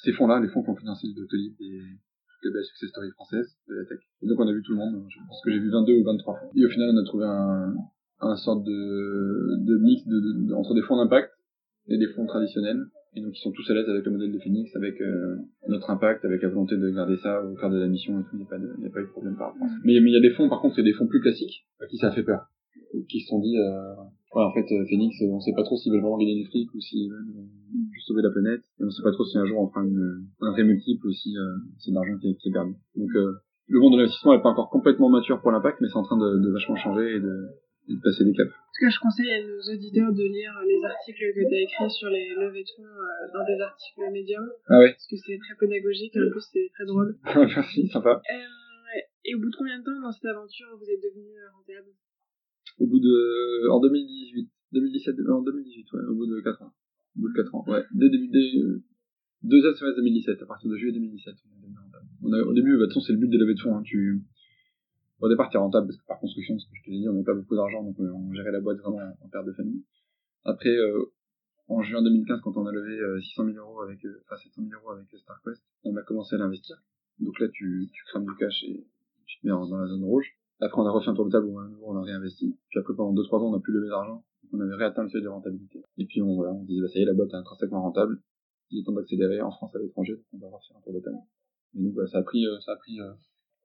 ces 0.03 0.13
fonds-là, 0.13 0.39
les 0.39 0.47
fonds 0.47 0.63
qui 0.63 0.69
ont 0.69 0.75
financé 0.75 1.07
le 1.07 1.21
Doctolib 1.21 1.53
et 1.59 1.79
toutes 1.81 2.45
les 2.45 2.51
belles 2.51 2.65
success 2.65 2.89
stories 2.89 3.11
françaises 3.11 3.55
de 3.67 3.75
la 3.75 3.85
tech. 3.85 3.99
Et 4.21 4.27
donc 4.27 4.39
on 4.39 4.47
a 4.47 4.53
vu 4.53 4.61
tout 4.61 4.71
le 4.71 4.77
monde, 4.77 5.05
je 5.09 5.19
pense 5.27 5.41
que 5.43 5.51
j'ai 5.51 5.59
vu 5.59 5.69
22 5.69 5.99
ou 5.99 6.03
23 6.03 6.35
fonds. 6.39 6.51
Et 6.55 6.65
au 6.65 6.69
final, 6.69 6.89
on 6.93 6.97
a 6.97 7.03
trouvé 7.03 7.25
un, 7.25 7.73
un 8.21 8.35
sorte 8.37 8.63
de, 8.63 9.65
de 9.65 9.77
mix 9.83 10.05
de- 10.05 10.47
de- 10.47 10.53
entre 10.53 10.73
des 10.73 10.81
fonds 10.81 10.97
d'impact 10.97 11.31
et 11.87 11.97
des 11.97 12.07
fonds 12.07 12.25
traditionnels. 12.25 12.85
Et 13.15 13.21
donc 13.21 13.31
ils 13.33 13.41
sont 13.41 13.51
tous 13.51 13.69
à 13.71 13.73
l'aise 13.73 13.87
avec 13.87 14.03
le 14.05 14.11
modèle 14.11 14.31
de 14.31 14.39
Phoenix, 14.39 14.75
avec 14.75 14.99
euh, 15.01 15.37
notre 15.69 15.89
impact, 15.89 16.25
avec 16.25 16.41
la 16.41 16.49
volonté 16.49 16.75
de 16.75 16.89
garder 16.91 17.15
ça 17.17 17.41
au 17.43 17.55
cœur 17.55 17.69
de 17.69 17.79
la 17.79 17.87
mission 17.87 18.19
et 18.19 18.23
tout, 18.23 18.35
il 18.35 18.39
n'y 18.39 18.43
a, 18.43 18.47
pas 18.49 18.59
de- 18.59 18.73
il 18.77 18.83
y 18.83 18.87
a 18.87 18.89
pas 18.91 18.99
eu 18.99 19.05
de 19.07 19.09
problème 19.11 19.35
par 19.37 19.47
rapport 19.53 19.63
à 19.63 19.69
ça. 19.69 19.75
Mais 19.85 19.93
il 19.93 20.03
y 20.03 20.17
a 20.17 20.21
des 20.21 20.31
fonds, 20.35 20.49
par 20.49 20.59
contre, 20.61 20.79
a 20.79 20.83
des 20.83 20.93
fonds 20.93 21.07
plus 21.07 21.21
classiques, 21.21 21.65
à 21.79 21.87
qui 21.87 21.97
ça 21.97 22.07
a 22.07 22.11
fait 22.11 22.23
peur. 22.23 22.51
Qui 23.09 23.19
se 23.21 23.27
sont 23.27 23.39
dit, 23.39 23.57
euh, 23.57 23.95
ouais, 24.35 24.43
en 24.43 24.51
fait, 24.53 24.67
euh, 24.71 24.85
Phoenix, 24.87 25.15
on 25.27 25.39
sait 25.39 25.51
pas 25.55 25.63
trop 25.63 25.75
s'ils 25.75 25.91
veulent 25.91 26.01
vraiment 26.01 26.17
gagner 26.17 26.35
du 26.35 26.45
fric 26.45 26.73
ou 26.73 26.79
s'ils 26.79 27.09
veulent 27.11 27.27
euh, 27.39 27.87
juste 27.93 28.07
sauver 28.07 28.21
la 28.21 28.31
planète. 28.31 28.61
Et 28.79 28.83
on 28.83 28.89
sait 28.89 29.03
pas 29.03 29.11
trop 29.11 29.25
si 29.25 29.37
un 29.37 29.45
jour 29.45 29.59
on 29.59 29.67
fera 29.67 29.83
une, 29.83 30.27
un 30.41 30.51
vrai 30.51 30.63
multiple 30.63 31.07
ou 31.07 31.11
si 31.11 31.35
euh, 31.37 31.55
c'est 31.79 31.91
de 31.91 31.95
l'argent 31.95 32.17
qui 32.19 32.29
est, 32.31 32.35
qui 32.35 32.49
est 32.49 32.53
perdu. 32.53 32.73
Donc 32.95 33.09
euh, 33.15 33.33
le 33.67 33.79
monde 33.79 33.93
de 33.93 33.97
l'investissement 33.97 34.33
n'est 34.35 34.41
pas 34.43 34.49
encore 34.49 34.69
complètement 34.69 35.09
mature 35.09 35.41
pour 35.41 35.51
l'impact, 35.51 35.79
mais 35.81 35.87
c'est 35.89 35.97
en 35.97 36.03
train 36.03 36.17
de, 36.17 36.39
de 36.45 36.51
vachement 36.51 36.75
changer 36.75 37.15
et 37.15 37.19
de, 37.19 37.35
et 37.87 37.93
de 37.95 38.01
passer 38.01 38.25
des 38.25 38.33
caps. 38.33 38.49
Est-ce 38.49 38.79
que 38.85 38.91
je 38.91 38.99
conseille 38.99 39.31
à 39.31 39.41
nos 39.41 39.61
auditeurs 39.73 40.11
de 40.11 40.23
lire 40.23 40.51
les 40.67 40.83
articles 40.83 41.23
que 41.33 41.47
tu 41.47 41.55
as 41.55 41.61
écrits 41.61 41.91
sur 41.91 42.09
les 42.09 42.35
levées 42.35 42.63
de 42.63 42.71
fonds 42.75 42.83
euh, 42.83 43.31
dans 43.33 43.45
des 43.45 43.59
articles 43.61 44.01
médiums 44.11 44.51
Ah 44.67 44.79
ouais, 44.79 44.91
Parce 44.91 45.07
que 45.07 45.15
c'est 45.17 45.37
très 45.37 45.55
pédagogique 45.55 46.15
et 46.15 46.21
en 46.21 46.29
plus 46.31 46.43
c'est 46.51 46.69
très 46.73 46.85
drôle. 46.85 47.17
merci, 47.55 47.87
sympa. 47.87 48.21
Euh, 48.21 48.65
et 49.25 49.33
au 49.33 49.39
bout 49.39 49.49
de 49.49 49.55
combien 49.55 49.79
de 49.79 49.83
temps 49.83 49.99
dans 50.01 50.11
cette 50.11 50.25
aventure 50.25 50.67
vous 50.77 50.89
êtes 50.89 51.01
devenu 51.01 51.33
euh, 51.33 51.49
rentable? 51.57 51.89
Au 52.77 52.87
bout 52.87 52.99
de, 52.99 53.69
en 53.69 53.79
2018, 53.79 54.49
2017, 54.73 55.19
euh, 55.19 55.33
en 55.33 55.41
2018, 55.41 55.93
ouais, 55.93 56.05
au 56.09 56.15
bout 56.15 56.27
de 56.27 56.41
4 56.41 56.61
ans. 56.61 56.73
Au 57.17 57.21
bout 57.21 57.29
de 57.29 57.33
4 57.33 57.55
ans, 57.55 57.65
ouais. 57.67 57.83
Dès, 57.93 58.09
début, 58.09 58.27
dès, 58.27 58.59
euh, 58.59 58.83
deuxième 59.41 59.73
semestre 59.73 59.97
2017, 59.97 60.43
à 60.43 60.45
partir 60.45 60.69
de 60.69 60.77
juillet 60.77 60.93
2017, 60.93 61.33
on 61.33 61.57
est 61.57 61.61
devenu 61.61 61.77
rentable. 61.77 62.05
On 62.21 62.33
a, 62.33 62.41
au 62.41 62.53
début, 62.53 62.73
bah, 62.73 62.77
de 62.77 62.83
toute 62.85 62.93
façon, 62.93 63.01
c'est 63.01 63.13
le 63.13 63.19
but 63.19 63.29
des 63.29 63.37
levées 63.37 63.55
de 63.55 63.59
fonds, 63.59 63.75
hein, 63.75 63.81
tu, 63.83 64.21
au 65.19 65.29
départ, 65.29 65.49
t'es 65.49 65.57
rentable 65.57 65.87
parce 65.87 65.97
que 65.97 66.05
par 66.05 66.19
construction, 66.19 66.57
ce 66.59 66.65
que 66.67 66.75
je 66.75 66.83
te 66.83 66.89
l'ai 66.89 67.07
on 67.07 67.13
n'avait 67.13 67.23
pas 67.23 67.33
beaucoup 67.33 67.55
d'argent, 67.55 67.83
donc 67.83 67.99
euh, 67.99 68.11
on 68.11 68.33
gérait 68.33 68.51
la 68.51 68.59
boîte 68.59 68.77
vraiment 68.79 68.99
en, 69.21 69.29
perte 69.29 69.45
de 69.45 69.53
famille. 69.53 69.83
Après, 70.43 70.69
euh, 70.69 71.11
en 71.67 71.81
juin 71.81 72.03
2015, 72.03 72.41
quand 72.41 72.57
on 72.57 72.65
a 72.65 72.71
levé 72.71 73.21
600 73.21 73.45
000 73.45 73.57
euros 73.57 73.81
avec, 73.81 73.99
enfin 74.25 74.37
700 74.37 74.61
000 74.69 74.81
euros 74.81 74.91
avec 74.91 75.07
StarQuest, 75.09 75.63
on 75.83 75.95
a 75.95 76.01
commencé 76.03 76.35
à 76.35 76.37
l'investir. 76.37 76.75
Donc 77.19 77.39
là, 77.39 77.47
tu, 77.51 77.89
tu 77.91 78.03
crames 78.05 78.25
du 78.25 78.35
cash 78.35 78.63
et 78.63 78.85
tu 79.25 79.39
te 79.39 79.47
mets 79.47 79.51
dans 79.51 79.77
la 79.77 79.87
zone 79.87 80.03
rouge. 80.03 80.37
Après, 80.59 80.79
on 80.79 80.85
a 80.85 80.91
refait 80.91 81.09
un 81.09 81.15
tour 81.15 81.25
de 81.25 81.31
table 81.31 81.47
où 81.47 81.59
on 81.83 81.97
a 81.97 82.01
réinvesti. 82.01 82.57
Puis 82.69 82.79
après, 82.79 82.93
pendant 82.95 83.13
2-3 83.13 83.39
ans, 83.39 83.47
on 83.49 83.51
n'a 83.51 83.59
plus 83.59 83.73
levé 83.73 83.89
d'argent. 83.89 84.23
On 84.53 84.59
avait 84.59 84.75
réatteint 84.75 85.03
le 85.03 85.09
seuil 85.09 85.21
de 85.21 85.27
rentabilité. 85.27 85.83
Et 85.97 86.05
puis, 86.05 86.21
on, 86.21 86.35
voilà, 86.35 86.53
on 86.53 86.63
disait, 86.63 86.81
bah, 86.81 86.87
ça 86.87 86.99
y 86.99 87.01
est, 87.01 87.05
la 87.05 87.13
boîte 87.13 87.31
est 87.31 87.35
intrinsèquement 87.35 87.81
rentable. 87.81 88.21
Il 88.69 88.79
est 88.79 88.83
temps 88.83 88.93
d'accélérer 88.93 89.41
en 89.41 89.51
France 89.51 89.75
à 89.75 89.79
l'étranger. 89.79 90.15
Donc, 90.31 90.43
on 90.43 90.49
va 90.49 90.57
refaire 90.57 90.77
un 90.77 90.81
tour 90.81 90.93
de 90.93 90.99
table. 90.99 91.17
Et 91.75 91.83
donc, 91.83 91.93
voilà, 91.93 92.07
ça 92.07 92.19
a 92.19 92.23
pris, 92.23 92.45
ça 92.63 92.71
a 92.71 92.75
pris, 92.77 92.99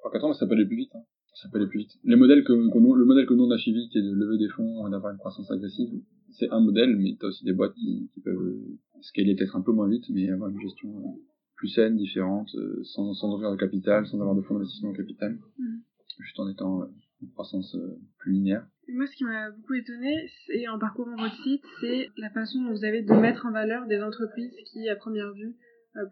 3-4 0.04 0.24
ans, 0.24 0.28
mais 0.28 0.34
ça 0.34 0.46
peut 0.46 0.54
aller 0.54 0.66
plus 0.66 0.76
vite. 0.76 0.94
Hein. 0.94 1.04
Ça 1.34 1.48
peut 1.48 1.58
aller 1.58 1.68
plus 1.68 1.80
vite. 1.80 1.92
Les 2.04 2.16
modèles 2.16 2.44
que, 2.44 2.52
le 2.52 3.04
modèle 3.04 3.26
que 3.26 3.34
nous 3.34 3.44
on 3.44 3.50
a 3.50 3.58
suivi, 3.58 3.88
qui 3.88 3.98
est 3.98 4.02
de 4.02 4.12
lever 4.12 4.38
des 4.38 4.48
fonds 4.48 4.86
et 4.86 4.90
d'avoir 4.90 5.12
une 5.12 5.18
croissance 5.18 5.50
agressive, 5.50 5.90
c'est 6.30 6.50
un 6.50 6.60
modèle, 6.60 6.96
mais 6.96 7.16
t'as 7.18 7.28
aussi 7.28 7.44
des 7.44 7.52
boîtes 7.52 7.74
qui, 7.74 8.10
qui 8.12 8.20
peuvent 8.20 8.56
scaler 9.00 9.34
peut-être 9.34 9.56
un 9.56 9.62
peu 9.62 9.72
moins 9.72 9.88
vite, 9.88 10.04
mais 10.10 10.28
avoir 10.28 10.50
une 10.50 10.60
gestion 10.60 11.18
plus 11.60 11.68
saine, 11.68 11.96
différente, 11.96 12.54
euh, 12.54 12.80
sans, 12.84 13.12
sans 13.12 13.34
ouvrir 13.34 13.50
de 13.50 13.56
capital, 13.56 14.06
sans 14.06 14.18
avoir 14.18 14.34
de 14.34 14.40
fonds 14.40 14.54
d'investissement 14.54 14.90
au 14.90 14.94
capital, 14.94 15.38
mm. 15.58 15.76
juste 16.18 16.40
en 16.40 16.48
étant 16.48 16.82
euh, 16.82 16.86
en 17.22 17.26
croissance 17.32 17.74
euh, 17.74 17.98
plus 18.18 18.32
linéaire. 18.32 18.66
Et 18.88 18.94
moi, 18.94 19.06
ce 19.06 19.14
qui 19.14 19.24
m'a 19.24 19.50
beaucoup 19.50 19.74
étonné, 19.74 20.26
c'est 20.46 20.66
en 20.68 20.78
parcourant 20.78 21.14
votre 21.16 21.36
site, 21.42 21.62
c'est 21.80 22.08
la 22.16 22.30
façon 22.30 22.62
dont 22.62 22.70
vous 22.70 22.84
avez 22.84 23.02
de 23.02 23.12
mettre 23.12 23.44
en 23.44 23.52
valeur 23.52 23.86
des 23.86 24.02
entreprises 24.02 24.56
qui, 24.72 24.88
à 24.88 24.96
première 24.96 25.32
vue, 25.34 25.54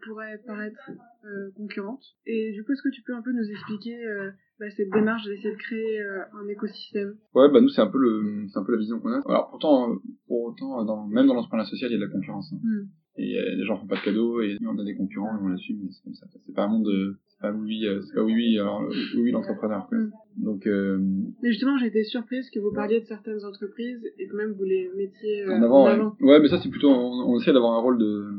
pourraient 0.05 0.39
paraître 0.45 0.91
concurrentes. 1.55 2.03
Et 2.25 2.51
du 2.53 2.63
coup, 2.63 2.73
est-ce 2.73 2.81
que 2.81 2.93
tu 2.93 3.01
peux 3.01 3.15
un 3.15 3.21
peu 3.21 3.31
nous 3.31 3.49
expliquer 3.49 3.97
bah, 4.59 4.69
cette 4.71 4.89
démarche 4.91 5.25
d'essayer 5.25 5.51
de 5.51 5.57
créer 5.57 6.01
un 6.01 6.47
écosystème? 6.47 7.15
Ouais, 7.33 7.49
bah 7.51 7.61
nous 7.61 7.69
c'est 7.69 7.81
un 7.81 7.87
peu 7.87 7.97
le, 7.97 8.45
c'est 8.47 8.59
un 8.59 8.63
peu 8.63 8.73
la 8.73 8.79
vision 8.79 8.99
qu'on 8.99 9.11
a. 9.11 9.21
Alors 9.27 9.49
pourtant, 9.49 9.95
pour 10.27 10.43
autant, 10.43 10.83
dans, 10.85 11.07
même 11.07 11.27
dans 11.27 11.33
l'entrepreneuriat 11.33 11.69
social, 11.69 11.91
il 11.91 11.93
y 11.93 11.97
a 11.97 11.99
de 11.99 12.05
la 12.05 12.11
concurrence. 12.11 12.51
Hein. 12.53 12.59
Mm 12.63 12.87
et 13.19 13.37
euh, 13.37 13.55
les 13.55 13.65
gens 13.65 13.77
font 13.77 13.87
pas 13.87 13.97
de 13.97 14.01
cadeaux 14.01 14.41
et 14.41 14.57
on 14.65 14.77
a 14.77 14.83
des 14.83 14.95
concurrents 14.95 15.35
et 15.35 15.43
on 15.43 15.47
l'assume 15.49 15.79
mais 15.83 15.89
c'est 15.91 16.03
comme 16.03 16.13
ça 16.13 16.25
c'est 16.31 16.53
pas 16.53 16.63
un 16.63 16.67
monde 16.67 16.85
de 16.85 17.15
c'est 17.27 17.41
pas 17.41 17.51
oui 17.51 17.85
euh, 17.85 18.01
c'est 18.01 18.15
pas 18.15 18.23
oui 18.23 18.33
oui 18.33 18.59
alors 18.59 18.87
oui, 19.17 19.31
l'entrepreneur 19.31 19.87
quoi. 19.87 19.97
Mm. 19.97 20.11
donc 20.37 20.67
euh... 20.67 20.97
mais 21.43 21.51
justement 21.51 21.77
j'ai 21.77 21.87
été 21.87 22.03
surprise 22.03 22.49
que 22.49 22.59
vous 22.59 22.71
parliez 22.73 23.01
de 23.01 23.05
certaines 23.05 23.43
entreprises 23.43 24.01
et 24.17 24.27
que 24.27 24.35
même 24.35 24.53
vous 24.53 24.63
les 24.63 24.89
mettiez 24.95 25.43
euh, 25.43 25.57
en 25.57 25.63
avant, 25.63 25.83
en 25.83 25.87
avant. 25.87 26.15
Ouais. 26.21 26.39
mais 26.39 26.47
ça 26.47 26.59
c'est 26.61 26.69
plutôt 26.69 26.89
on, 26.89 27.37
essaie 27.39 27.53
d'avoir 27.53 27.73
un 27.73 27.81
rôle 27.81 27.97
de 27.97 28.29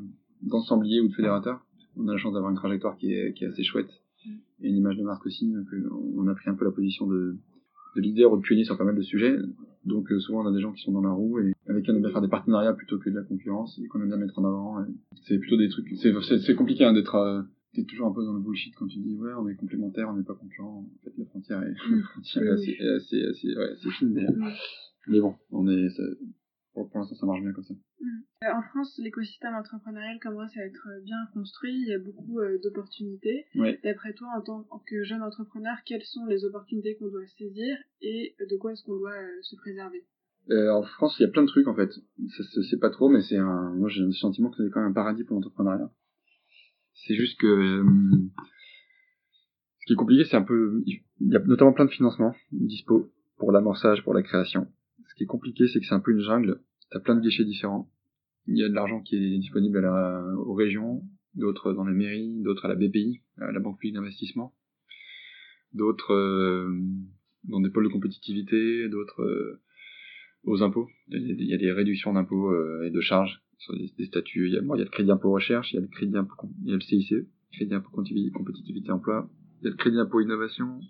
d'ensemblier 0.42 1.00
ou 1.00 1.08
de 1.08 1.14
fédérateur 1.14 1.64
on 1.96 2.06
a 2.08 2.12
la 2.12 2.18
chance 2.18 2.32
d'avoir 2.32 2.50
une 2.50 2.56
trajectoire 2.56 2.96
qui 2.96 3.12
est 3.12 3.32
qui 3.34 3.44
est 3.44 3.48
assez 3.48 3.64
chouette 3.64 3.90
mm. 4.24 4.30
et 4.62 4.68
une 4.68 4.76
image 4.76 4.96
de 4.96 5.02
marque 5.02 5.26
aussi 5.26 5.50
donc 5.50 5.66
on 6.16 6.26
a 6.28 6.34
pris 6.34 6.50
un 6.50 6.54
peu 6.54 6.64
la 6.64 6.72
position 6.72 7.06
de 7.06 7.36
de 7.96 8.00
leader 8.00 8.32
ou 8.32 8.36
de 8.36 8.42
pionnier 8.42 8.64
sur 8.64 8.76
pas 8.76 8.84
mal 8.84 8.96
de 8.96 9.02
sujets. 9.02 9.36
Donc 9.84 10.10
euh, 10.12 10.20
souvent 10.20 10.44
on 10.44 10.46
a 10.46 10.52
des 10.52 10.60
gens 10.60 10.72
qui 10.72 10.82
sont 10.82 10.92
dans 10.92 11.00
la 11.00 11.10
roue 11.10 11.40
et 11.40 11.52
avec 11.68 11.84
qui 11.84 11.90
on 11.90 11.94
aime 11.94 12.02
bien 12.02 12.10
faire 12.10 12.20
des 12.20 12.28
partenariats 12.28 12.74
plutôt 12.74 12.98
que 12.98 13.08
de 13.08 13.14
la 13.14 13.22
concurrence 13.22 13.78
et 13.82 13.88
qu'on 13.88 14.00
aime 14.00 14.08
bien 14.08 14.16
mettre 14.16 14.38
en 14.38 14.44
avant. 14.44 14.84
C'est 15.26 15.38
plutôt 15.38 15.56
des 15.56 15.68
trucs. 15.68 15.88
C'est 15.96 16.54
compliqué 16.54 16.84
hein, 16.84 16.92
d'être. 16.92 17.14
Euh, 17.14 17.42
T'es 17.72 17.84
toujours 17.84 18.08
un 18.08 18.12
peu 18.12 18.24
dans 18.24 18.32
le 18.32 18.40
bullshit 18.40 18.74
quand 18.74 18.88
tu 18.88 18.98
dis 18.98 19.14
ouais 19.14 19.30
on 19.38 19.46
est 19.46 19.54
complémentaire, 19.54 20.08
on 20.10 20.16
n'est 20.16 20.24
pas 20.24 20.34
concurrent. 20.34 20.84
En 20.84 21.04
fait 21.04 21.12
la 21.16 21.24
frontière 21.24 21.62
est, 21.62 21.70
la 21.90 22.02
frontière 22.02 22.42
est 22.42 22.48
assez, 22.48 22.76
assez, 22.80 23.22
assez, 23.22 23.56
ouais, 23.56 23.70
assez 23.70 23.90
fine 23.90 24.12
mais, 24.12 24.26
mais 25.06 25.20
bon 25.20 25.36
on 25.52 25.68
est 25.68 25.88
pour, 26.74 26.88
l'instant, 26.94 27.14
ça 27.14 27.26
marche 27.26 27.42
bien 27.42 27.52
comme 27.52 27.64
ça. 27.64 27.74
Mm. 27.74 28.06
Euh, 28.44 28.54
en 28.54 28.62
France, 28.62 28.98
l'écosystème 29.02 29.54
entrepreneurial 29.54 30.18
commence 30.20 30.56
à 30.56 30.64
être 30.64 30.88
bien 31.04 31.18
construit. 31.34 31.74
Il 31.74 31.88
y 31.88 31.92
a 31.92 31.98
beaucoup 31.98 32.40
euh, 32.40 32.58
d'opportunités. 32.62 33.46
D'après 33.84 34.14
toi, 34.14 34.28
en 34.36 34.40
tant 34.40 34.82
que 34.86 35.02
jeune 35.04 35.22
entrepreneur, 35.22 35.76
quelles 35.84 36.04
sont 36.04 36.26
les 36.26 36.44
opportunités 36.44 36.96
qu'on 36.96 37.08
doit 37.08 37.26
saisir 37.38 37.76
et 38.00 38.36
de 38.38 38.56
quoi 38.56 38.72
est-ce 38.72 38.82
qu'on 38.84 38.96
doit 38.96 39.12
euh, 39.12 39.42
se 39.42 39.56
préserver? 39.56 40.04
En 40.50 40.82
France, 40.82 41.16
il 41.18 41.22
y 41.22 41.26
a 41.26 41.28
plein 41.28 41.42
de 41.42 41.48
trucs 41.48 41.68
en 41.68 41.76
fait. 41.76 41.92
Ça 41.92 42.42
se 42.42 42.62
sait 42.62 42.78
pas 42.78 42.90
trop, 42.90 43.08
mais 43.08 43.20
c'est 43.20 43.36
un. 43.36 43.70
Moi, 43.74 43.88
j'ai 43.88 44.02
un 44.02 44.10
sentiment 44.10 44.50
que 44.50 44.56
c'est 44.56 44.70
quand 44.70 44.80
même 44.80 44.90
un 44.90 44.94
paradis 44.94 45.22
pour 45.22 45.36
l'entrepreneuriat. 45.36 45.92
C'est 46.94 47.14
juste 47.14 47.38
que 47.38 47.84
ce 49.80 49.86
qui 49.86 49.92
est 49.92 49.96
compliqué, 49.96 50.24
c'est 50.24 50.36
un 50.36 50.42
peu. 50.42 50.82
Il 50.86 51.02
y 51.20 51.36
a 51.36 51.38
notamment 51.40 51.72
plein 51.72 51.84
de 51.84 51.90
financements 51.90 52.34
dispo 52.50 53.12
pour 53.36 53.52
l'amorçage, 53.52 54.02
pour 54.02 54.12
la 54.12 54.22
création 54.22 54.66
qui 55.20 55.24
est 55.24 55.26
compliqué, 55.26 55.68
c'est 55.68 55.80
que 55.80 55.86
c'est 55.86 55.94
un 55.94 56.00
peu 56.00 56.12
une 56.12 56.22
jungle. 56.22 56.62
T'as 56.90 56.98
plein 56.98 57.14
de 57.14 57.20
guichets 57.20 57.44
différents. 57.44 57.90
Il 58.46 58.56
y 58.56 58.64
a 58.64 58.70
de 58.70 58.74
l'argent 58.74 59.02
qui 59.02 59.16
est 59.16 59.38
disponible 59.38 59.76
à 59.76 59.80
la, 59.82 60.34
aux 60.34 60.54
régions, 60.54 61.02
d'autres 61.34 61.74
dans 61.74 61.84
les 61.84 61.92
mairies, 61.92 62.40
d'autres 62.40 62.64
à 62.64 62.68
la 62.68 62.74
BPI, 62.74 63.20
à 63.36 63.52
la 63.52 63.60
Banque 63.60 63.78
publique 63.78 63.96
d'investissement, 63.96 64.54
d'autres 65.74 66.14
euh, 66.14 66.74
dans 67.44 67.60
des 67.60 67.68
pôles 67.68 67.84
de 67.84 67.92
compétitivité, 67.92 68.88
d'autres 68.88 69.22
euh, 69.22 69.60
aux 70.44 70.62
impôts. 70.62 70.88
Il 71.08 71.44
y 71.44 71.52
a, 71.52 71.58
des 71.58 71.70
réductions 71.70 72.14
d'impôts 72.14 72.50
euh, 72.50 72.86
et 72.86 72.90
de 72.90 73.00
charges 73.02 73.42
sur 73.58 73.74
des, 73.76 74.06
statuts. 74.06 74.48
Il 74.48 74.54
y, 74.54 74.56
a, 74.56 74.62
il 74.62 74.78
y 74.78 74.80
a 74.80 74.84
le 74.84 74.90
crédit 74.90 75.10
impôt 75.10 75.32
recherche, 75.32 75.70
il 75.72 75.76
y 75.76 75.78
a 75.80 75.82
le 75.82 75.88
crédit 75.88 76.16
impôt, 76.16 76.34
il 76.64 76.70
y 76.70 76.72
a 76.72 76.76
le 76.76 76.80
CICE, 76.80 77.26
crédit 77.52 77.74
impôt 77.74 77.90
compétitivité 77.90 78.90
emploi, 78.90 79.28
il 79.60 79.64
y 79.64 79.68
a 79.68 79.70
le 79.70 79.76
crédit 79.76 79.98
impôt 79.98 80.22
innovation, 80.22 80.80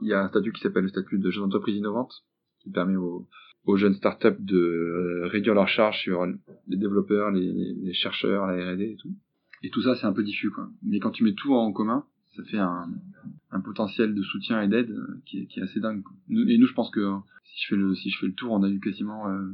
il 0.00 0.06
y 0.06 0.12
a 0.12 0.22
un 0.22 0.28
statut 0.28 0.52
qui 0.52 0.60
s'appelle 0.60 0.84
le 0.84 0.90
statut 0.90 1.18
de 1.18 1.30
jeune 1.32 1.42
entreprise 1.42 1.74
innovante, 1.74 2.24
qui 2.60 2.70
permet 2.70 2.94
aux, 2.96 3.26
aux 3.64 3.76
jeunes 3.76 3.94
startups 3.94 4.40
de 4.40 4.56
euh, 4.56 5.26
réduire 5.26 5.54
leurs 5.54 5.68
charges 5.68 6.00
sur 6.00 6.26
les 6.26 6.76
développeurs, 6.76 7.30
les, 7.30 7.92
chercheurs, 7.92 8.46
la 8.46 8.72
R&D 8.72 8.84
et 8.84 8.96
tout. 8.96 9.14
Et 9.62 9.70
tout 9.70 9.82
ça, 9.82 9.94
c'est 9.96 10.06
un 10.06 10.12
peu 10.12 10.22
diffus, 10.22 10.50
quoi. 10.50 10.68
Mais 10.82 10.98
quand 10.98 11.10
tu 11.10 11.24
mets 11.24 11.34
tout 11.34 11.54
en 11.54 11.72
commun, 11.72 12.04
ça 12.36 12.42
fait 12.44 12.58
un, 12.58 12.88
potentiel 13.64 14.14
de 14.14 14.22
soutien 14.22 14.62
et 14.62 14.68
d'aide 14.68 14.90
euh, 14.90 15.20
qui 15.26 15.38
est, 15.38 15.62
assez 15.62 15.80
dingue. 15.80 16.02
Et 16.30 16.56
nous, 16.56 16.66
je 16.66 16.72
pense 16.72 16.90
que 16.90 17.14
si 17.44 17.62
je 17.62 17.68
fais 17.68 17.76
le, 17.76 17.94
si 17.94 18.10
je 18.10 18.18
fais 18.18 18.26
le 18.26 18.32
tour, 18.32 18.52
on 18.52 18.62
a 18.62 18.70
eu 18.70 18.80
quasiment 18.80 19.28
euh, 19.28 19.52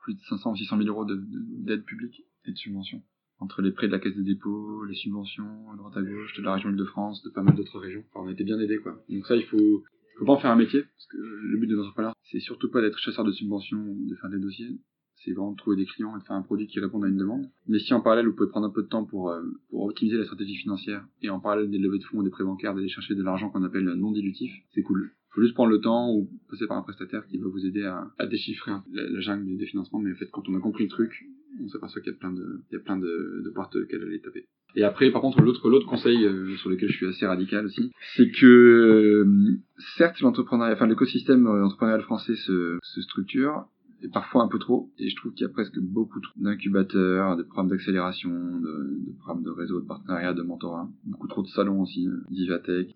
plus 0.00 0.14
de 0.14 0.20
500 0.20 0.52
ou 0.52 0.56
600 0.56 0.78
000 0.78 0.88
euros 0.88 1.04
d'aide 1.04 1.80
de, 1.80 1.84
publique 1.84 2.22
et 2.44 2.52
de 2.52 2.56
subventions. 2.56 3.02
Entre 3.38 3.60
les 3.60 3.72
prêts 3.72 3.88
de 3.88 3.92
la 3.92 3.98
Caisse 3.98 4.16
des 4.16 4.22
dépôts, 4.22 4.84
les 4.84 4.94
subventions 4.94 5.70
à 5.72 5.76
droite 5.76 5.96
à 5.96 6.02
gauche, 6.02 6.34
de 6.36 6.42
la 6.42 6.54
région 6.54 6.70
Île-de-France, 6.70 7.22
de 7.22 7.30
pas 7.30 7.42
mal 7.42 7.54
d'autres 7.54 7.80
régions. 7.80 8.04
Enfin, 8.12 8.24
on 8.24 8.28
a 8.28 8.32
été 8.32 8.44
bien 8.44 8.58
aidés, 8.60 8.78
quoi. 8.78 9.02
Donc 9.10 9.26
ça, 9.26 9.36
il 9.36 9.44
faut, 9.44 9.84
faut 10.18 10.24
pas 10.24 10.32
en 10.32 10.38
faire 10.38 10.50
un 10.50 10.56
métier, 10.56 10.82
parce 10.82 11.06
que 11.06 11.16
le 11.18 11.58
but 11.58 11.66
des 11.66 11.78
entrepreneurs, 11.78 12.14
c'est 12.30 12.40
surtout 12.40 12.70
pas 12.70 12.80
d'être 12.80 12.98
chasseur 12.98 13.24
de 13.24 13.32
subventions 13.32 13.84
de 13.84 14.14
faire 14.16 14.30
des 14.30 14.38
dossiers, 14.38 14.78
c'est 15.16 15.32
vraiment 15.32 15.52
de 15.52 15.56
trouver 15.56 15.76
des 15.76 15.86
clients 15.86 16.16
et 16.16 16.20
de 16.20 16.24
faire 16.24 16.36
un 16.36 16.42
produit 16.42 16.66
qui 16.66 16.80
réponde 16.80 17.04
à 17.04 17.08
une 17.08 17.16
demande. 17.16 17.50
Mais 17.66 17.78
si 17.78 17.92
en 17.94 18.00
parallèle, 18.00 18.26
vous 18.26 18.34
pouvez 18.34 18.48
prendre 18.48 18.66
un 18.66 18.70
peu 18.70 18.82
de 18.82 18.88
temps 18.88 19.04
pour, 19.04 19.30
euh, 19.30 19.42
optimiser 19.72 20.16
la 20.16 20.24
stratégie 20.24 20.56
financière, 20.56 21.06
et 21.22 21.30
en 21.30 21.40
parallèle 21.40 21.70
des 21.70 21.78
levées 21.78 21.98
de 21.98 22.04
fonds 22.04 22.22
des 22.22 22.30
prêts 22.30 22.44
bancaires, 22.44 22.74
d'aller 22.74 22.88
chercher 22.88 23.14
de 23.14 23.22
l'argent 23.22 23.50
qu'on 23.50 23.62
appelle 23.62 23.84
non 23.84 24.12
dilutif, 24.12 24.52
c'est 24.74 24.82
cool. 24.82 25.12
Faut 25.36 25.42
juste 25.42 25.52
prendre 25.52 25.70
le 25.70 25.80
temps 25.82 26.10
ou 26.14 26.30
passer 26.48 26.66
par 26.66 26.78
un 26.78 26.82
prestataire 26.82 27.26
qui 27.26 27.36
va 27.36 27.46
vous 27.46 27.66
aider 27.66 27.84
à, 27.84 28.26
déchiffrer 28.26 28.72
la, 28.90 29.20
jungle 29.20 29.58
des 29.58 29.66
financements, 29.66 29.98
mais 29.98 30.10
en 30.12 30.14
fait, 30.14 30.30
quand 30.32 30.48
on 30.48 30.56
a 30.56 30.60
compris 30.60 30.84
le 30.84 30.88
truc, 30.88 31.26
on 31.62 31.68
s'aperçoit 31.68 32.00
qu'il 32.00 32.10
y 32.10 32.14
a 32.14 32.18
plein 32.18 32.32
de, 32.32 32.62
il 32.70 32.74
y 32.74 32.76
a 32.78 32.80
plein 32.80 32.96
de, 32.96 33.42
de 33.44 33.50
portes 33.50 33.76
qu'elle 33.86 34.02
aller 34.02 34.22
taper. 34.22 34.46
Et 34.76 34.82
après, 34.82 35.10
par 35.10 35.20
contre, 35.20 35.42
l'autre 35.42 35.68
l'autre 35.68 35.86
conseil 35.86 36.24
euh, 36.24 36.56
sur 36.56 36.70
lequel 36.70 36.88
je 36.88 36.96
suis 36.96 37.06
assez 37.06 37.26
radical 37.26 37.66
aussi, 37.66 37.92
c'est 38.16 38.30
que 38.30 38.46
euh, 38.46 39.58
certes 39.98 40.20
l'entrepreneuriat, 40.20 40.72
enfin 40.72 40.86
l'écosystème 40.86 41.46
euh, 41.46 41.66
entrepreneurial 41.66 42.00
français 42.00 42.34
se, 42.34 42.78
se 42.82 43.02
structure, 43.02 43.66
et 44.02 44.08
parfois 44.08 44.42
un 44.42 44.48
peu 44.48 44.58
trop. 44.58 44.90
Et 44.98 45.10
je 45.10 45.16
trouve 45.16 45.34
qu'il 45.34 45.46
y 45.46 45.50
a 45.50 45.52
presque 45.52 45.78
beaucoup 45.78 46.20
d'incubateurs, 46.36 47.36
de 47.36 47.42
programmes 47.42 47.68
d'accélération, 47.68 48.30
de, 48.30 49.04
de, 49.06 49.12
programmes 49.18 49.42
de 49.42 49.50
réseau, 49.50 49.82
de 49.82 49.86
partenariat, 49.86 50.32
de 50.32 50.42
mentorat. 50.42 50.88
Beaucoup 51.04 51.28
trop 51.28 51.42
de 51.42 51.48
salons 51.48 51.82
aussi, 51.82 52.08
d'Ivatech, 52.30 52.94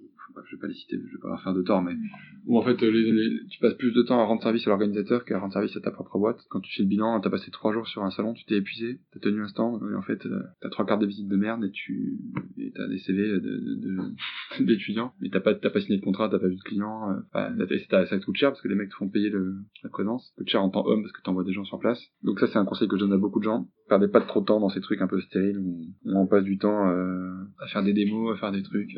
je 0.51 0.57
vais 0.57 0.61
pas 0.61 0.67
les 0.67 0.75
citer, 0.75 0.97
je 0.97 1.13
vais 1.13 1.21
pas 1.23 1.29
leur 1.29 1.43
faire 1.43 1.55
de 1.55 1.63
tort, 1.63 1.83
mais 1.83 1.95
où 2.47 2.59
en 2.59 2.63
fait 2.63 2.81
les, 2.81 3.47
tu 3.49 3.61
passes 3.61 3.75
plus 3.75 3.93
de 3.93 4.03
temps 4.03 4.21
à 4.21 4.25
rendre 4.25 4.43
service 4.43 4.67
à 4.67 4.71
l'organisateur 4.71 5.25
qu'à 5.25 5.39
rendre 5.39 5.53
service 5.53 5.77
à 5.77 5.81
ta 5.81 5.91
propre 5.91 6.19
boîte. 6.19 6.41
Quand 6.51 6.61
tu 6.61 6.73
fais 6.75 6.83
le 6.83 6.89
bilan, 6.89 7.21
t'as 7.21 7.31
passé 7.31 7.51
trois 7.51 7.73
jours 7.73 7.87
sur 7.87 8.03
un 8.03 8.11
salon, 8.11 8.35
tu 8.35 8.45
t'es 8.45 8.57
épuisé, 8.57 9.01
t'as 9.13 9.21
tenu 9.21 9.43
un 9.43 9.49
stand, 9.49 9.81
et 9.91 9.95
en 9.95 10.03
fait 10.03 10.27
euh, 10.27 10.43
t'as 10.61 10.71
trois 10.71 10.85
quarts 10.87 10.99
de 10.99 11.07
visite 11.07 11.29
de 11.29 11.37
merde 11.37 11.65
et 11.65 11.71
tu 11.71 12.19
et 12.59 12.73
t'as 12.75 12.89
des 12.89 12.99
CV 12.99 13.23
de, 13.23 13.99
d'étudiants, 14.61 15.13
mais 15.21 15.31
t'as 15.31 15.41
pas 15.41 15.55
t'as 15.55 15.71
pas 15.71 15.81
signé 15.81 15.99
de 15.99 16.05
contrat, 16.05 16.29
t'as 16.29 16.39
pas 16.39 16.49
vu 16.49 16.57
de 16.57 16.63
client, 16.63 17.11
euh, 17.11 17.21
enfin, 17.33 17.55
ça, 17.89 18.07
ça 18.07 18.19
coûte 18.19 18.37
cher 18.37 18.51
parce 18.51 18.61
que 18.61 18.69
les 18.69 18.75
mecs 18.75 18.91
te 18.91 18.95
font 18.95 19.09
payer 19.09 19.31
le, 19.31 19.57
la 19.85 19.91
présence, 19.91 20.27
ça 20.29 20.35
coûte 20.39 20.49
cher 20.49 20.63
en 20.63 20.71
temps 20.71 20.87
homme 20.87 21.03
parce 21.03 21.13
que 21.13 21.23
t'envoies 21.23 21.45
des 21.45 21.53
gens 21.53 21.65
sur 21.65 21.79
place. 21.79 22.03
Donc 22.23 22.41
ça 22.41 22.49
c'est 22.49 22.59
un 22.59 22.65
conseil 22.65 22.89
que 22.89 22.97
je 22.97 23.01
donne 23.01 23.13
à 23.13 23.19
beaucoup 23.19 23.39
de 23.39 23.45
gens. 23.45 23.69
Perdez 23.91 24.07
pas 24.07 24.21
trop 24.21 24.41
de 24.41 24.45
temps 24.45 24.61
dans 24.61 24.69
ces 24.69 24.81
trucs 24.81 25.03
un 25.03 25.09
peu 25.09 25.21
stériles 25.21 25.59
où 25.59 25.85
on 26.05 26.25
passe 26.29 26.45
du 26.45 26.59
temps 26.59 26.89
euh, 26.91 27.29
à 27.59 27.67
faire 27.67 27.83
des 27.83 27.93
démos, 27.93 28.33
à 28.33 28.39
faire 28.39 28.53
des 28.53 28.63
trucs. 28.63 28.97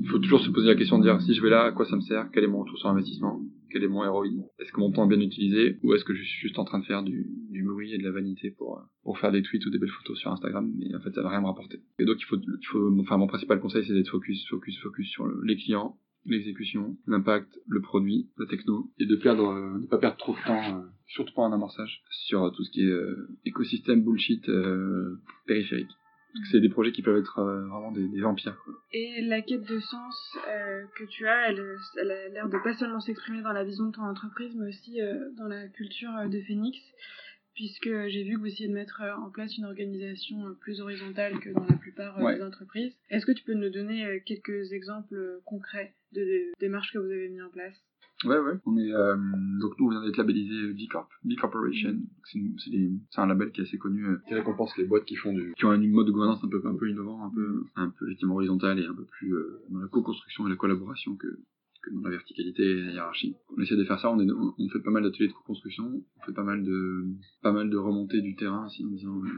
Il 0.00 0.08
faut 0.08 0.20
toujours 0.20 0.38
se 0.38 0.50
poser 0.50 0.68
la 0.68 0.76
question 0.76 0.98
de 0.98 1.02
dire 1.02 1.20
si 1.20 1.34
je 1.34 1.42
vais 1.42 1.50
là, 1.50 1.64
à 1.64 1.72
quoi 1.72 1.84
ça 1.84 1.96
me 1.96 2.00
sert, 2.02 2.30
quel 2.32 2.44
est 2.44 2.46
mon 2.46 2.60
retour 2.60 2.78
sur 2.78 2.88
investissement, 2.88 3.42
quel 3.72 3.82
est 3.82 3.88
mon 3.88 4.08
ROI, 4.08 4.28
est-ce 4.60 4.70
que 4.70 4.78
mon 4.78 4.92
temps 4.92 5.04
est 5.10 5.16
bien 5.16 5.20
utilisé? 5.20 5.78
Ou 5.82 5.94
est-ce 5.94 6.04
que 6.04 6.14
je 6.14 6.22
suis 6.22 6.42
juste 6.42 6.60
en 6.60 6.64
train 6.64 6.78
de 6.78 6.84
faire 6.84 7.02
du, 7.02 7.26
bruit 7.64 7.92
et 7.92 7.98
de 7.98 8.04
la 8.04 8.12
vanité 8.12 8.52
pour, 8.52 8.80
pour 9.02 9.18
faire 9.18 9.32
des 9.32 9.42
tweets 9.42 9.66
ou 9.66 9.70
des 9.70 9.78
belles 9.78 9.90
photos 9.90 10.16
sur 10.16 10.30
Instagram, 10.30 10.72
mais 10.78 10.94
en 10.94 11.00
fait 11.00 11.12
ça 11.12 11.22
va 11.22 11.30
rien 11.30 11.40
me 11.40 11.46
rapporter. 11.46 11.80
Et 11.98 12.04
donc 12.04 12.18
il 12.20 12.24
faut, 12.24 12.36
il 12.36 12.66
faut 12.66 12.96
enfin 13.00 13.16
mon 13.16 13.26
principal 13.26 13.58
conseil 13.58 13.84
c'est 13.84 13.94
d'être 13.94 14.10
focus, 14.10 14.46
focus, 14.48 14.78
focus 14.80 15.08
sur 15.08 15.26
les 15.42 15.56
clients, 15.56 15.96
l'exécution, 16.26 16.96
l'impact, 17.06 17.58
le 17.66 17.80
produit, 17.80 18.28
la 18.38 18.46
techno, 18.46 18.90
et 18.98 19.06
de 19.06 19.16
perdre, 19.16 19.48
euh, 19.48 19.78
de 19.78 19.86
pas 19.86 19.98
perdre 19.98 20.16
trop 20.16 20.34
de 20.34 20.44
temps, 20.46 20.78
euh, 20.78 20.82
surtout 21.06 21.34
pas 21.34 21.42
en 21.42 21.52
amorçage, 21.52 22.02
sur 22.10 22.52
tout 22.52 22.64
ce 22.64 22.70
qui 22.70 22.82
est 22.82 22.90
euh, 22.90 23.28
écosystème 23.44 24.02
bullshit 24.02 24.50
périphérique 25.46 25.90
c'est 26.50 26.60
des 26.60 26.68
projets 26.68 26.92
qui 26.92 27.02
peuvent 27.02 27.18
être 27.18 27.38
euh, 27.38 27.66
vraiment 27.68 27.92
des, 27.92 28.20
vampires. 28.20 28.56
Et 28.92 29.22
la 29.22 29.40
quête 29.40 29.64
de 29.64 29.80
sens 29.80 30.36
euh, 30.48 30.84
que 30.96 31.04
tu 31.04 31.26
as, 31.26 31.50
elle, 31.50 31.60
a 31.60 32.28
l'air 32.28 32.48
de 32.48 32.58
pas 32.62 32.74
seulement 32.74 33.00
s'exprimer 33.00 33.42
dans 33.42 33.52
la 33.52 33.64
vision 33.64 33.86
de 33.86 33.92
ton 33.92 34.02
entreprise, 34.02 34.54
mais 34.56 34.68
aussi 34.68 35.00
euh, 35.00 35.30
dans 35.36 35.48
la 35.48 35.68
culture 35.68 36.10
de 36.28 36.40
Phoenix, 36.42 36.78
puisque 37.58 37.90
j'ai 38.06 38.22
vu 38.22 38.34
que 38.34 38.38
vous 38.40 38.46
essayez 38.46 38.68
de 38.68 38.74
mettre 38.74 39.02
euh, 39.02 39.16
en 39.16 39.30
place 39.30 39.58
une 39.58 39.64
organisation 39.64 40.46
euh, 40.46 40.52
plus 40.60 40.80
horizontale 40.80 41.40
que 41.40 41.50
dans 41.50 41.66
la 41.66 41.74
plupart 41.76 42.16
Ouais. 42.22 42.36
des 42.36 42.42
entreprises. 42.44 42.94
Est-ce 43.10 43.26
que 43.26 43.32
tu 43.32 43.42
peux 43.42 43.54
nous 43.54 43.68
donner 43.70 44.22
quelques 44.24 44.72
exemples 44.72 45.40
concrets 45.44 45.92
de, 46.12 46.20
de 46.20 46.52
démarches 46.60 46.92
que 46.92 46.98
vous 46.98 47.10
avez 47.10 47.28
mis 47.28 47.42
en 47.42 47.50
place? 47.50 47.74
Ouais, 48.24 48.38
ouais. 48.38 48.54
On 48.66 48.76
est, 48.78 48.92
euh, 48.92 49.16
donc 49.60 49.72
nous, 49.78 49.86
on 49.86 49.90
vient 49.90 50.04
d'être 50.04 50.16
labellisé 50.16 50.72
B 50.72 50.88
Corp, 50.90 51.08
B 51.24 51.34
Corporation. 51.40 51.90
Donc, 51.92 52.58
C'est 52.58 53.20
un 53.20 53.26
label 53.26 53.50
qui 53.52 53.60
est 53.60 53.64
assez 53.64 53.78
connu, 53.78 54.04
euh, 54.06 54.18
qui 54.26 54.34
récompense 54.34 54.76
les 54.76 54.84
boîtes 54.84 55.04
qui 55.04 55.16
font 55.16 55.32
du, 55.32 55.52
qui 55.56 55.64
ont 55.64 55.70
un 55.70 55.78
mode 55.78 56.06
de 56.06 56.12
gouvernance 56.12 56.42
un 56.44 56.48
peu, 56.48 56.60
un 56.64 56.74
peu 56.76 56.88
innovant, 56.88 57.24
un 57.24 57.30
peu, 57.30 57.64
un 57.76 57.90
peu 57.90 58.06
effectivement 58.06 58.34
horizontal 58.34 58.78
et 58.80 58.86
un 58.86 58.94
peu 58.94 59.04
plus 59.04 59.34
euh, 59.34 59.62
dans 59.70 59.80
la 59.80 59.88
co-construction 59.88 60.46
et 60.46 60.50
la 60.50 60.56
collaboration 60.56 61.16
que, 61.16 61.28
que 61.82 61.90
dans 61.94 62.00
la 62.02 62.10
verticalité 62.10 62.62
et 62.62 62.80
la 62.82 62.92
hiérarchie. 62.92 63.34
On 63.56 63.60
essaie 63.62 63.76
de 63.76 63.84
faire 63.84 63.98
ça. 64.00 64.10
On, 64.12 64.18
est, 64.20 64.30
on, 64.30 64.54
on 64.58 64.68
fait 64.68 64.80
pas 64.82 64.90
mal 64.90 65.02
d'ateliers 65.02 65.28
de 65.28 65.32
co-construction. 65.32 65.84
On 66.16 66.24
fait 66.26 66.32
pas 66.32 66.42
mal 66.44 66.64
de, 66.64 67.04
pas 67.42 67.52
mal 67.52 67.70
de 67.70 67.76
remontées 67.76 68.20
du 68.20 68.34
terrain 68.36 68.66
aussi 68.66 68.84
en 68.84 68.88
disant 68.88 69.20
euh, 69.24 69.28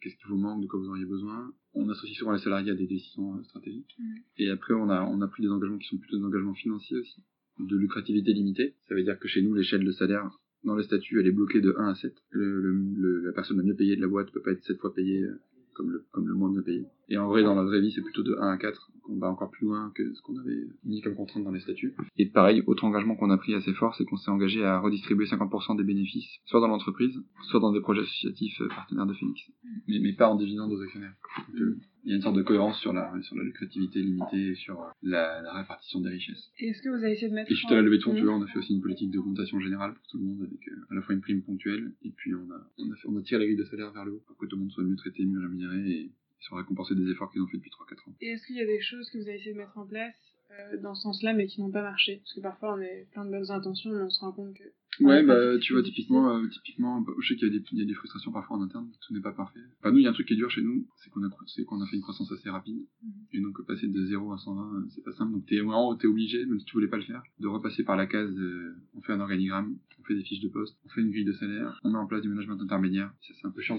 qu'est-ce 0.00 0.16
qui 0.16 0.24
vous 0.28 0.36
manque, 0.38 0.62
de 0.62 0.66
quoi 0.66 0.80
vous 0.80 0.88
auriez 0.88 1.04
besoin. 1.06 1.52
On 1.74 1.88
associe 1.88 2.16
souvent 2.16 2.32
les 2.32 2.38
salariés 2.38 2.70
à 2.70 2.74
des 2.74 2.86
décisions 2.86 3.36
euh, 3.36 3.42
stratégiques. 3.44 3.94
Mhm. 3.98 4.14
Et 4.38 4.48
après, 4.50 4.74
on 4.74 4.88
a, 4.90 5.02
on 5.02 5.20
a 5.20 5.28
pris 5.28 5.42
des 5.42 5.48
engagements 5.50 5.78
qui 5.78 5.88
sont 5.88 5.98
plutôt 5.98 6.18
des 6.18 6.24
engagements 6.24 6.54
financiers 6.54 6.96
aussi 6.98 7.22
de 7.58 7.76
lucrativité 7.76 8.32
limitée. 8.32 8.74
Ça 8.88 8.94
veut 8.94 9.02
dire 9.04 9.18
que 9.18 9.28
chez 9.28 9.42
nous, 9.42 9.54
l'échelle 9.54 9.84
de 9.84 9.92
salaire 9.92 10.30
dans 10.64 10.74
le 10.74 10.82
statut, 10.82 11.20
elle 11.20 11.26
est 11.26 11.32
bloquée 11.32 11.60
de 11.60 11.74
1 11.76 11.88
à 11.90 11.94
7. 11.94 12.14
Le, 12.30 12.60
le- 12.60 12.94
le- 12.96 13.20
la 13.26 13.32
personne 13.32 13.56
la 13.58 13.62
mieux 13.64 13.74
payée 13.76 13.96
de 13.96 14.00
la 14.00 14.08
boîte 14.08 14.30
peut 14.32 14.40
pas 14.42 14.52
être 14.52 14.62
7 14.64 14.78
fois 14.78 14.94
payée 14.94 15.22
euh, 15.22 15.40
comme 15.74 15.90
le, 15.90 16.04
comme 16.12 16.26
le 16.28 16.34
moins 16.34 16.50
bien 16.50 16.62
payé. 16.62 16.84
Et 17.08 17.18
en 17.18 17.28
vrai, 17.28 17.42
dans 17.42 17.54
la 17.54 17.62
vraie 17.62 17.80
vie, 17.80 17.92
c'est 17.92 18.02
plutôt 18.02 18.22
de 18.22 18.34
1 18.38 18.48
à 18.52 18.56
4. 18.56 18.90
Donc 18.94 19.16
on 19.16 19.18
va 19.18 19.28
encore 19.28 19.50
plus 19.50 19.66
loin 19.66 19.92
que 19.94 20.14
ce 20.14 20.22
qu'on 20.22 20.38
avait 20.38 20.66
mis 20.84 21.00
comme 21.00 21.16
contrainte 21.16 21.44
dans 21.44 21.50
les 21.50 21.60
statuts. 21.60 21.94
Et 22.16 22.26
pareil, 22.26 22.62
autre 22.66 22.84
engagement 22.84 23.16
qu'on 23.16 23.30
a 23.30 23.36
pris 23.36 23.54
assez 23.54 23.72
fort, 23.74 23.94
c'est 23.96 24.04
qu'on 24.04 24.16
s'est 24.16 24.30
engagé 24.30 24.64
à 24.64 24.78
redistribuer 24.78 25.26
50% 25.26 25.76
des 25.76 25.84
bénéfices, 25.84 26.28
soit 26.46 26.60
dans 26.60 26.68
l'entreprise, 26.68 27.14
soit 27.50 27.60
dans 27.60 27.72
des 27.72 27.80
projets 27.80 28.02
associatifs 28.02 28.60
euh, 28.60 28.68
partenaires 28.68 29.06
de 29.06 29.14
Phoenix. 29.14 29.40
Mais, 29.88 29.98
mais 29.98 30.12
pas 30.12 30.28
en 30.28 30.36
dividende 30.36 30.72
aux 30.72 30.80
actionnaires. 30.80 31.14
Donc, 31.48 31.60
euh, 31.60 31.78
il 32.04 32.10
y 32.10 32.12
a 32.12 32.16
une 32.16 32.22
sorte 32.22 32.36
de 32.36 32.42
cohérence 32.42 32.78
sur 32.80 32.92
la, 32.92 33.12
sur 33.22 33.36
la 33.36 33.44
lucrativité 33.44 34.00
limitée 34.00 34.50
et 34.50 34.54
sur 34.54 34.80
euh, 34.80 34.86
la, 35.02 35.40
la 35.42 35.52
répartition 35.54 36.00
des 36.00 36.10
richesses. 36.10 36.50
Et 36.58 36.68
Est-ce 36.68 36.82
que 36.82 36.88
vous 36.88 37.02
avez 37.02 37.12
essayé 37.12 37.28
de 37.28 37.34
mettre 37.34 37.50
Et 37.50 37.54
suite 37.54 37.70
à 37.70 37.76
la 37.76 37.82
levée 37.82 37.98
de 37.98 38.02
fonds, 38.02 38.14
tu 38.14 38.22
vois, 38.22 38.34
on 38.34 38.42
a 38.42 38.46
fait 38.46 38.58
aussi 38.58 38.74
une 38.74 38.80
politique 38.80 39.10
d'augmentation 39.10 39.60
générale 39.60 39.94
pour 39.94 40.06
tout 40.08 40.18
le 40.18 40.24
monde, 40.24 40.42
avec 40.42 40.68
euh, 40.68 40.86
à 40.90 40.94
la 40.94 41.02
fois 41.02 41.14
une 41.14 41.20
prime 41.20 41.42
ponctuelle, 41.42 41.92
et 42.02 42.10
puis 42.10 42.34
on 42.34 42.50
a, 42.50 42.70
on 42.78 42.90
a, 42.90 42.96
fait, 42.96 43.08
on 43.08 43.16
a 43.16 43.22
tiré 43.22 43.40
la 43.40 43.46
grille 43.46 43.58
de 43.58 43.64
salaire 43.64 43.92
vers 43.92 44.04
le 44.04 44.12
haut 44.12 44.22
pour 44.26 44.36
que 44.36 44.46
tout 44.46 44.56
le 44.56 44.62
monde 44.62 44.70
soit 44.72 44.84
mieux 44.84 44.96
traité, 44.96 45.24
mieux 45.24 45.40
rémunéré, 45.40 45.90
et 45.90 46.10
ils 46.42 46.48
sont 46.48 46.56
récompensés 46.56 46.94
des 46.94 47.10
efforts 47.10 47.30
qu'ils 47.30 47.42
ont 47.42 47.46
fait 47.46 47.56
depuis 47.56 47.70
3-4 47.70 48.10
ans. 48.10 48.14
Et 48.20 48.28
est-ce 48.30 48.46
qu'il 48.46 48.56
y 48.56 48.60
a 48.60 48.66
des 48.66 48.80
choses 48.80 49.08
que 49.10 49.18
vous 49.18 49.28
avez 49.28 49.36
essayé 49.36 49.52
de 49.52 49.58
mettre 49.58 49.78
en 49.78 49.86
place 49.86 50.14
euh, 50.50 50.80
dans 50.82 50.94
ce 50.94 51.02
sens-là, 51.02 51.34
mais 51.34 51.46
qui 51.46 51.60
n'ont 51.60 51.70
pas 51.70 51.82
marché? 51.82 52.16
Parce 52.16 52.34
que 52.34 52.40
parfois, 52.40 52.74
on 52.74 52.80
est 52.80 53.06
plein 53.12 53.24
de 53.24 53.30
bonnes 53.30 53.50
intentions, 53.50 53.90
mais 53.90 54.02
on 54.02 54.10
se 54.10 54.20
rend 54.20 54.32
compte 54.32 54.54
que... 54.54 54.64
Ouais, 55.00 55.22
bah, 55.22 55.58
tu 55.58 55.72
vois, 55.72 55.82
typiquement, 55.82 56.36
euh, 56.36 56.46
typiquement, 56.48 57.00
bah, 57.00 57.12
je 57.20 57.28
sais 57.28 57.36
qu'il 57.36 57.48
y 57.48 57.50
a 57.50 57.58
des, 57.58 57.64
il 57.72 57.78
y 57.78 57.82
a 57.82 57.86
des 57.86 57.94
frustrations 57.94 58.30
parfois 58.30 58.58
en 58.58 58.62
interne, 58.62 58.90
tout 59.00 59.14
n'est 59.14 59.22
pas 59.22 59.32
parfait. 59.32 59.60
Enfin, 59.78 59.90
nous, 59.90 59.98
il 59.98 60.02
y 60.02 60.06
a 60.06 60.10
un 60.10 60.12
truc 60.12 60.26
qui 60.26 60.34
est 60.34 60.36
dur 60.36 60.50
chez 60.50 60.60
nous, 60.60 60.86
c'est 60.96 61.08
qu'on 61.10 61.22
a, 61.22 61.30
qu'on 61.30 61.80
a 61.80 61.86
fait 61.86 61.96
une 61.96 62.02
croissance 62.02 62.30
assez 62.30 62.50
rapide. 62.50 62.76
Mhm. 63.02 63.12
Et 63.32 63.40
donc, 63.40 63.64
passer 63.66 63.86
de 63.86 64.04
0 64.04 64.32
à 64.32 64.36
120, 64.36 64.62
euh, 64.62 64.86
c'est 64.94 65.02
pas 65.02 65.12
simple. 65.12 65.32
Donc, 65.32 65.46
t'es 65.46 65.60
obligé, 66.06 66.44
même 66.44 66.58
si 66.58 66.66
tu 66.66 66.74
voulais 66.74 66.88
pas 66.88 66.98
le 66.98 67.04
faire, 67.04 67.22
de 67.38 67.48
repasser 67.48 67.84
par 67.84 67.96
la 67.96 68.06
case, 68.06 68.36
euh, 68.36 68.76
on 68.94 69.00
fait 69.00 69.12
un 69.12 69.20
organigramme, 69.20 69.78
on 70.02 70.06
fait 70.06 70.14
des 70.14 70.22
fiches 70.24 70.40
de 70.40 70.48
poste, 70.48 70.76
on 70.84 70.88
fait 70.88 71.00
une 71.00 71.10
grille 71.10 71.24
de 71.24 71.32
salaire, 71.32 71.78
on 71.84 71.90
met 71.90 71.98
en 71.98 72.06
place 72.06 72.22
du 72.22 72.28
management 72.28 72.60
intermédiaire. 72.60 73.12
Ça, 73.20 73.34
c'est 73.40 73.46
un 73.46 73.50
peu 73.50 73.60
chiant, 73.62 73.78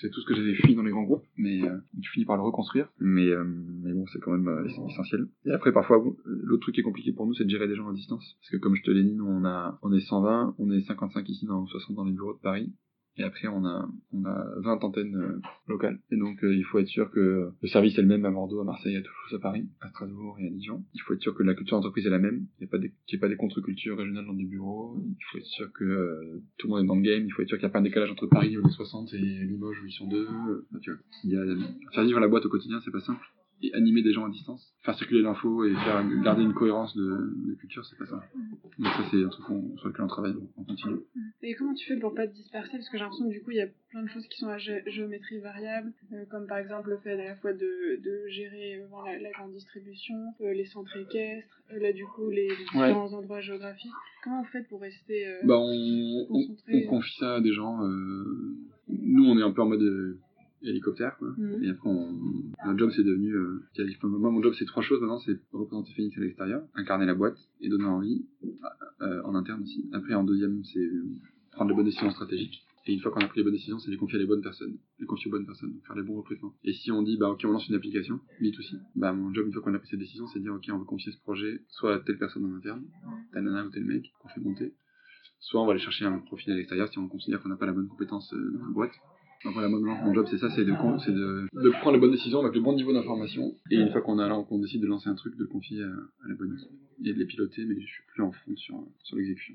c'est 0.00 0.10
tout 0.10 0.20
ce 0.20 0.26
que 0.26 0.34
j'avais 0.34 0.54
fui 0.54 0.74
dans 0.74 0.82
les 0.82 0.90
grands 0.90 1.02
groupes, 1.02 1.24
mais 1.36 1.62
euh, 1.62 1.78
tu 2.00 2.10
finis 2.10 2.24
par 2.24 2.36
le 2.36 2.42
reconstruire. 2.42 2.88
Mais, 3.00 3.26
euh, 3.28 3.44
mais 3.44 3.92
bon, 3.92 4.06
c'est 4.12 4.20
quand 4.20 4.32
même 4.32 4.48
euh, 4.48 4.64
ess- 4.66 4.90
essentiel. 4.90 5.26
Et 5.44 5.50
après, 5.52 5.72
parfois, 5.72 6.02
l'autre 6.24 6.62
truc 6.62 6.74
qui 6.74 6.80
est 6.80 6.84
compliqué 6.84 7.12
pour 7.12 7.26
nous, 7.26 7.34
c'est 7.34 7.44
de 7.44 7.50
gérer 7.50 7.66
des 7.68 7.74
gens 7.74 7.88
à 7.88 7.92
distance. 7.92 8.36
Parce 8.40 8.50
que 8.50 8.56
comme 8.58 8.74
je 8.76 8.82
te 8.82 8.90
l'ai 8.90 9.02
dit, 9.02 9.14
nous, 9.14 9.26
on 9.26 9.44
a, 9.44 9.78
on 9.82 9.92
est 9.92 10.00
120, 10.00 10.54
on 10.58 10.70
est 10.70 10.80
55 10.82 11.28
ici, 11.28 11.46
dans 11.46 11.66
60 11.66 11.96
dans 11.96 12.04
les 12.04 12.12
bureaux 12.12 12.34
de 12.34 12.40
Paris. 12.40 12.72
Et 13.18 13.24
après, 13.24 13.48
on 13.48 13.64
a, 13.64 13.88
on 14.12 14.24
a 14.24 14.46
20 14.58 14.84
antennes 14.84 15.16
euh, 15.16 15.40
locales. 15.66 15.98
Et 16.12 16.16
donc, 16.16 16.42
euh, 16.44 16.54
il 16.54 16.64
faut 16.64 16.78
être 16.78 16.86
sûr 16.86 17.10
que 17.10 17.50
le 17.60 17.68
service 17.68 17.98
est 17.98 18.02
le 18.02 18.06
même 18.08 18.24
à 18.24 18.30
Bordeaux, 18.30 18.60
à 18.60 18.64
Marseille, 18.64 18.96
à 18.96 19.00
Toulouse, 19.00 19.34
à 19.34 19.38
Paris, 19.40 19.68
à 19.80 19.88
Strasbourg 19.88 20.36
et 20.38 20.46
à 20.46 20.50
Dijon. 20.50 20.84
Il 20.94 21.00
faut 21.00 21.14
être 21.14 21.22
sûr 21.22 21.34
que 21.34 21.42
la 21.42 21.54
culture 21.54 21.76
d'entreprise 21.76 22.06
est 22.06 22.10
la 22.10 22.20
même. 22.20 22.46
Il 22.58 22.62
n'y 22.62 22.68
a 22.68 22.70
pas 22.70 22.78
des, 22.78 22.92
qu'il 23.06 23.16
n'y 23.16 23.18
ait 23.18 23.20
pas 23.20 23.28
des 23.28 23.36
contre-cultures 23.36 23.98
régionales 23.98 24.26
dans 24.26 24.34
des 24.34 24.44
bureaux. 24.44 25.02
Il 25.04 25.24
faut 25.32 25.38
être 25.38 25.46
sûr 25.46 25.72
que 25.72 25.84
euh, 25.84 26.42
tout 26.58 26.68
le 26.68 26.74
monde 26.74 26.84
est 26.84 26.86
dans 26.86 26.94
le 26.94 27.02
game. 27.02 27.24
Il 27.26 27.30
faut 27.32 27.42
être 27.42 27.48
sûr 27.48 27.58
qu'il 27.58 27.66
n'y 27.66 27.70
a 27.70 27.72
pas 27.72 27.80
un 27.80 27.82
décalage 27.82 28.12
entre 28.12 28.28
Paris 28.28 28.56
où 28.56 28.60
il 28.60 28.68
est 28.68 28.72
60 28.72 29.12
et 29.14 29.18
Limoges 29.18 29.82
où 29.82 29.86
ils 29.86 29.92
sont 29.92 30.06
deux. 30.06 30.28
Enfin, 30.70 30.78
tu 30.80 30.92
vois, 30.92 31.00
il 31.24 31.30
y 31.32 31.36
a, 31.36 31.92
faire 31.92 32.04
vivre 32.04 32.20
la 32.20 32.28
boîte 32.28 32.46
au 32.46 32.48
quotidien, 32.48 32.80
c'est 32.84 32.92
pas 32.92 33.00
simple. 33.00 33.24
Et 33.60 33.74
animer 33.74 34.02
des 34.02 34.12
gens 34.12 34.24
à 34.24 34.30
distance, 34.30 34.72
faire 34.84 34.94
circuler 34.94 35.20
l'info 35.20 35.64
et 35.64 35.74
faire 35.74 36.06
garder 36.22 36.44
une 36.44 36.54
cohérence 36.54 36.94
de, 36.96 37.02
de 37.48 37.54
culture, 37.54 37.84
c'est 37.84 37.98
pas 37.98 38.06
simple. 38.06 38.24
Donc 38.78 38.86
ça, 38.92 39.02
c'est 39.10 39.24
un 39.24 39.28
truc 39.28 39.46
sur 39.78 39.88
lequel 39.88 40.04
on 40.04 40.06
travaille 40.06 40.34
en 40.56 40.62
continu. 40.62 40.98
Et 41.42 41.54
comment 41.54 41.74
tu 41.74 41.84
fais 41.86 41.98
pour 41.98 42.14
pas 42.14 42.28
te 42.28 42.34
disperser? 42.34 42.70
Parce 42.78 42.88
que 42.88 42.96
j'ai 42.96 43.02
l'impression 43.02 43.26
que 43.26 43.32
du 43.32 43.42
coup, 43.42 43.50
il 43.50 43.56
y 43.56 43.60
a 43.60 43.66
plein 43.90 44.02
de 44.04 44.08
choses 44.08 44.26
qui 44.28 44.38
sont 44.38 44.46
à 44.48 44.58
gé- 44.58 44.88
géométrie 44.88 45.40
variable, 45.40 45.92
euh, 46.12 46.24
comme 46.30 46.46
par 46.46 46.58
exemple 46.58 46.90
le 46.90 46.98
fait 46.98 47.12
à 47.20 47.24
la 47.24 47.34
fois 47.36 47.52
de, 47.52 48.00
de 48.00 48.28
gérer 48.28 48.76
euh, 48.76 48.86
la, 49.06 49.18
la 49.18 49.30
grande 49.32 49.52
distribution, 49.52 50.14
euh, 50.40 50.52
les 50.52 50.66
centres 50.66 50.96
équestres, 50.96 51.60
là 51.72 51.92
du 51.92 52.04
coup 52.04 52.30
les 52.30 52.46
différents 52.72 53.12
endroits 53.12 53.40
géographiques. 53.40 53.90
Comment 54.22 54.42
vous 54.42 54.48
faites 54.50 54.68
pour 54.68 54.80
rester 54.80 55.26
Bah, 55.42 55.58
on, 55.58 56.26
on, 56.30 56.46
concentré? 56.46 56.84
on 56.86 56.88
confie 56.90 57.16
ça 57.18 57.34
à 57.36 57.40
des 57.40 57.52
gens. 57.52 57.78
Nous, 58.88 59.24
on 59.24 59.38
est 59.38 59.42
un 59.42 59.50
peu 59.52 59.62
en 59.62 59.66
mode 59.68 60.18
hélicoptère, 60.62 61.16
quoi. 61.18 61.34
Mhm. 61.36 61.64
Et 61.64 61.70
après, 61.70 61.88
on... 61.88 62.12
notre 62.66 62.78
job, 62.78 62.90
c'est 62.94 63.04
devenu... 63.04 63.34
Euh... 63.34 63.64
moi, 64.04 64.30
mon 64.30 64.42
job, 64.42 64.54
c'est 64.58 64.66
trois 64.66 64.82
choses 64.82 65.00
maintenant. 65.00 65.18
C'est 65.20 65.38
représenter 65.52 65.92
Phoenix 65.94 66.16
à 66.16 66.20
l'extérieur, 66.20 66.62
incarner 66.74 67.06
la 67.06 67.14
boîte 67.14 67.38
et 67.60 67.68
donner 67.68 67.84
envie, 67.84 68.26
euh, 69.02 69.22
en 69.24 69.34
interne 69.34 69.62
aussi. 69.62 69.88
Après, 69.92 70.14
en 70.14 70.24
deuxième, 70.24 70.62
c'est 70.64 70.78
euh, 70.78 71.04
prendre 71.52 71.70
les 71.70 71.76
bonnes 71.76 71.86
décisions 71.86 72.10
stratégiques. 72.10 72.64
Et 72.88 72.94
une 72.94 73.00
fois 73.00 73.12
qu'on 73.12 73.20
a 73.20 73.28
pris 73.28 73.40
les 73.40 73.44
bonnes 73.44 73.52
décisions, 73.52 73.78
c'est 73.78 73.90
les 73.90 73.98
confier 73.98 74.16
à 74.16 74.20
les 74.20 74.26
bonnes 74.26 74.40
personnes. 74.40 74.78
Les 74.98 75.04
confier 75.04 75.28
aux 75.28 75.32
bonnes 75.32 75.44
personnes, 75.44 75.78
faire 75.86 75.94
les 75.94 76.02
bons 76.02 76.16
recrutements. 76.16 76.54
Et 76.64 76.72
si 76.72 76.90
on 76.90 77.02
dit, 77.02 77.18
bah 77.18 77.28
ok, 77.28 77.42
on 77.44 77.50
lance 77.50 77.68
une 77.68 77.74
application, 77.74 78.18
B2C, 78.40 78.80
bah 78.96 79.12
mon 79.12 79.32
job, 79.34 79.46
une 79.46 79.52
fois 79.52 79.60
qu'on 79.60 79.74
a 79.74 79.78
pris 79.78 79.88
cette 79.88 79.98
décision, 79.98 80.26
c'est 80.28 80.38
de 80.38 80.44
dire, 80.44 80.54
ok, 80.54 80.64
on 80.70 80.78
va 80.78 80.84
confier 80.84 81.12
ce 81.12 81.18
projet 81.18 81.60
soit 81.68 81.96
à 81.96 81.98
telle 81.98 82.16
personne 82.16 82.46
en 82.46 82.56
interne, 82.56 82.84
telle 83.34 83.44
nana 83.44 83.66
ou 83.66 83.70
tel 83.70 83.84
mec, 83.84 84.10
qu'on 84.20 84.28
fait 84.28 84.40
monter, 84.40 84.72
soit 85.38 85.62
on 85.62 85.66
va 85.66 85.72
aller 85.72 85.80
chercher 85.80 86.06
un 86.06 86.18
profil 86.18 86.52
à 86.54 86.56
l'extérieur 86.56 86.88
si 86.88 86.98
on 86.98 87.08
considère 87.08 87.42
qu'on 87.42 87.50
n'a 87.50 87.56
pas 87.56 87.66
la 87.66 87.72
bonne 87.72 87.88
compétence 87.88 88.32
euh, 88.32 88.52
dans 88.54 88.64
la 88.64 88.72
boîte. 88.72 88.94
Donc 89.44 89.54
voilà, 89.54 89.68
moi, 89.68 89.78
mon 90.04 90.14
job 90.14 90.26
c'est 90.30 90.38
ça, 90.38 90.50
c'est 90.50 90.64
de, 90.64 90.72
prendre 91.80 91.92
les 91.92 91.98
bonnes 91.98 92.12
décisions 92.12 92.40
avec 92.40 92.54
le 92.54 92.60
bon 92.60 92.74
niveau 92.74 92.92
d'information. 92.92 93.54
Et 93.70 93.76
une 93.76 93.90
fois 93.90 94.00
qu'on 94.00 94.18
a 94.18 94.28
là, 94.28 94.42
qu'on 94.48 94.58
décide 94.58 94.82
de 94.82 94.86
lancer 94.86 95.08
un 95.08 95.14
truc, 95.14 95.36
de 95.36 95.42
le 95.42 95.48
confier 95.48 95.82
à, 95.82 95.86
à 95.86 96.28
la 96.28 96.34
bonne 96.34 96.54
équipe. 96.54 96.70
Et 97.04 97.12
de 97.12 97.18
les 97.18 97.26
piloter, 97.26 97.64
mais 97.64 97.80
je 97.80 97.86
suis 97.86 98.02
plus 98.12 98.22
en 98.22 98.32
front 98.32 98.56
sur, 98.56 98.84
sur 99.04 99.16
l'exécution. 99.16 99.54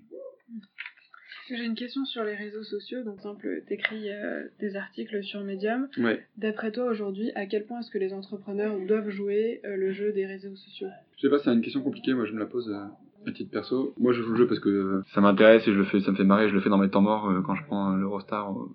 J'ai 1.50 1.66
une 1.66 1.76
question 1.76 2.06
sur 2.06 2.24
les 2.24 2.36
réseaux 2.36 2.64
sociaux. 2.64 3.04
Donc, 3.04 3.16
exemple, 3.16 3.64
t'écris 3.68 4.10
euh, 4.10 4.48
des 4.60 4.76
articles 4.76 5.24
sur 5.24 5.44
Medium. 5.44 5.90
Ouais. 5.98 6.26
D'après 6.38 6.72
toi, 6.72 6.86
aujourd'hui, 6.86 7.32
à 7.36 7.46
quel 7.46 7.66
point 7.66 7.80
est-ce 7.82 7.92
que 7.92 7.98
les 7.98 8.14
entrepreneurs 8.14 8.80
doivent 8.88 9.10
jouer 9.10 9.60
euh, 9.66 9.76
le 9.76 9.92
jeu 9.92 10.14
des 10.14 10.26
réseaux 10.26 10.56
sociaux? 10.56 10.88
Je 11.18 11.22
sais 11.22 11.30
pas, 11.30 11.40
c'est 11.40 11.52
une 11.52 11.62
question 11.62 11.82
compliquée, 11.82 12.14
moi 12.14 12.26
je 12.26 12.34
me 12.34 12.40
la 12.40 12.46
pose 12.46 12.70
euh, 12.70 12.86
à 13.28 13.32
titre 13.32 13.52
perso. 13.52 13.94
Moi 14.00 14.14
je 14.14 14.22
joue 14.22 14.32
le 14.32 14.38
jeu 14.38 14.48
parce 14.48 14.60
que 14.60 14.70
euh, 14.70 15.04
ça 15.14 15.22
m'intéresse 15.22 15.68
et 15.68 15.74
je 15.74 15.78
le 15.78 15.86
fais, 15.86 16.00
ça 16.02 16.12
me 16.12 16.16
fait 16.16 16.24
marrer, 16.24 16.50
je 16.50 16.54
le 16.54 16.62
fais 16.62 16.70
dans 16.70 16.78
mes 16.78 16.90
temps 16.90 17.02
morts 17.02 17.30
euh, 17.30 17.42
quand 17.42 17.56
je 17.56 17.64
prends 17.66 17.94
euh, 17.94 17.98
l'Eurostar 17.98 18.52
ou 18.52 18.70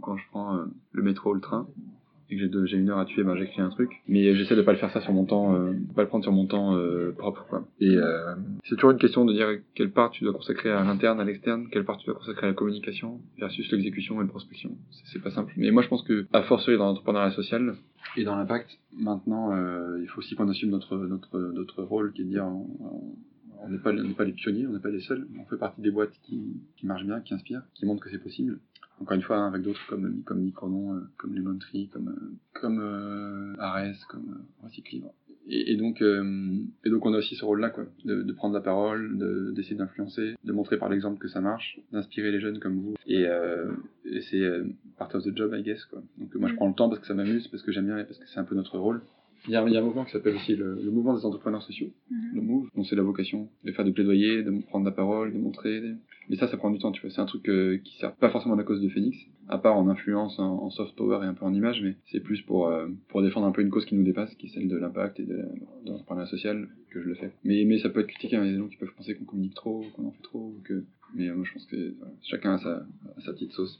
quand 0.00 0.16
je 0.16 0.24
prends 0.30 0.58
le 0.92 1.02
métro 1.02 1.30
ou 1.30 1.34
le 1.34 1.40
train 1.40 1.66
et 2.30 2.36
que 2.36 2.66
j'ai 2.66 2.78
une 2.78 2.90
heure 2.90 2.98
à 2.98 3.04
tuer, 3.04 3.22
ben 3.22 3.36
j'écris 3.36 3.60
un 3.60 3.68
truc. 3.68 4.02
Mais 4.08 4.34
j'essaie 4.34 4.56
de 4.56 4.62
pas 4.62 4.72
le 4.72 4.78
faire 4.78 4.90
ça 4.90 5.00
sur 5.00 5.12
mon 5.12 5.24
temps, 5.24 5.54
euh, 5.54 5.72
pas 5.94 6.02
le 6.02 6.08
prendre 6.08 6.24
sur 6.24 6.32
mon 6.32 6.46
temps 6.46 6.74
euh, 6.76 7.12
propre 7.16 7.46
quoi. 7.48 7.66
Et 7.80 7.96
euh, 7.96 8.34
c'est 8.64 8.76
toujours 8.76 8.90
une 8.90 8.98
question 8.98 9.24
de 9.24 9.32
dire 9.32 9.48
quelle 9.74 9.90
part 9.90 10.10
tu 10.10 10.24
dois 10.24 10.32
consacrer 10.32 10.70
à 10.70 10.82
l'interne, 10.84 11.20
à 11.20 11.24
l'externe, 11.24 11.68
quelle 11.70 11.84
part 11.84 11.98
tu 11.98 12.06
dois 12.06 12.14
consacrer 12.14 12.46
à 12.46 12.50
la 12.50 12.54
communication 12.54 13.20
versus 13.38 13.70
l'exécution 13.70 14.20
et 14.20 14.24
la 14.24 14.30
prospection. 14.30 14.70
C'est- 14.90 15.22
pas 15.22 15.30
simple. 15.30 15.52
Mais 15.56 15.70
moi 15.70 15.82
je 15.82 15.88
pense 15.88 16.02
que 16.02 16.26
à 16.34 16.42
force 16.42 16.68
dans 16.68 16.84
l'entrepreneuriat 16.84 17.30
social, 17.30 17.76
et 18.16 18.24
dans 18.24 18.36
l'impact, 18.36 18.68
maintenant, 18.98 19.52
il 19.98 20.06
faut 20.08 20.18
aussi 20.18 20.34
qu'on 20.34 20.48
assume 20.48 20.68
notre, 20.70 20.96
notre, 20.96 21.38
notre 21.38 21.82
rôle, 21.82 22.12
qui 22.12 22.20
est 22.20 22.24
de 22.24 22.30
dire, 22.30 22.46
on 23.62 23.68
n'est 23.68 23.78
pas, 23.78 23.92
les 23.92 24.32
pionniers, 24.32 24.66
on 24.66 24.72
n'est 24.72 24.80
pas 24.80 24.90
les 24.90 25.00
seuls, 25.00 25.26
on 25.38 25.44
fait 25.44 25.56
partie 25.58 25.80
des 25.80 25.90
boîtes 25.90 26.12
qui, 26.22 26.60
qui 26.76 26.86
marchent 26.86 27.04
bien, 27.06 27.20
qui 27.20 27.34
inspirent, 27.34 27.62
qui 27.74 27.86
montrent 27.86 28.02
que 28.02 28.10
c'est 28.10 28.18
possible. 28.22 28.58
Encore 29.00 29.16
une 29.16 29.22
fois, 29.22 29.38
hein, 29.38 29.48
avec 29.48 29.62
d'autres 29.62 29.84
comme, 29.88 30.22
comme 30.22 30.40
Micronon, 30.40 30.94
euh, 30.94 31.00
comme 31.16 31.34
Lemon 31.34 31.58
Tree, 31.58 31.88
comme, 31.92 32.08
euh, 32.08 32.32
comme 32.60 32.78
euh, 32.80 33.54
Ares, 33.58 34.06
comme 34.08 34.28
euh, 34.62 34.64
Recyclibre. 34.66 35.12
Et, 35.48 35.72
et 35.72 35.76
donc, 35.76 36.00
euh, 36.00 36.56
et 36.84 36.90
donc, 36.90 37.04
on 37.04 37.12
a 37.12 37.18
aussi 37.18 37.34
ce 37.34 37.44
rôle-là, 37.44 37.70
quoi, 37.70 37.84
de, 38.04 38.22
de 38.22 38.32
prendre 38.32 38.54
la 38.54 38.60
parole, 38.62 39.18
de- 39.18 39.50
d'essayer 39.54 39.74
d'influencer, 39.76 40.36
de 40.42 40.52
montrer 40.52 40.78
par 40.78 40.88
l'exemple 40.88 41.18
que 41.18 41.28
ça 41.28 41.40
marche, 41.40 41.80
d'inspirer 41.92 42.30
les 42.30 42.40
jeunes 42.40 42.60
comme 42.60 42.76
vous. 42.78 42.94
Et, 43.06 43.26
euh, 43.26 43.70
et 44.04 44.22
c'est 44.22 44.40
euh, 44.40 44.64
part 44.96 45.12
of 45.14 45.24
the 45.24 45.36
job, 45.36 45.52
I 45.54 45.62
guess, 45.62 45.84
quoi. 45.86 46.02
Donc, 46.18 46.34
moi, 46.36 46.48
je 46.48 46.54
prends 46.54 46.68
le 46.68 46.74
temps 46.74 46.88
parce 46.88 47.00
que 47.00 47.06
ça 47.06 47.14
m'amuse, 47.14 47.48
parce 47.48 47.62
que 47.62 47.72
j'aime 47.72 47.86
bien 47.86 47.98
et 47.98 48.04
parce 48.04 48.18
que 48.18 48.26
c'est 48.28 48.38
un 48.38 48.44
peu 48.44 48.54
notre 48.54 48.78
rôle. 48.78 49.02
Il 49.46 49.52
y 49.52 49.56
a, 49.56 49.64
il 49.66 49.72
y 49.72 49.76
a 49.76 49.80
un 49.80 49.84
mouvement 49.84 50.04
qui 50.06 50.12
s'appelle 50.12 50.36
aussi 50.36 50.56
le, 50.56 50.74
le 50.82 50.90
mouvement 50.90 51.14
des 51.16 51.24
entrepreneurs 51.26 51.62
sociaux, 51.62 51.88
le 52.34 52.40
MOVE, 52.40 52.68
dont 52.74 52.82
c'est 52.84 52.96
la 52.96 53.02
vocation 53.02 53.48
de 53.64 53.72
faire 53.72 53.84
du 53.84 53.92
plaidoyer, 53.92 54.42
de 54.42 54.50
prendre 54.68 54.86
la 54.86 54.90
parole, 54.90 55.32
de 55.34 55.38
montrer. 55.38 55.80
des- 55.82 55.94
Mais 56.30 56.36
ça, 56.36 56.48
ça 56.48 56.56
prend 56.56 56.70
du 56.70 56.78
temps, 56.78 56.92
tu 56.92 57.02
vois. 57.02 57.10
C'est 57.10 57.20
un 57.20 57.26
truc 57.26 57.46
euh, 57.50 57.76
qui 57.84 57.98
sert 57.98 58.14
pas 58.16 58.30
forcément 58.30 58.54
à 58.54 58.56
la 58.56 58.64
cause 58.64 58.80
de 58.80 58.88
Phoenix, 58.88 59.18
à 59.48 59.58
part 59.58 59.76
en 59.76 59.86
influence, 59.88 60.38
en, 60.38 60.62
en 60.62 60.70
soft 60.70 60.96
power 60.96 61.18
et 61.22 61.26
un 61.26 61.34
peu 61.34 61.44
en 61.44 61.52
image, 61.52 61.82
mais 61.82 61.96
c'est 62.10 62.20
plus 62.20 62.40
pour, 62.40 62.68
euh, 62.68 62.88
pour 63.08 63.20
défendre 63.20 63.46
un 63.46 63.52
peu 63.52 63.60
une 63.60 63.68
cause 63.68 63.84
qui 63.84 63.94
nous 63.94 64.02
dépasse, 64.04 64.34
qui 64.36 64.46
est 64.46 64.50
celle 64.50 64.66
de 64.68 64.76
l'impact 64.78 65.20
et 65.20 65.24
de, 65.24 65.36
de 65.36 65.90
l'entrepreneuriat 65.90 66.26
social 66.30 66.66
que 66.90 67.02
je 67.02 67.06
le 67.08 67.14
fais. 67.14 67.30
Mais, 67.44 67.64
mais 67.66 67.78
ça 67.80 67.90
peut 67.90 68.00
être 68.00 68.06
critiqué, 68.08 68.36
hein. 68.36 68.44
il 68.44 68.46
y 68.46 68.48
a 68.48 68.52
des 68.54 68.58
gens 68.60 68.68
qui 68.68 68.76
peuvent 68.76 68.94
penser 68.96 69.14
qu'on 69.14 69.24
communique 69.26 69.54
trop, 69.54 69.84
qu'on 69.94 70.06
en 70.06 70.10
fait 70.12 70.22
trop, 70.22 70.54
ou 70.56 70.62
que... 70.64 70.84
mais 71.14 71.28
euh, 71.28 71.34
moi 71.34 71.44
je 71.46 71.52
pense 71.52 71.66
que 71.66 71.94
voilà, 71.98 72.14
chacun 72.22 72.54
a 72.54 72.58
sa, 72.58 72.76
a 73.16 73.20
sa 73.20 73.32
petite 73.34 73.52
sauce. 73.52 73.78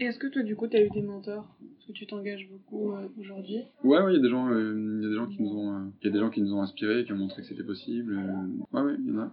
Et 0.00 0.04
est-ce 0.04 0.18
que 0.18 0.26
toi, 0.28 0.42
du 0.42 0.56
coup, 0.56 0.68
tu 0.68 0.76
as 0.76 0.84
eu 0.84 0.90
des 0.90 1.02
mentors? 1.02 1.46
Est-ce 1.62 1.88
que 1.88 1.92
tu 1.92 2.06
t'engages 2.06 2.48
beaucoup 2.50 2.92
euh, 2.92 3.08
aujourd'hui 3.18 3.62
Ouais, 3.82 4.00
ouais, 4.00 4.12
il 4.12 4.16
y 4.16 4.18
a 4.18 4.22
des 4.22 4.28
gens, 4.28 4.48
euh, 4.50 5.26
y 5.30 5.36
qui 5.36 5.42
nous 5.42 5.56
ont, 5.56 5.72
euh, 5.74 5.84
y 6.02 6.08
a 6.08 6.10
des 6.10 6.18
gens 6.18 6.30
qui 6.30 6.40
nous 6.40 6.54
ont 6.54 6.62
inspirés, 6.62 7.04
qui 7.04 7.12
ont 7.12 7.16
montré 7.16 7.42
que 7.42 7.48
c'était 7.48 7.64
possible. 7.64 8.16
euh. 8.16 8.76
ouais, 8.78 8.82
ouais, 8.82 8.96
il 8.98 9.12
y 9.12 9.16
en 9.16 9.20
a, 9.20 9.32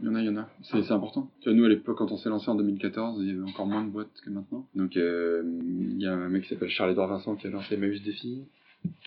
il 0.00 0.06
y 0.06 0.08
en 0.08 0.14
a, 0.14 0.20
il 0.20 0.26
y 0.26 0.28
en 0.28 0.36
a. 0.36 0.48
C'est, 0.62 0.90
important. 0.92 1.30
Tu 1.40 1.48
vois, 1.48 1.56
nous 1.58 1.64
à 1.64 1.68
l'époque, 1.68 1.98
quand 1.98 2.12
on 2.12 2.16
s'est 2.16 2.28
lancé 2.28 2.48
en 2.50 2.54
2014, 2.54 3.20
il 3.22 3.28
y 3.28 3.30
avait 3.30 3.50
encore 3.50 3.66
moins 3.66 3.84
de 3.84 3.90
boîtes 3.90 4.20
que 4.24 4.30
maintenant. 4.30 4.66
Donc, 4.74 4.96
euh, 4.96 5.42
il 5.64 6.00
y 6.00 6.06
a 6.06 6.12
un 6.12 6.28
mec 6.28 6.42
qui 6.44 6.50
s'appelle 6.50 6.68
Charles-Édouard 6.68 7.08
Vincent 7.08 7.36
qui 7.36 7.46
a 7.46 7.50
lancé 7.50 7.74
Emmaüs 7.74 8.02
Défi. 8.02 8.44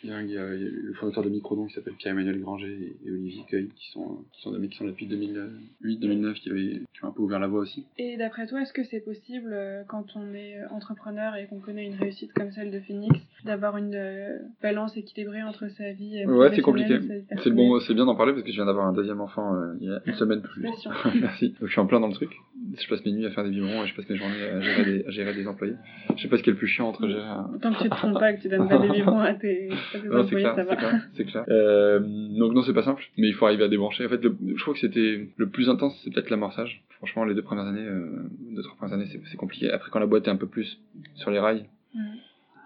Il 0.04 0.10
y 0.12 0.14
a, 0.14 0.22
il 0.22 0.30
y 0.30 0.36
le 0.36 0.94
fondateur 0.94 1.24
de 1.24 1.30
Microdon 1.30 1.66
qui 1.66 1.74
s'appelle 1.74 1.94
Pierre-Emmanuel 1.96 2.40
Granger 2.40 2.72
et, 2.72 3.08
et 3.08 3.12
Olivier 3.12 3.42
Cueil, 3.50 3.70
qui 3.76 3.90
sont, 3.92 4.20
qui 4.32 4.42
sont 4.42 4.52
des 4.52 4.60
mecs 4.60 4.70
qui 4.70 4.78
sont 4.78 4.84
là 4.86 4.92
depuis 4.92 5.08
2008-2009, 5.08 6.34
qui, 6.36 6.50
avaient- 6.50 6.82
qui 6.94 7.04
ont 7.04 7.08
un 7.08 7.12
peu 7.12 7.22
ouvert 7.24 7.40
la 7.40 7.48
voie 7.48 7.62
aussi. 7.62 7.84
Et 7.98 8.16
d'après 8.16 8.46
toi, 8.48 8.62
est-ce 8.62 8.74
que 8.74 8.84
c'est 8.84 9.00
possible, 9.00 9.50
euh, 9.54 9.84
quand 9.88 10.06
on 10.16 10.34
est 10.36 10.60
euh, 10.62 10.68
entrepreneur 10.70 11.36
et 11.36 11.48
qu'on 11.48 11.60
connaît 11.60 11.86
une 11.86 11.96
réussite 11.96 12.32
comme 12.34 12.52
celle 12.52 12.72
de 12.72 12.80
Phoenix, 12.80 13.16
d'avoir 13.44 13.78
une 13.78 13.96
euh, 13.96 14.38
balance 14.62 14.96
équilibrée 14.98 15.42
entre 15.44 15.68
sa 15.70 15.92
vie 15.94 16.24
euh, 16.24 16.32
Ouais, 16.32 16.56
c'est 16.56 16.62
compliqué. 16.62 16.94
et 16.94 17.38
C'est 17.44 17.52
bon, 17.52 17.80
c'est 17.80 17.94
bien 17.96 18.06
d'en 18.06 18.16
parler 18.16 18.34
parce 18.34 18.44
que 18.44 18.52
je 18.52 18.56
viens 18.56 18.66
d'avoir 18.66 18.88
un 18.88 18.94
deuxième 18.94 19.20
enfant 19.22 19.56
euh, 19.56 19.74
il 19.82 19.88
y 19.88 19.92
a 19.92 20.00
une 20.06 20.14
semaine 20.16 20.42
tout 20.42 20.50
juste. 20.62 20.84
Félicitations. 20.84 20.92
Merci. 21.22 21.50
Donc 21.50 21.66
je 21.68 21.72
suis 21.72 21.82
en 21.82 21.88
plein 21.88 22.00
dans 22.00 22.08
le 22.08 22.14
truc. 22.14 22.32
Je 22.80 22.88
passe 22.90 23.06
mes 23.06 23.12
nuits 23.14 23.26
à 23.26 23.32
faire 23.32 23.44
des 23.44 23.50
biberons 23.52 23.84
et 23.84 23.88
je 23.88 23.96
passe 23.96 24.10
mes 24.10 24.18
journées 24.18 24.42
à 24.44 24.60
gérer 24.60 24.84
des, 24.86 25.06
à 25.06 25.10
gérer 25.12 25.34
des 25.34 25.48
employés. 25.48 25.76
Je 26.16 26.22
sais 26.22 26.28
pas 26.28 26.38
ce 26.38 26.44
qui 26.44 26.50
est 26.50 26.54
le 26.54 26.58
plus 26.60 26.68
chiant 26.68 26.90
entre 26.90 27.08
gérer 27.08 27.22
un... 27.22 27.50
Tant 27.62 27.72
que 27.74 27.84
tu 27.84 27.90
te 27.90 27.96
trompes 27.96 28.20
pas, 28.20 28.34
que 28.34 28.42
tu 28.42 28.50
donnes 28.50 28.68
pas 28.68 28.78
des 28.80 28.90
biberons 28.90 29.20
à 29.20 29.34
tes, 29.34 29.70
à 29.94 30.00
tes 30.00 30.08
Non, 30.08 30.22
employés, 30.22 30.44
clair, 30.44 30.56
ça 30.56 30.64
va. 30.64 30.76
c'est 31.14 31.26
clair. 31.26 31.46
Euh, 31.50 32.00
donc 32.02 32.54
non, 32.54 32.64
c'est 32.64 32.74
pas 32.74 32.84
simple, 32.84 33.04
mais 33.18 33.28
il 33.28 33.34
faut 33.34 33.46
arriver 33.46 33.64
à 33.64 33.68
débrancher. 33.70 34.06
En 34.06 34.10
fait, 34.10 34.22
le- 34.24 34.36
je 34.56 34.62
crois 34.62 34.74
que 34.74 34.80
c'était 34.82 35.30
le 35.36 35.50
plus 35.50 35.70
intense, 35.70 35.98
c'est 36.04 36.14
peut-être 36.14 36.30
l'amorçage. 36.30 36.84
Franchement, 36.98 37.24
les 37.26 37.36
deux 37.36 37.42
premières 37.44 37.66
années, 37.68 37.86
euh, 37.86 38.10
deux 38.56 38.64
trois 38.64 38.76
premières 38.76 38.96
années, 38.96 39.08
c'est 39.32 39.38
compliqué. 39.38 39.72
Après, 39.72 39.90
quand 39.92 40.00
la 40.00 40.08
boîte 40.08 40.28
est 40.28 40.32
un 40.32 40.36
peu 40.36 40.48
plus 40.48 40.80
sur 41.16 41.32
les 41.32 41.40
rails, 41.40 41.66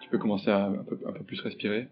tu 0.01 0.09
peux 0.09 0.17
commencer 0.17 0.49
à 0.49 0.65
un 0.67 0.83
peu, 0.83 0.97
un 1.07 1.11
peu 1.11 1.23
plus 1.23 1.39
respirer. 1.41 1.87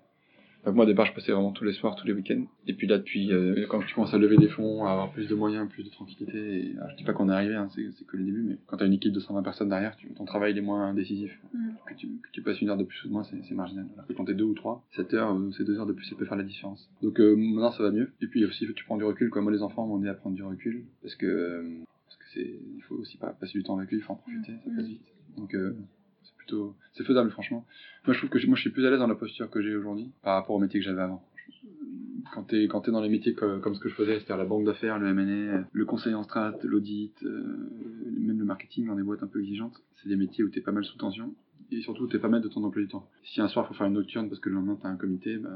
Donc 0.66 0.76
moi, 0.76 0.84
au 0.84 0.88
départ, 0.88 1.06
je 1.06 1.14
passais 1.14 1.32
vraiment 1.32 1.52
tous 1.52 1.64
les 1.64 1.74
soirs, 1.74 1.96
tous 1.96 2.06
les 2.06 2.14
week-ends. 2.14 2.44
Et 2.68 2.74
puis 2.74 2.86
là, 2.86 2.98
depuis, 2.98 3.32
euh, 3.32 3.66
quand 3.70 3.80
tu 3.80 3.96
commences 3.96 4.14
à 4.14 4.18
lever 4.18 4.38
des 4.38 4.50
fonds, 4.50 4.86
à 4.86 4.92
avoir 4.92 5.12
plus 5.12 5.28
de 5.28 5.36
moyens, 5.36 5.70
plus 5.70 5.84
de 5.84 5.90
tranquillité, 5.90 6.38
et, 6.38 6.78
alors, 6.78 6.90
je 6.92 6.98
dis 6.98 7.04
pas 7.04 7.14
qu'on 7.14 7.30
est 7.30 7.34
arrivé, 7.34 7.56
hein, 7.56 7.70
c'est 7.74 7.90
c'est 7.98 8.06
que 8.06 8.18
le 8.18 8.26
début, 8.26 8.44
mais 8.44 8.58
quand 8.68 8.78
tu 8.78 8.84
as 8.84 8.88
une 8.88 8.94
équipe 8.94 9.14
de 9.14 9.20
120 9.20 9.42
personnes 9.42 9.70
derrière, 9.70 9.96
tu, 9.96 10.10
ton 10.14 10.26
travail 10.26 10.52
il 10.52 10.58
est 10.58 10.62
moins 10.62 10.94
décisif. 10.94 11.40
Mhm. 11.54 11.76
Que, 11.86 11.94
tu, 11.96 12.08
que 12.08 12.32
tu 12.34 12.42
passes 12.42 12.62
une 12.62 12.70
heure 12.70 12.78
de 12.78 12.84
plus 12.84 13.06
ou 13.06 13.08
de 13.08 13.14
moins, 13.14 13.24
c'est 13.24 13.42
c'est 13.44 13.56
marginal. 13.56 13.88
Alors 13.94 14.08
que 14.08 14.14
quand 14.14 14.26
t'es 14.26 14.34
deux 14.34 14.44
ou 14.44 14.54
trois, 14.54 14.84
7 14.96 15.14
heures 15.14 15.34
ou 15.34 15.52
ces 15.54 15.64
deux 15.64 15.80
heures 15.80 15.86
de 15.86 15.94
plus, 15.94 16.06
ça 16.06 16.16
peut 16.16 16.26
faire 16.26 16.38
la 16.38 16.44
différence. 16.44 16.90
Donc 17.02 17.20
euh, 17.20 17.36
maintenant, 17.36 17.72
ça 17.72 17.84
va 17.84 17.92
mieux. 17.92 18.12
Et 18.22 18.28
puis 18.28 18.44
aussi, 18.46 18.68
tu 18.74 18.84
prends 18.84 18.98
du 18.98 19.06
recul. 19.06 19.30
Quoi. 19.30 19.42
Moi, 19.42 19.52
les 19.52 19.62
enfants 19.62 19.88
m'ont 19.88 20.00
aidé 20.00 20.10
à 20.10 20.14
prendre 20.14 20.36
du 20.36 20.44
recul, 20.44 20.86
parce 21.02 21.16
que, 21.16 21.26
euh, 21.26 21.64
parce 22.06 22.18
que 22.18 22.26
c'est, 22.34 22.60
il 22.76 22.82
faut 22.84 22.96
aussi 22.96 23.18
pas 23.18 23.30
passer 23.30 23.58
du 23.58 23.64
temps 23.64 23.78
avec 23.78 23.90
lui, 23.92 23.98
il 23.98 24.04
faut 24.04 24.14
en 24.14 24.18
profiter, 24.18 24.54
ça 24.66 24.72
passe 24.76 24.86
vite. 24.86 25.02
Donc 25.38 25.54
euh, 25.54 25.76
c'est 26.24 26.36
plutôt, 26.36 26.76
c'est 26.94 26.99
faisable, 27.10 27.32
franchement. 27.32 27.66
Moi, 28.06 28.14
je 28.14 28.20
trouve 28.20 28.30
que 28.30 28.48
moi, 28.48 28.56
je 28.56 28.62
suis 28.62 28.70
plus 28.70 28.86
à 28.86 28.90
l'aise 28.90 29.00
dans 29.00 29.08
la 29.08 29.16
posture 29.16 29.50
que 29.50 29.62
j'ai 29.62 29.76
aujourd'hui 29.76 30.12
par 30.24 30.36
rapport 30.36 30.56
au 30.56 30.60
métier 30.60 30.80
que 30.80 30.86
j'avais 30.86 31.02
avant. 31.02 31.24
Quand 32.34 32.44
t'es 32.44 32.68
quand 32.68 32.82
t'es 32.82 32.92
dans 32.92 33.02
les 33.02 33.10
métiers 33.10 33.34
comme, 33.34 33.74
ce 33.74 33.80
que 33.80 33.90
je 33.90 33.96
faisais, 33.96 34.16
c'est-à-dire 34.16 34.38
la 34.38 34.46
banque 34.46 34.66
d'affaires, 34.66 35.00
le 35.00 35.08
M&A, 35.08 35.68
le 35.72 35.86
conseil 35.86 36.14
en 36.14 36.24
strat, 36.24 36.54
l'audit, 36.64 37.16
euh, 37.24 37.70
même 38.20 38.38
le 38.38 38.46
marketing 38.46 38.86
dans 38.86 38.96
des 38.96 39.04
boîtes 39.04 39.24
un 39.24 39.28
peu 39.28 39.40
exigeantes, 39.40 39.82
c'est 39.96 40.10
des 40.10 40.16
métiers 40.16 40.44
où 40.44 40.50
t'es 40.50 40.62
pas 40.62 40.72
mal 40.72 40.86
sous 40.86 40.98
tension 40.98 41.34
et 41.72 41.82
surtout 41.82 42.08
t'es 42.08 42.20
pas 42.20 42.28
mal 42.30 42.42
de 42.42 42.48
ton 42.48 42.64
emploi 42.64 42.82
du 42.82 42.88
temps. 42.88 43.06
Si 43.24 43.42
un 43.42 43.48
soir 43.48 43.68
faut 43.68 43.74
faire 43.74 43.88
une 43.88 43.94
nocturne 43.94 44.28
parce 44.30 44.40
que 44.42 44.50
le 44.50 44.56
lendemain 44.56 44.78
t'as 44.82 44.90
un 44.90 44.96
comité, 44.96 45.38
bah, 45.38 45.50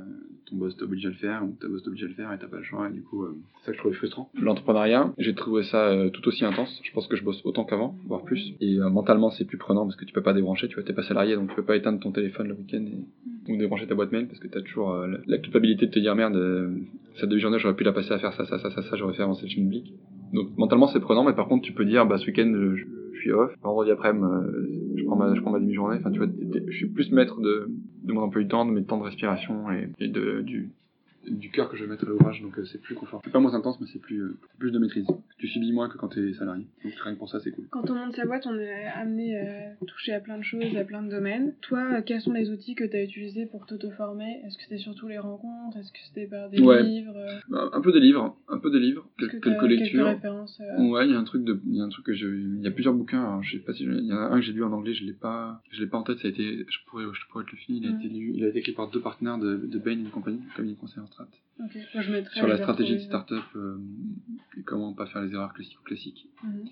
ton 0.45 0.55
boss 0.57 0.75
t'oblige 0.77 1.05
à 1.05 1.09
le 1.09 1.15
faire 1.15 1.43
ou 1.43 1.55
ta 1.59 1.67
boss 1.67 1.83
t'oblige 1.83 2.03
à 2.03 2.07
le 2.07 2.13
faire 2.13 2.31
et 2.33 2.37
t'as 2.39 2.47
pas 2.47 2.57
le 2.57 2.63
choix 2.63 2.89
et 2.89 2.93
du 2.93 3.01
coup 3.01 3.23
euh, 3.23 3.35
c'est 3.59 3.65
ça 3.65 3.71
que 3.71 3.77
je 3.77 3.79
trouvais 3.79 3.95
frustrant. 3.95 4.29
L'entrepreneuriat, 4.39 5.13
j'ai 5.17 5.33
trouvé 5.33 5.63
ça 5.63 5.87
euh, 5.89 6.09
tout 6.09 6.27
aussi 6.27 6.45
intense. 6.45 6.79
Je 6.83 6.91
pense 6.93 7.07
que 7.07 7.15
je 7.15 7.23
bosse 7.23 7.41
autant 7.45 7.63
qu'avant, 7.65 7.95
voire 8.05 8.23
plus. 8.23 8.53
Et 8.61 8.77
euh, 8.79 8.89
mentalement 8.89 9.31
c'est 9.31 9.45
plus 9.45 9.57
prenant 9.57 9.83
parce 9.85 9.95
que 9.95 10.05
tu 10.05 10.13
peux 10.13 10.21
pas 10.23 10.33
débrancher, 10.33 10.67
tu 10.67 10.75
vois 10.75 10.83
t'es 10.83 10.93
pas 10.93 11.03
salarié 11.03 11.35
donc 11.35 11.49
tu 11.49 11.55
peux 11.55 11.65
pas 11.65 11.75
éteindre 11.75 11.99
ton 11.99 12.11
téléphone 12.11 12.47
le 12.49 12.55
week-end 12.55 12.83
et... 12.85 13.51
ou 13.51 13.57
débrancher 13.57 13.87
ta 13.87 13.95
boîte 13.95 14.11
mail 14.11 14.27
parce 14.27 14.39
que 14.39 14.47
t'as 14.47 14.61
toujours 14.61 14.91
euh, 14.91 15.07
la, 15.07 15.17
la 15.25 15.37
culpabilité 15.39 15.87
de 15.87 15.91
te 15.91 15.99
dire 15.99 16.15
merde 16.15 16.35
euh, 16.35 16.69
cette 17.19 17.29
demi-journée 17.29 17.59
j'aurais 17.59 17.75
pu 17.75 17.83
la 17.83 17.93
passer 17.93 18.11
à 18.11 18.19
faire 18.19 18.33
ça 18.33 18.45
ça 18.45 18.57
ça 18.59 18.69
ça 18.71 18.81
ça 18.81 18.95
j'aurais 18.97 19.13
fait 19.13 19.23
avancer 19.23 19.45
le 19.47 19.53
public. 19.53 19.93
Donc 20.33 20.49
mentalement 20.57 20.87
c'est 20.87 20.99
prenant 20.99 21.23
mais 21.23 21.33
par 21.33 21.47
contre 21.47 21.63
tu 21.63 21.73
peux 21.73 21.85
dire 21.85 22.05
bah 22.05 22.17
ce 22.17 22.25
week-end 22.27 22.51
je, 22.55 22.75
je- 22.75 23.19
suis 23.19 23.31
off, 23.31 23.51
vendredi 23.61 23.89
après-midi 23.91 24.25
euh, 24.25 24.82
je 25.03 25.41
prends 25.41 25.51
ma 25.51 25.59
je 25.59 25.63
demi-journée. 25.63 25.97
Enfin 25.99 26.11
tu 26.11 26.19
vois 26.19 26.27
je 26.67 26.75
suis 26.75 26.87
plus 26.87 27.11
maître 27.11 27.39
de 27.39 27.69
de 28.03 28.13
mon 28.13 28.21
emploi 28.21 28.41
du 28.41 28.47
temps, 28.47 28.65
de 28.65 28.71
mes 28.71 28.83
temps 28.83 28.97
de 28.97 29.03
respiration 29.03 29.71
et, 29.71 29.89
et 29.99 30.07
de 30.07 30.41
du 30.41 30.69
du 31.29 31.49
cœur 31.49 31.69
que 31.69 31.77
je 31.77 31.83
vais 31.83 31.89
mettre 31.89 32.05
à 32.05 32.09
l'ouvrage, 32.09 32.41
donc 32.41 32.57
euh, 32.59 32.65
c'est 32.65 32.81
plus 32.81 32.95
confort. 32.95 33.21
C'est 33.23 33.31
pas 33.31 33.39
moins 33.39 33.53
intense, 33.53 33.79
mais 33.79 33.87
c'est 33.91 33.99
plus, 33.99 34.21
euh, 34.21 34.37
plus 34.59 34.71
de 34.71 34.79
maîtrise. 34.79 35.05
Tu 35.43 35.49
subis 35.49 35.73
moins 35.73 35.89
que 35.89 35.97
quand 35.97 36.07
t'es 36.07 36.31
salarié. 36.35 36.65
Donc 36.85 36.93
rien 37.03 37.13
que 37.15 37.19
pour 37.19 37.29
ça, 37.29 37.41
c'est 37.41 37.51
cool. 37.51 37.67
Quand 37.69 37.89
on 37.89 37.95
monte 37.95 38.15
sa 38.15 38.25
boîte, 38.25 38.47
on 38.47 38.57
est 38.57 38.85
amené 38.85 39.37
à 39.37 39.75
toucher 39.85 40.13
à 40.13 40.21
plein 40.21 40.37
de 40.37 40.43
choses, 40.43 40.73
à 40.77 40.85
plein 40.85 41.01
de 41.03 41.09
domaines. 41.09 41.53
Toi, 41.59 41.95
euh, 41.95 42.01
quels 42.01 42.21
sont 42.21 42.31
les 42.31 42.49
outils 42.49 42.75
que 42.75 42.85
tu 42.85 42.95
as 42.95 43.03
utilisés 43.03 43.45
pour 43.45 43.65
t'auto-former? 43.65 44.39
Est-ce 44.45 44.55
que 44.55 44.63
c'était 44.63 44.77
surtout 44.77 45.09
les 45.09 45.17
rencontres? 45.17 45.75
Est-ce 45.77 45.91
que 45.91 45.97
c'était 46.07 46.27
par 46.27 46.49
des 46.49 46.61
Ouais. 46.61 46.81
livres 46.83 47.17
euh, 47.17 47.39
Un 47.51 47.77
un 47.77 47.81
peu 47.81 47.91
des 47.91 47.99
livres, 47.99 48.37
un 48.47 48.57
peu 48.57 48.71
des 48.71 48.79
livres, 48.79 49.05
que 49.17 49.25
quelques 49.25 49.63
lectures. 49.63 50.05
Quelques 50.05 50.15
références 50.15 50.61
euh, 50.61 50.81
Ouais, 50.87 51.07
il 51.07 51.11
y 51.11 51.13
a 51.13 51.19
un 51.19 51.25
truc 51.25 51.43
de, 51.43 51.59
il 51.67 51.75
y 51.75 51.81
a 51.81 51.83
un 51.83 51.89
truc 51.89 52.05
que 52.05 52.13
je, 52.13 52.25
il 52.29 52.61
y 52.61 52.67
a 52.67 52.71
plusieurs 52.71 52.93
bouquins. 52.93 53.19
Alors, 53.21 53.43
je 53.43 53.57
sais 53.57 53.63
pas 53.65 53.73
si, 53.73 53.83
il 53.83 54.05
y 54.05 54.13
en 54.13 54.15
a 54.15 54.27
un 54.29 54.35
que 54.35 54.45
j'ai 54.45 54.53
lu 54.53 54.63
en 54.63 54.71
anglais, 54.71 54.93
je 54.93 55.03
l'ai 55.03 55.11
pas, 55.11 55.61
je 55.71 55.81
l'ai 55.81 55.87
pas 55.87 55.97
en 55.97 56.03
tête. 56.03 56.19
Ça 56.19 56.29
a 56.29 56.31
été, 56.31 56.65
je 56.69 56.77
pourrais, 56.87 57.03
je 57.03 57.27
pourrais 57.29 57.43
te 57.43 57.51
le 57.51 57.57
filer. 57.57 57.79
Il 57.83 57.87
a 57.87 57.97
été 57.99 58.07
lu, 58.07 58.31
il 58.33 58.45
a 58.45 58.47
été 58.47 58.59
écrit 58.59 58.71
par 58.71 58.89
deux 58.89 59.01
partenaires 59.01 59.39
de, 59.39 59.57
de 59.57 59.77
Bain 59.77 60.01
Company, 60.09 60.39
comme 60.55 60.67
il 60.67 60.77
conseille 60.77 61.03
en 61.03 61.07
strat, 61.07 61.27
Moi, 61.59 61.67
je 62.01 62.23
sur 62.33 62.47
la 62.47 62.57
stratégie 62.57 62.95
de 62.95 62.99
start-up 62.99 63.43
euh, 63.55 63.77
et 64.57 64.63
comment 64.63 64.93
pas 64.93 65.05
faire 65.05 65.21
les 65.21 65.31
erreurs 65.33 65.53
classiques 65.53 65.79
ou 65.79 65.83
classiques. 65.83 66.27
Mhm. 66.43 66.65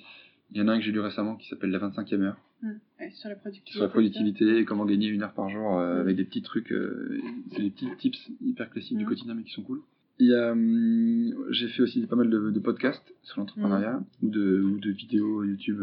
Il 0.53 0.57
y 0.57 0.61
en 0.61 0.67
a 0.67 0.73
un 0.73 0.79
que 0.79 0.83
j'ai 0.83 0.91
lu 0.91 0.99
récemment 0.99 1.35
qui 1.37 1.47
s'appelle 1.47 1.69
La 1.71 1.79
25e 1.79 2.21
heure, 2.21 2.37
Mhm. 2.61 2.79
Ouais, 2.99 3.09
sur 3.11 3.29
la 3.29 3.35
productivité. 3.35 3.71
sur 3.71 3.81
la 3.81 3.87
productivité 3.89 4.57
et 4.57 4.65
comment 4.65 4.85
gagner 4.85 5.07
une 5.07 5.23
heure 5.23 5.33
par 5.33 5.49
jour 5.49 5.79
euh, 5.79 5.97
Mm. 5.97 5.99
avec 6.01 6.15
des 6.17 6.25
petits 6.25 6.41
trucs, 6.43 6.71
euh, 6.71 7.19
c'est 7.51 7.61
des 7.61 7.69
petits 7.71 7.87
tips 7.97 8.29
hyper 8.41 8.69
classiques 8.69 8.97
du 8.97 9.05
quotidien 9.05 9.33
mais 9.33 9.43
qui 9.43 9.51
sont 9.51 9.63
cool. 9.63 9.81
Hum, 10.19 11.33
j'ai 11.49 11.67
fait 11.69 11.81
aussi 11.81 12.05
pas 12.05 12.15
mal 12.15 12.29
de, 12.29 12.51
de 12.51 12.59
podcasts 12.59 13.13
sur 13.23 13.39
l'entrepreneuriat 13.39 14.03
ou, 14.21 14.29
de, 14.29 14.61
ou 14.61 14.77
de 14.79 14.91
vidéos 14.91 15.43
YouTube. 15.43 15.81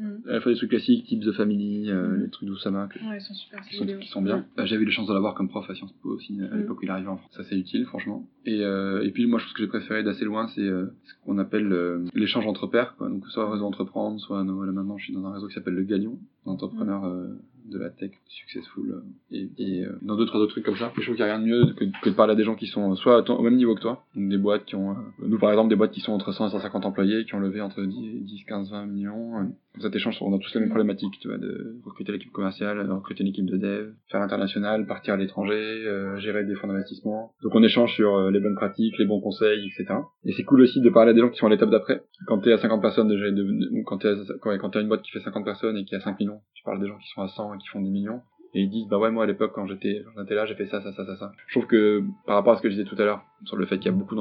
À 0.00 0.32
la 0.32 0.40
fois 0.40 0.50
des 0.52 0.56
trucs 0.58 0.70
classiques, 0.70 1.06
type 1.06 1.22
The 1.22 1.32
Family, 1.32 1.90
euh, 1.90 2.08
Mhm. 2.16 2.22
les 2.24 2.30
trucs 2.30 2.48
d'Oussama, 2.48 2.88
que- 2.88 2.98
Ouais, 2.98 3.18
ils 3.18 3.20
sont 3.20 3.34
super 3.34 3.60
qui, 3.62 3.76
sont, 3.76 3.86
qui 3.86 4.08
sont 4.08 4.22
bien. 4.22 4.46
Euh, 4.58 4.66
J'avais 4.66 4.82
eu 4.82 4.86
la 4.86 4.90
chance 4.92 5.06
de 5.06 5.12
l'avoir 5.14 5.34
comme 5.34 5.48
prof 5.48 5.68
à 5.70 5.74
Sciences 5.74 5.92
Po 6.02 6.10
aussi 6.10 6.38
à 6.40 6.54
Mhm. 6.54 6.60
l'époque 6.60 6.78
où 6.80 6.84
il 6.84 6.90
arrivait 6.90 7.08
en 7.08 7.16
France. 7.18 7.30
Ça 7.36 7.44
c'est 7.44 7.56
utile 7.58 7.84
franchement. 7.84 8.26
Et, 8.46 8.64
euh, 8.64 9.02
et 9.04 9.10
puis 9.10 9.26
moi 9.26 9.38
je 9.38 9.44
pense 9.44 9.52
que 9.52 9.62
j'ai 9.62 9.68
préféré 9.68 10.02
d'assez 10.02 10.24
loin 10.24 10.48
c'est 10.48 10.60
euh, 10.62 10.86
ce 11.04 11.12
qu'on 11.24 11.38
appelle 11.38 11.68
l'échange 12.14 12.46
entre 12.46 12.66
pairs. 12.66 12.96
Quoi. 12.96 13.08
Donc 13.08 13.26
soit 13.28 13.50
réseau 13.50 13.64
entreprendre, 13.64 14.18
soit 14.20 14.42
non, 14.44 14.62
là, 14.62 14.72
maintenant 14.72 14.96
je 14.98 15.04
suis 15.04 15.14
dans 15.14 15.24
un 15.26 15.32
réseau 15.34 15.46
qui 15.48 15.54
s'appelle 15.54 15.74
le 15.74 15.82
Galion, 15.84 16.18
d'entrepreneurs 16.46 17.04
euh, 17.04 17.28
de 17.66 17.78
la 17.78 17.90
tech 17.90 18.10
successful 18.28 18.90
euh, 18.90 19.02
et, 19.30 19.48
et 19.58 19.84
euh, 19.84 19.98
dans 20.02 20.16
deux 20.16 20.26
trois 20.26 20.40
autres 20.40 20.52
trucs 20.52 20.64
comme 20.64 20.76
ça. 20.76 20.92
Je 20.96 21.02
trouve 21.02 21.16
qu'il 21.16 21.24
n'y 21.24 21.30
a 21.30 21.34
rien 21.34 21.42
de 21.42 21.48
mieux 21.48 21.74
que, 21.74 21.84
que 22.02 22.10
de 22.10 22.14
parler 22.14 22.32
à 22.32 22.36
des 22.36 22.44
gens 22.44 22.54
qui 22.54 22.66
sont 22.66 22.94
soit 22.96 23.18
à 23.18 23.30
au 23.32 23.42
même 23.42 23.56
niveau 23.56 23.74
que 23.74 23.80
toi. 23.80 24.04
Donc, 24.14 24.28
des 24.28 24.38
boîtes 24.38 24.64
qui 24.64 24.74
ont, 24.74 24.92
euh, 24.92 24.94
nous 25.26 25.38
par 25.38 25.50
exemple 25.50 25.70
des 25.70 25.76
boîtes 25.76 25.92
qui 25.92 26.00
sont 26.00 26.12
entre 26.12 26.32
100 26.32 26.48
et 26.48 26.50
150 26.50 26.86
employés, 26.86 27.24
qui 27.24 27.34
ont 27.34 27.40
levé 27.40 27.60
entre 27.60 27.82
10, 27.82 28.24
10 28.24 28.44
15, 28.44 28.70
20 28.70 28.86
millions. 28.86 29.32
Comme 29.72 29.82
ça 29.82 29.90
t'échanges, 29.90 30.18
on 30.20 30.34
a 30.34 30.38
tous 30.38 30.52
les 30.54 30.60
mêmes 30.60 30.68
problématiques, 30.68 31.18
tu 31.20 31.28
vois, 31.28 31.38
de 31.38 31.76
recruter 31.84 32.12
l'équipe 32.12 32.32
commerciale, 32.32 32.86
de 32.86 32.92
recruter 32.92 33.22
une 33.22 33.30
équipe 33.30 33.46
de 33.46 33.56
dev, 33.56 33.92
faire 34.08 34.20
l'international, 34.20 34.86
partir 34.86 35.14
à 35.14 35.16
l'étranger, 35.16 35.54
euh, 35.54 36.18
gérer 36.18 36.44
des 36.44 36.54
fonds 36.54 36.68
d'investissement. 36.68 37.32
Donc 37.42 37.54
on 37.54 37.62
échange 37.62 37.94
sur 37.94 38.30
les 38.30 38.40
bonnes 38.40 38.54
pratiques, 38.54 38.98
les 38.98 39.06
bons 39.06 39.20
conseils, 39.20 39.66
etc. 39.66 39.94
Et 40.24 40.32
c'est 40.32 40.44
cool 40.44 40.62
aussi 40.62 40.80
de 40.80 40.90
parler 40.90 41.10
à 41.10 41.14
des 41.14 41.20
gens 41.20 41.30
qui 41.30 41.38
sont 41.38 41.46
à 41.46 41.50
l'étape 41.50 41.70
d'après. 41.70 42.02
Quand 42.26 42.38
t'es 42.38 42.52
à 42.52 42.58
50 42.58 42.82
personnes 42.82 43.08
déjà, 43.08 43.26
ou 43.28 43.82
quand 43.84 43.98
t'es 43.98 44.08
à, 44.08 44.14
quand, 44.40 44.56
quand 44.58 44.70
t'as 44.70 44.80
une 44.80 44.88
boîte 44.88 45.02
qui 45.02 45.10
fait 45.10 45.20
50 45.20 45.44
personnes 45.44 45.76
et 45.76 45.84
qui 45.84 45.94
a 45.94 46.00
5 46.00 46.20
millions, 46.20 46.40
tu 46.54 46.62
parles 46.64 46.80
des 46.80 46.88
gens 46.88 46.98
qui 46.98 47.08
sont 47.08 47.22
à 47.22 47.28
100 47.28 47.51
qui 47.58 47.68
font 47.68 47.80
10 47.80 47.90
millions. 47.90 48.22
Et 48.54 48.60
ils 48.60 48.68
disent, 48.68 48.86
bah 48.86 48.98
ouais, 48.98 49.10
moi 49.10 49.24
à 49.24 49.26
l'époque, 49.26 49.52
quand 49.54 49.66
j'étais, 49.66 50.04
là, 50.28 50.44
j'ai 50.44 50.54
fait 50.54 50.66
ça, 50.66 50.82
ça, 50.82 50.92
ça, 50.92 51.06
ça, 51.06 51.16
ça. 51.16 51.32
Je 51.46 51.54
trouve 51.54 51.66
que, 51.66 52.04
par 52.26 52.36
rapport 52.36 52.52
à 52.52 52.56
ce 52.58 52.62
que 52.62 52.68
je 52.68 52.74
disais 52.74 52.86
tout 52.86 53.00
à 53.00 53.04
l'heure, 53.04 53.24
sur 53.46 53.56
le 53.56 53.64
fait 53.64 53.78
qu'il 53.78 53.90
y 53.90 53.94
a 53.94 53.96
beaucoup, 53.96 54.14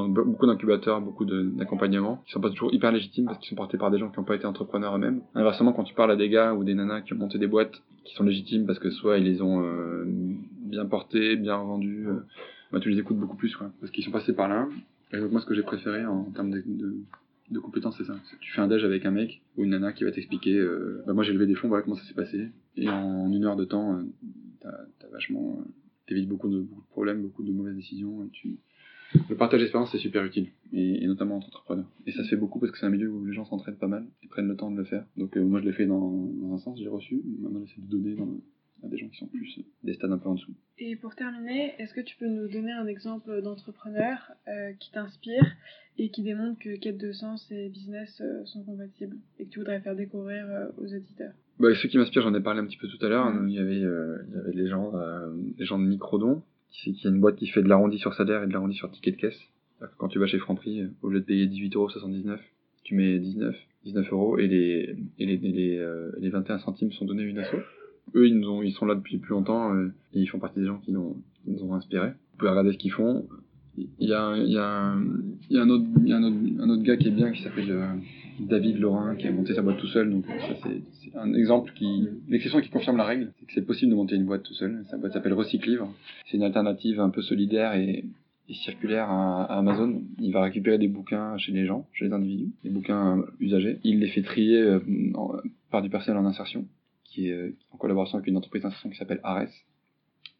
d'incubateurs, 0.48 1.02
beaucoup 1.02 1.26
d'accompagnements, 1.26 2.24
qui 2.26 2.32
sont 2.32 2.40
pas 2.40 2.50
toujours 2.50 2.74
hyper 2.74 2.94
légitimes 2.94 3.26
parce 3.26 3.40
qu'ils 3.40 3.50
sont 3.50 3.56
portés 3.56 3.78
par 3.78 3.92
des 3.92 3.98
gens 3.98 4.10
qui 4.10 4.18
n'ont 4.18 4.26
pas 4.26 4.36
été 4.36 4.46
entrepreneurs 4.46 4.96
eux-mêmes. 4.96 5.22
Inversement, 5.36 5.74
quand 5.74 5.84
tu 5.84 5.94
parles 5.94 6.12
à 6.12 6.16
des 6.16 6.30
gars 6.30 6.54
ou 6.54 6.64
des 6.64 6.76
nanas 6.76 7.02
qui 7.02 7.12
ont 7.12 7.18
monté 7.18 7.40
des 7.40 7.48
boîtes 7.48 7.84
qui 8.06 8.16
sont 8.16 8.24
légitimes 8.24 8.66
parce 8.66 8.80
que 8.80 8.90
soit 8.90 9.18
ils 9.18 9.26
les 9.26 9.42
ont 9.42 9.64
euh, 9.66 10.06
bien 10.08 10.86
portés, 10.86 11.36
bien 11.36 11.58
vendus, 11.58 12.08
euh, 12.08 12.22
bah, 12.72 12.80
tu 12.80 12.90
les 12.90 13.00
écoutes 13.00 13.18
beaucoup 13.18 13.36
plus, 13.36 13.54
parce 13.82 13.92
qu'ils 13.92 14.06
sont 14.06 14.12
passés 14.12 14.34
par 14.34 14.48
là. 14.48 14.70
Et 15.12 15.20
donc 15.20 15.32
moi, 15.32 15.42
ce 15.42 15.46
que 15.46 15.54
j'ai 15.54 15.64
préféré 15.64 16.06
en, 16.06 16.24
termes 16.32 16.52
de, 16.52 16.64
de, 16.66 16.96
de 17.52 17.60
compétences, 17.60 17.98
c'est 17.98 18.06
ça. 18.06 18.16
Tu 18.40 18.52
fais 18.52 18.62
un 18.62 18.68
déj 18.68 18.84
avec 18.84 19.06
un 19.06 19.12
mec 19.12 19.42
ou 19.58 19.64
une 19.64 19.72
nana 19.72 19.94
qui 19.94 20.04
va 20.04 20.12
t'expliquer, 20.12 20.58
euh, 20.58 21.04
bah, 21.06 21.14
moi 21.14 21.24
j'ai 21.24 21.34
levé 21.34 21.46
des 21.46 21.56
fonds, 21.56 21.68
voilà 21.68 21.84
comment 21.84 21.96
ça 21.96 22.06
s'est 22.06 22.14
passé. 22.14 22.50
Et 22.78 22.90
en 22.90 23.32
une 23.32 23.44
heure 23.44 23.56
de 23.56 23.66
temps, 23.66 23.98
euh, 23.98 24.04
t'as 24.62 25.08
vachement, 25.12 25.60
euh, 25.60 25.70
t'évites 26.08 26.30
beaucoup 26.30 26.50
de, 26.50 26.66
problèmes, 26.92 27.22
beaucoup 27.22 27.44
de 27.44 27.52
mauvaises 27.52 27.76
décisions. 27.76 28.30
Le 29.30 29.36
partage 29.36 29.60
d'expérience, 29.60 29.92
c'est 29.92 29.98
super 29.98 30.24
utile, 30.24 30.48
et, 30.72 31.04
et 31.04 31.08
notamment 31.08 31.38
entre 31.38 31.48
entrepreneurs. 31.48 31.90
Et 32.08 32.12
ça 32.12 32.24
se 32.24 32.30
fait 32.30 32.38
beaucoup 32.38 32.60
parce 32.60 32.72
que 32.72 32.78
c'est 32.78 32.86
un 32.86 32.90
milieu 32.90 33.10
où 33.10 33.26
les 33.26 33.34
gens 33.34 33.44
s'entraident 33.44 33.80
pas 33.80 33.88
mal 33.88 34.06
et 34.24 34.28
prennent 34.28 34.48
le 34.48 34.56
temps 34.56 34.72
de 34.72 34.78
le 34.78 34.86
faire. 34.86 35.06
Donc 35.18 35.36
euh, 35.36 35.44
moi, 35.44 35.60
je 35.60 35.66
l'ai 35.66 35.74
fait 35.74 35.86
dans, 35.86 36.10
dans 36.10 36.54
un 36.54 36.58
sens, 36.58 36.80
j'ai 36.80 36.88
reçu. 36.88 37.22
Maintenant, 37.42 37.60
j'essaie 37.66 37.82
de 37.82 37.92
donner 37.92 38.16
dans, 38.16 38.30
à 38.84 38.88
des 38.88 38.98
gens 38.98 39.08
qui 39.08 39.18
sont 39.18 39.28
plus 39.28 39.58
euh, 39.60 39.64
des 39.84 39.94
stades 39.94 40.12
un 40.12 40.18
peu 40.18 40.30
en 40.30 40.36
dessous. 40.36 40.54
Et 40.84 40.96
pour 40.96 41.14
terminer, 41.16 41.74
est-ce 41.78 41.94
que 41.94 42.02
tu 42.02 42.18
peux 42.18 42.28
nous 42.28 42.48
donner 42.48 42.72
un 42.72 42.88
exemple 42.88 43.42
d'entrepreneur 43.44 44.32
euh, 44.48 44.74
qui 44.80 44.92
t'inspire 44.92 45.46
et 46.00 46.10
qui 46.10 46.24
démontre 46.24 46.60
que 46.60 46.76
quête 46.78 46.98
de 46.98 47.12
sens 47.12 47.48
et 47.52 47.70
business 47.70 48.20
euh, 48.22 48.44
sont 48.46 48.64
compatibles 48.64 49.16
et 49.38 49.46
que 49.46 49.50
tu 49.52 49.60
voudrais 49.60 49.80
faire 49.82 49.96
découvrir 49.96 50.44
euh, 50.50 50.66
aux 50.78 50.92
auditeurs? 50.92 51.34
Bah, 51.60 51.68
Ceux 51.76 51.88
qui 51.88 52.00
m'inspirent, 52.00 52.24
j'en 52.24 52.34
ai 52.34 52.42
parlé 52.42 52.62
un 52.62 52.66
petit 52.66 52.78
peu 52.78 52.88
tout 52.88 53.06
à 53.06 53.10
l'heure. 53.10 53.30
Mhm. 53.30 53.50
Il 53.50 53.56
y 53.56 53.60
avait, 53.60 53.76
il 53.76 54.34
y 54.34 54.38
avait 54.40 54.54
les 54.54 54.68
gens, 54.68 54.94
les 55.58 55.66
gens 55.66 55.78
de 55.78 55.86
Microdon, 55.86 56.42
qui, 56.72 56.94
qui 56.94 57.06
est 57.06 57.12
une 57.12 57.20
boîte 57.20 57.36
qui 57.36 57.46
fait 57.46 57.62
de 57.62 57.70
l'arrondi 57.70 58.00
sur 58.00 58.16
salaire 58.16 58.42
et 58.42 58.48
de 58.48 58.52
l'arrondi 58.54 58.76
sur 58.76 58.90
ticket 58.90 59.12
de 59.12 59.18
caisse. 59.18 59.40
Que 59.80 59.86
Quand 59.98 60.08
tu 60.08 60.18
vas 60.18 60.26
chez 60.26 60.40
Franprix, 60.40 60.88
au 61.04 61.10
lieu 61.10 61.20
de 61.20 61.26
payer 61.26 61.46
18,79€, 61.46 62.40
tu 62.84 62.96
mets 62.96 63.20
19, 63.20 63.56
19 63.84 64.12
euros 64.12 64.40
et 64.40 64.48
les, 64.48 64.96
et 65.20 65.26
les, 65.28 65.38
les, 65.38 65.88
les 66.18 66.30
21 66.30 66.58
centimes 66.58 66.92
sont 66.94 67.06
donnés 67.06 67.24
à 67.24 67.28
une 67.28 67.38
asso. 67.38 67.56
Eux, 68.16 68.28
ils, 68.28 68.74
sont 68.74 68.86
là 68.86 68.96
depuis 68.96 69.18
plus 69.18 69.32
longtemps 69.32 69.74
euh, 69.74 69.94
et 70.14 70.20
ils 70.20 70.28
font 70.28 70.40
partie 70.40 70.60
des 70.60 70.66
gens 70.66 70.80
qui 70.80 70.92
nous, 70.92 71.16
ont 71.48 71.74
inspirés. 71.74 72.10
Vous 72.10 72.38
pouvez 72.38 72.50
regarder 72.50 72.74
ce 72.74 72.78
qu'ils 72.78 72.92
font. 72.92 73.26
Il 73.78 74.10
y 74.10 74.14
a, 74.14 74.26
un- 74.28 75.70
autre, 75.70 76.84
gars 76.84 76.98
qui 76.98 77.08
est 77.08 77.12
bien 77.12 77.32
qui 77.32 77.42
s'appelle 77.42 77.72
euh, 77.72 77.94
David 78.40 78.80
Laurin 78.80 79.16
qui 79.16 79.28
a 79.28 79.32
monté 79.32 79.54
sa 79.54 79.62
boîte 79.62 79.78
tout 79.78 79.88
seul. 79.88 80.10
Donc 80.10 80.26
ça 80.26 80.56
c'est, 80.64 81.16
un 81.16 81.34
exemple 81.34 81.72
qui, 81.74 82.08
l'exception 82.28 82.60
qui 82.60 82.70
confirme 82.70 82.98
la 82.98 83.06
règle, 83.06 83.32
c'est 83.40 83.46
que 83.46 83.54
c'est 83.54 83.66
possible 83.66 83.92
de 83.92 83.96
monter 83.96 84.16
une 84.16 84.26
boîte 84.26 84.44
tout 84.44 84.54
seul. 84.54 84.84
Sa 84.90 84.98
boîte 84.98 85.14
s'appelle 85.14 85.34
Recyclivre. 85.34 85.94
C'est 86.30 86.38
une 86.38 86.44
alternative 86.44 87.00
un 87.00 87.10
peu 87.10 87.22
solidaire 87.22 87.76
et, 87.76 88.06
circulaire 88.66 89.10
à, 89.10 89.46
Amazon. 89.46 90.02
Il 90.20 90.34
va 90.34 90.42
récupérer 90.42 90.78
des 90.78 90.90
bouquins 90.90 91.38
chez 91.38 91.54
les 91.54 91.66
gens, 91.66 91.88
chez 91.94 92.06
les 92.06 92.12
individus, 92.12 92.52
des 92.66 92.70
bouquins 92.70 93.20
euh, 93.20 93.26
usagés. 93.40 93.80
Il 93.86 94.00
les 94.00 94.08
fait 94.08 94.24
trier 94.24 94.78
par 95.70 95.82
du 95.82 95.90
personnel 95.90 96.22
en 96.22 96.26
insertion, 96.26 96.66
qui 97.12 97.28
est 97.28 97.34
euh, 97.34 97.56
en 97.72 97.78
collaboration 97.78 98.18
avec 98.18 98.28
une 98.28 98.38
entreprise 98.38 98.64
d'insertion 98.64 98.90
qui 98.90 98.98
s'appelle 98.98 99.20
Ares. 99.24 99.50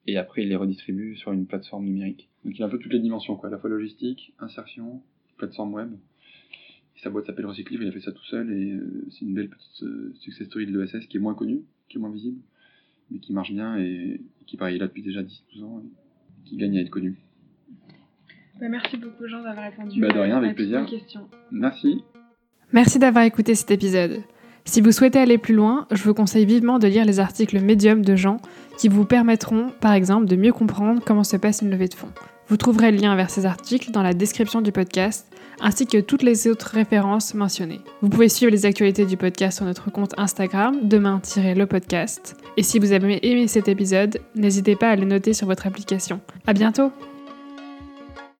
Et 0.08 0.18
après, 0.18 0.42
il 0.44 0.50
les 0.50 0.56
redistribue 0.56 1.16
sur 1.16 1.32
une 1.32 1.46
plateforme 1.46 1.86
numérique. 1.86 2.30
Donc 2.44 2.58
il 2.58 2.64
a 2.64 2.66
un 2.66 2.70
peu 2.70 2.80
toutes 2.80 2.94
les 2.94 3.00
dimensions, 3.00 3.36
quoi. 3.36 3.50
À 3.50 3.52
la 3.52 3.60
fois 3.60 3.70
logistique, 3.70 4.34
insertion, 4.40 5.04
plateforme 5.38 5.74
web. 5.74 5.92
Et 6.98 7.00
sa 7.02 7.10
boîte 7.10 7.26
s'appelle 7.26 7.46
Recyclive, 7.46 7.82
il 7.84 7.88
a 7.88 7.92
fait 7.92 8.00
ça 8.02 8.12
tout 8.12 8.24
seul 8.26 8.52
et 8.52 8.72
euh, 8.72 9.06
c'est 9.12 9.22
une 9.22 9.34
belle 9.34 9.50
petite 9.50 9.84
euh, 9.84 10.14
success 10.20 10.48
story 10.48 10.66
de 10.66 10.80
l'ESS 10.80 11.06
qui 11.08 11.18
est 11.18 11.20
moins 11.20 11.36
connue, 11.36 11.62
qui 11.90 11.98
est 11.98 12.00
moins 12.00 12.12
visible, 12.12 12.40
mais 13.12 13.20
qui 13.20 13.32
marche 13.34 13.52
bien 13.52 13.78
et, 13.78 14.22
et 14.42 14.46
qui, 14.46 14.58
pareil, 14.58 14.78
est 14.78 14.80
là 14.80 14.88
depuis 14.88 15.04
déjà 15.04 15.22
10-12 15.22 15.64
ans 15.64 15.84
et 15.86 16.50
qui 16.50 16.58
gagne 16.58 16.78
à 16.78 16.82
être 16.82 16.90
connu. 16.90 17.16
Bah, 18.60 18.70
merci 18.70 18.98
beaucoup 18.98 19.28
Jean 19.28 19.44
d'avoir 19.44 19.66
répondu 19.72 20.00
Bah, 20.00 20.10
de 20.10 20.20
rien, 20.20 20.36
à- 20.36 20.38
avec 20.38 20.50
à 20.50 20.54
toutes 20.54 20.58
plaisir. 20.58 20.82
mes 20.82 20.88
questions. 20.90 21.28
Merci. 21.52 22.04
Merci 22.74 22.98
d'avoir 23.00 23.24
écouté 23.26 23.56
cet 23.56 23.72
épisode. 23.72 24.24
Si 24.66 24.82
vous 24.82 24.92
souhaitez 24.92 25.20
aller 25.20 25.38
plus 25.38 25.56
loin, 25.56 25.88
je 25.92 26.04
vous 26.04 26.14
conseille 26.14 26.46
vivement 26.46 26.80
de 26.80 26.88
lire 26.88 27.06
les 27.06 27.20
articles 27.20 27.60
médium 27.60 28.04
de 28.04 28.16
Jean 28.16 28.38
qui 28.78 28.88
vous 28.88 29.06
permettront, 29.06 29.68
par 29.82 29.94
exemple, 29.94 30.26
de 30.26 30.36
mieux 30.36 30.54
comprendre 30.54 31.02
comment 31.06 31.24
se 31.24 31.38
passe 31.38 31.62
une 31.62 31.72
levée 31.72 31.88
de 31.88 31.94
fonds. 31.94 32.12
Vous 32.48 32.58
trouverez 32.58 32.92
le 32.92 32.98
lien 32.98 33.16
vers 33.16 33.30
ces 33.30 33.46
articles 33.46 33.92
dans 33.92 34.04
la 34.04 34.14
description 34.14 34.62
du 34.62 34.72
podcast, 34.72 35.28
ainsi 35.62 35.88
que 35.88 36.00
toutes 36.00 36.24
les 36.24 36.48
autres 36.48 36.72
références 36.74 37.34
mentionnées. 37.34 37.82
Vous 38.02 38.10
pouvez 38.10 38.30
suivre 38.30 38.52
les 38.52 38.66
actualités 38.66 39.06
du 39.06 39.16
podcast 39.18 39.58
sur 39.58 39.66
notre 39.66 39.92
compte 39.92 40.14
Instagram, 40.18 40.78
demain-le 40.84 41.66
podcast. 41.66 42.36
Et 42.58 42.64
si 42.64 42.80
vous 42.80 42.92
avez 42.92 43.26
aimé 43.26 43.48
cet 43.48 43.68
épisode, 43.68 44.20
n'hésitez 44.36 44.76
pas 44.76 44.90
à 44.90 44.96
le 44.96 45.06
noter 45.06 45.34
sur 45.34 45.48
votre 45.48 45.66
application. 45.66 46.20
À 46.46 46.54
bientôt! 46.54 46.92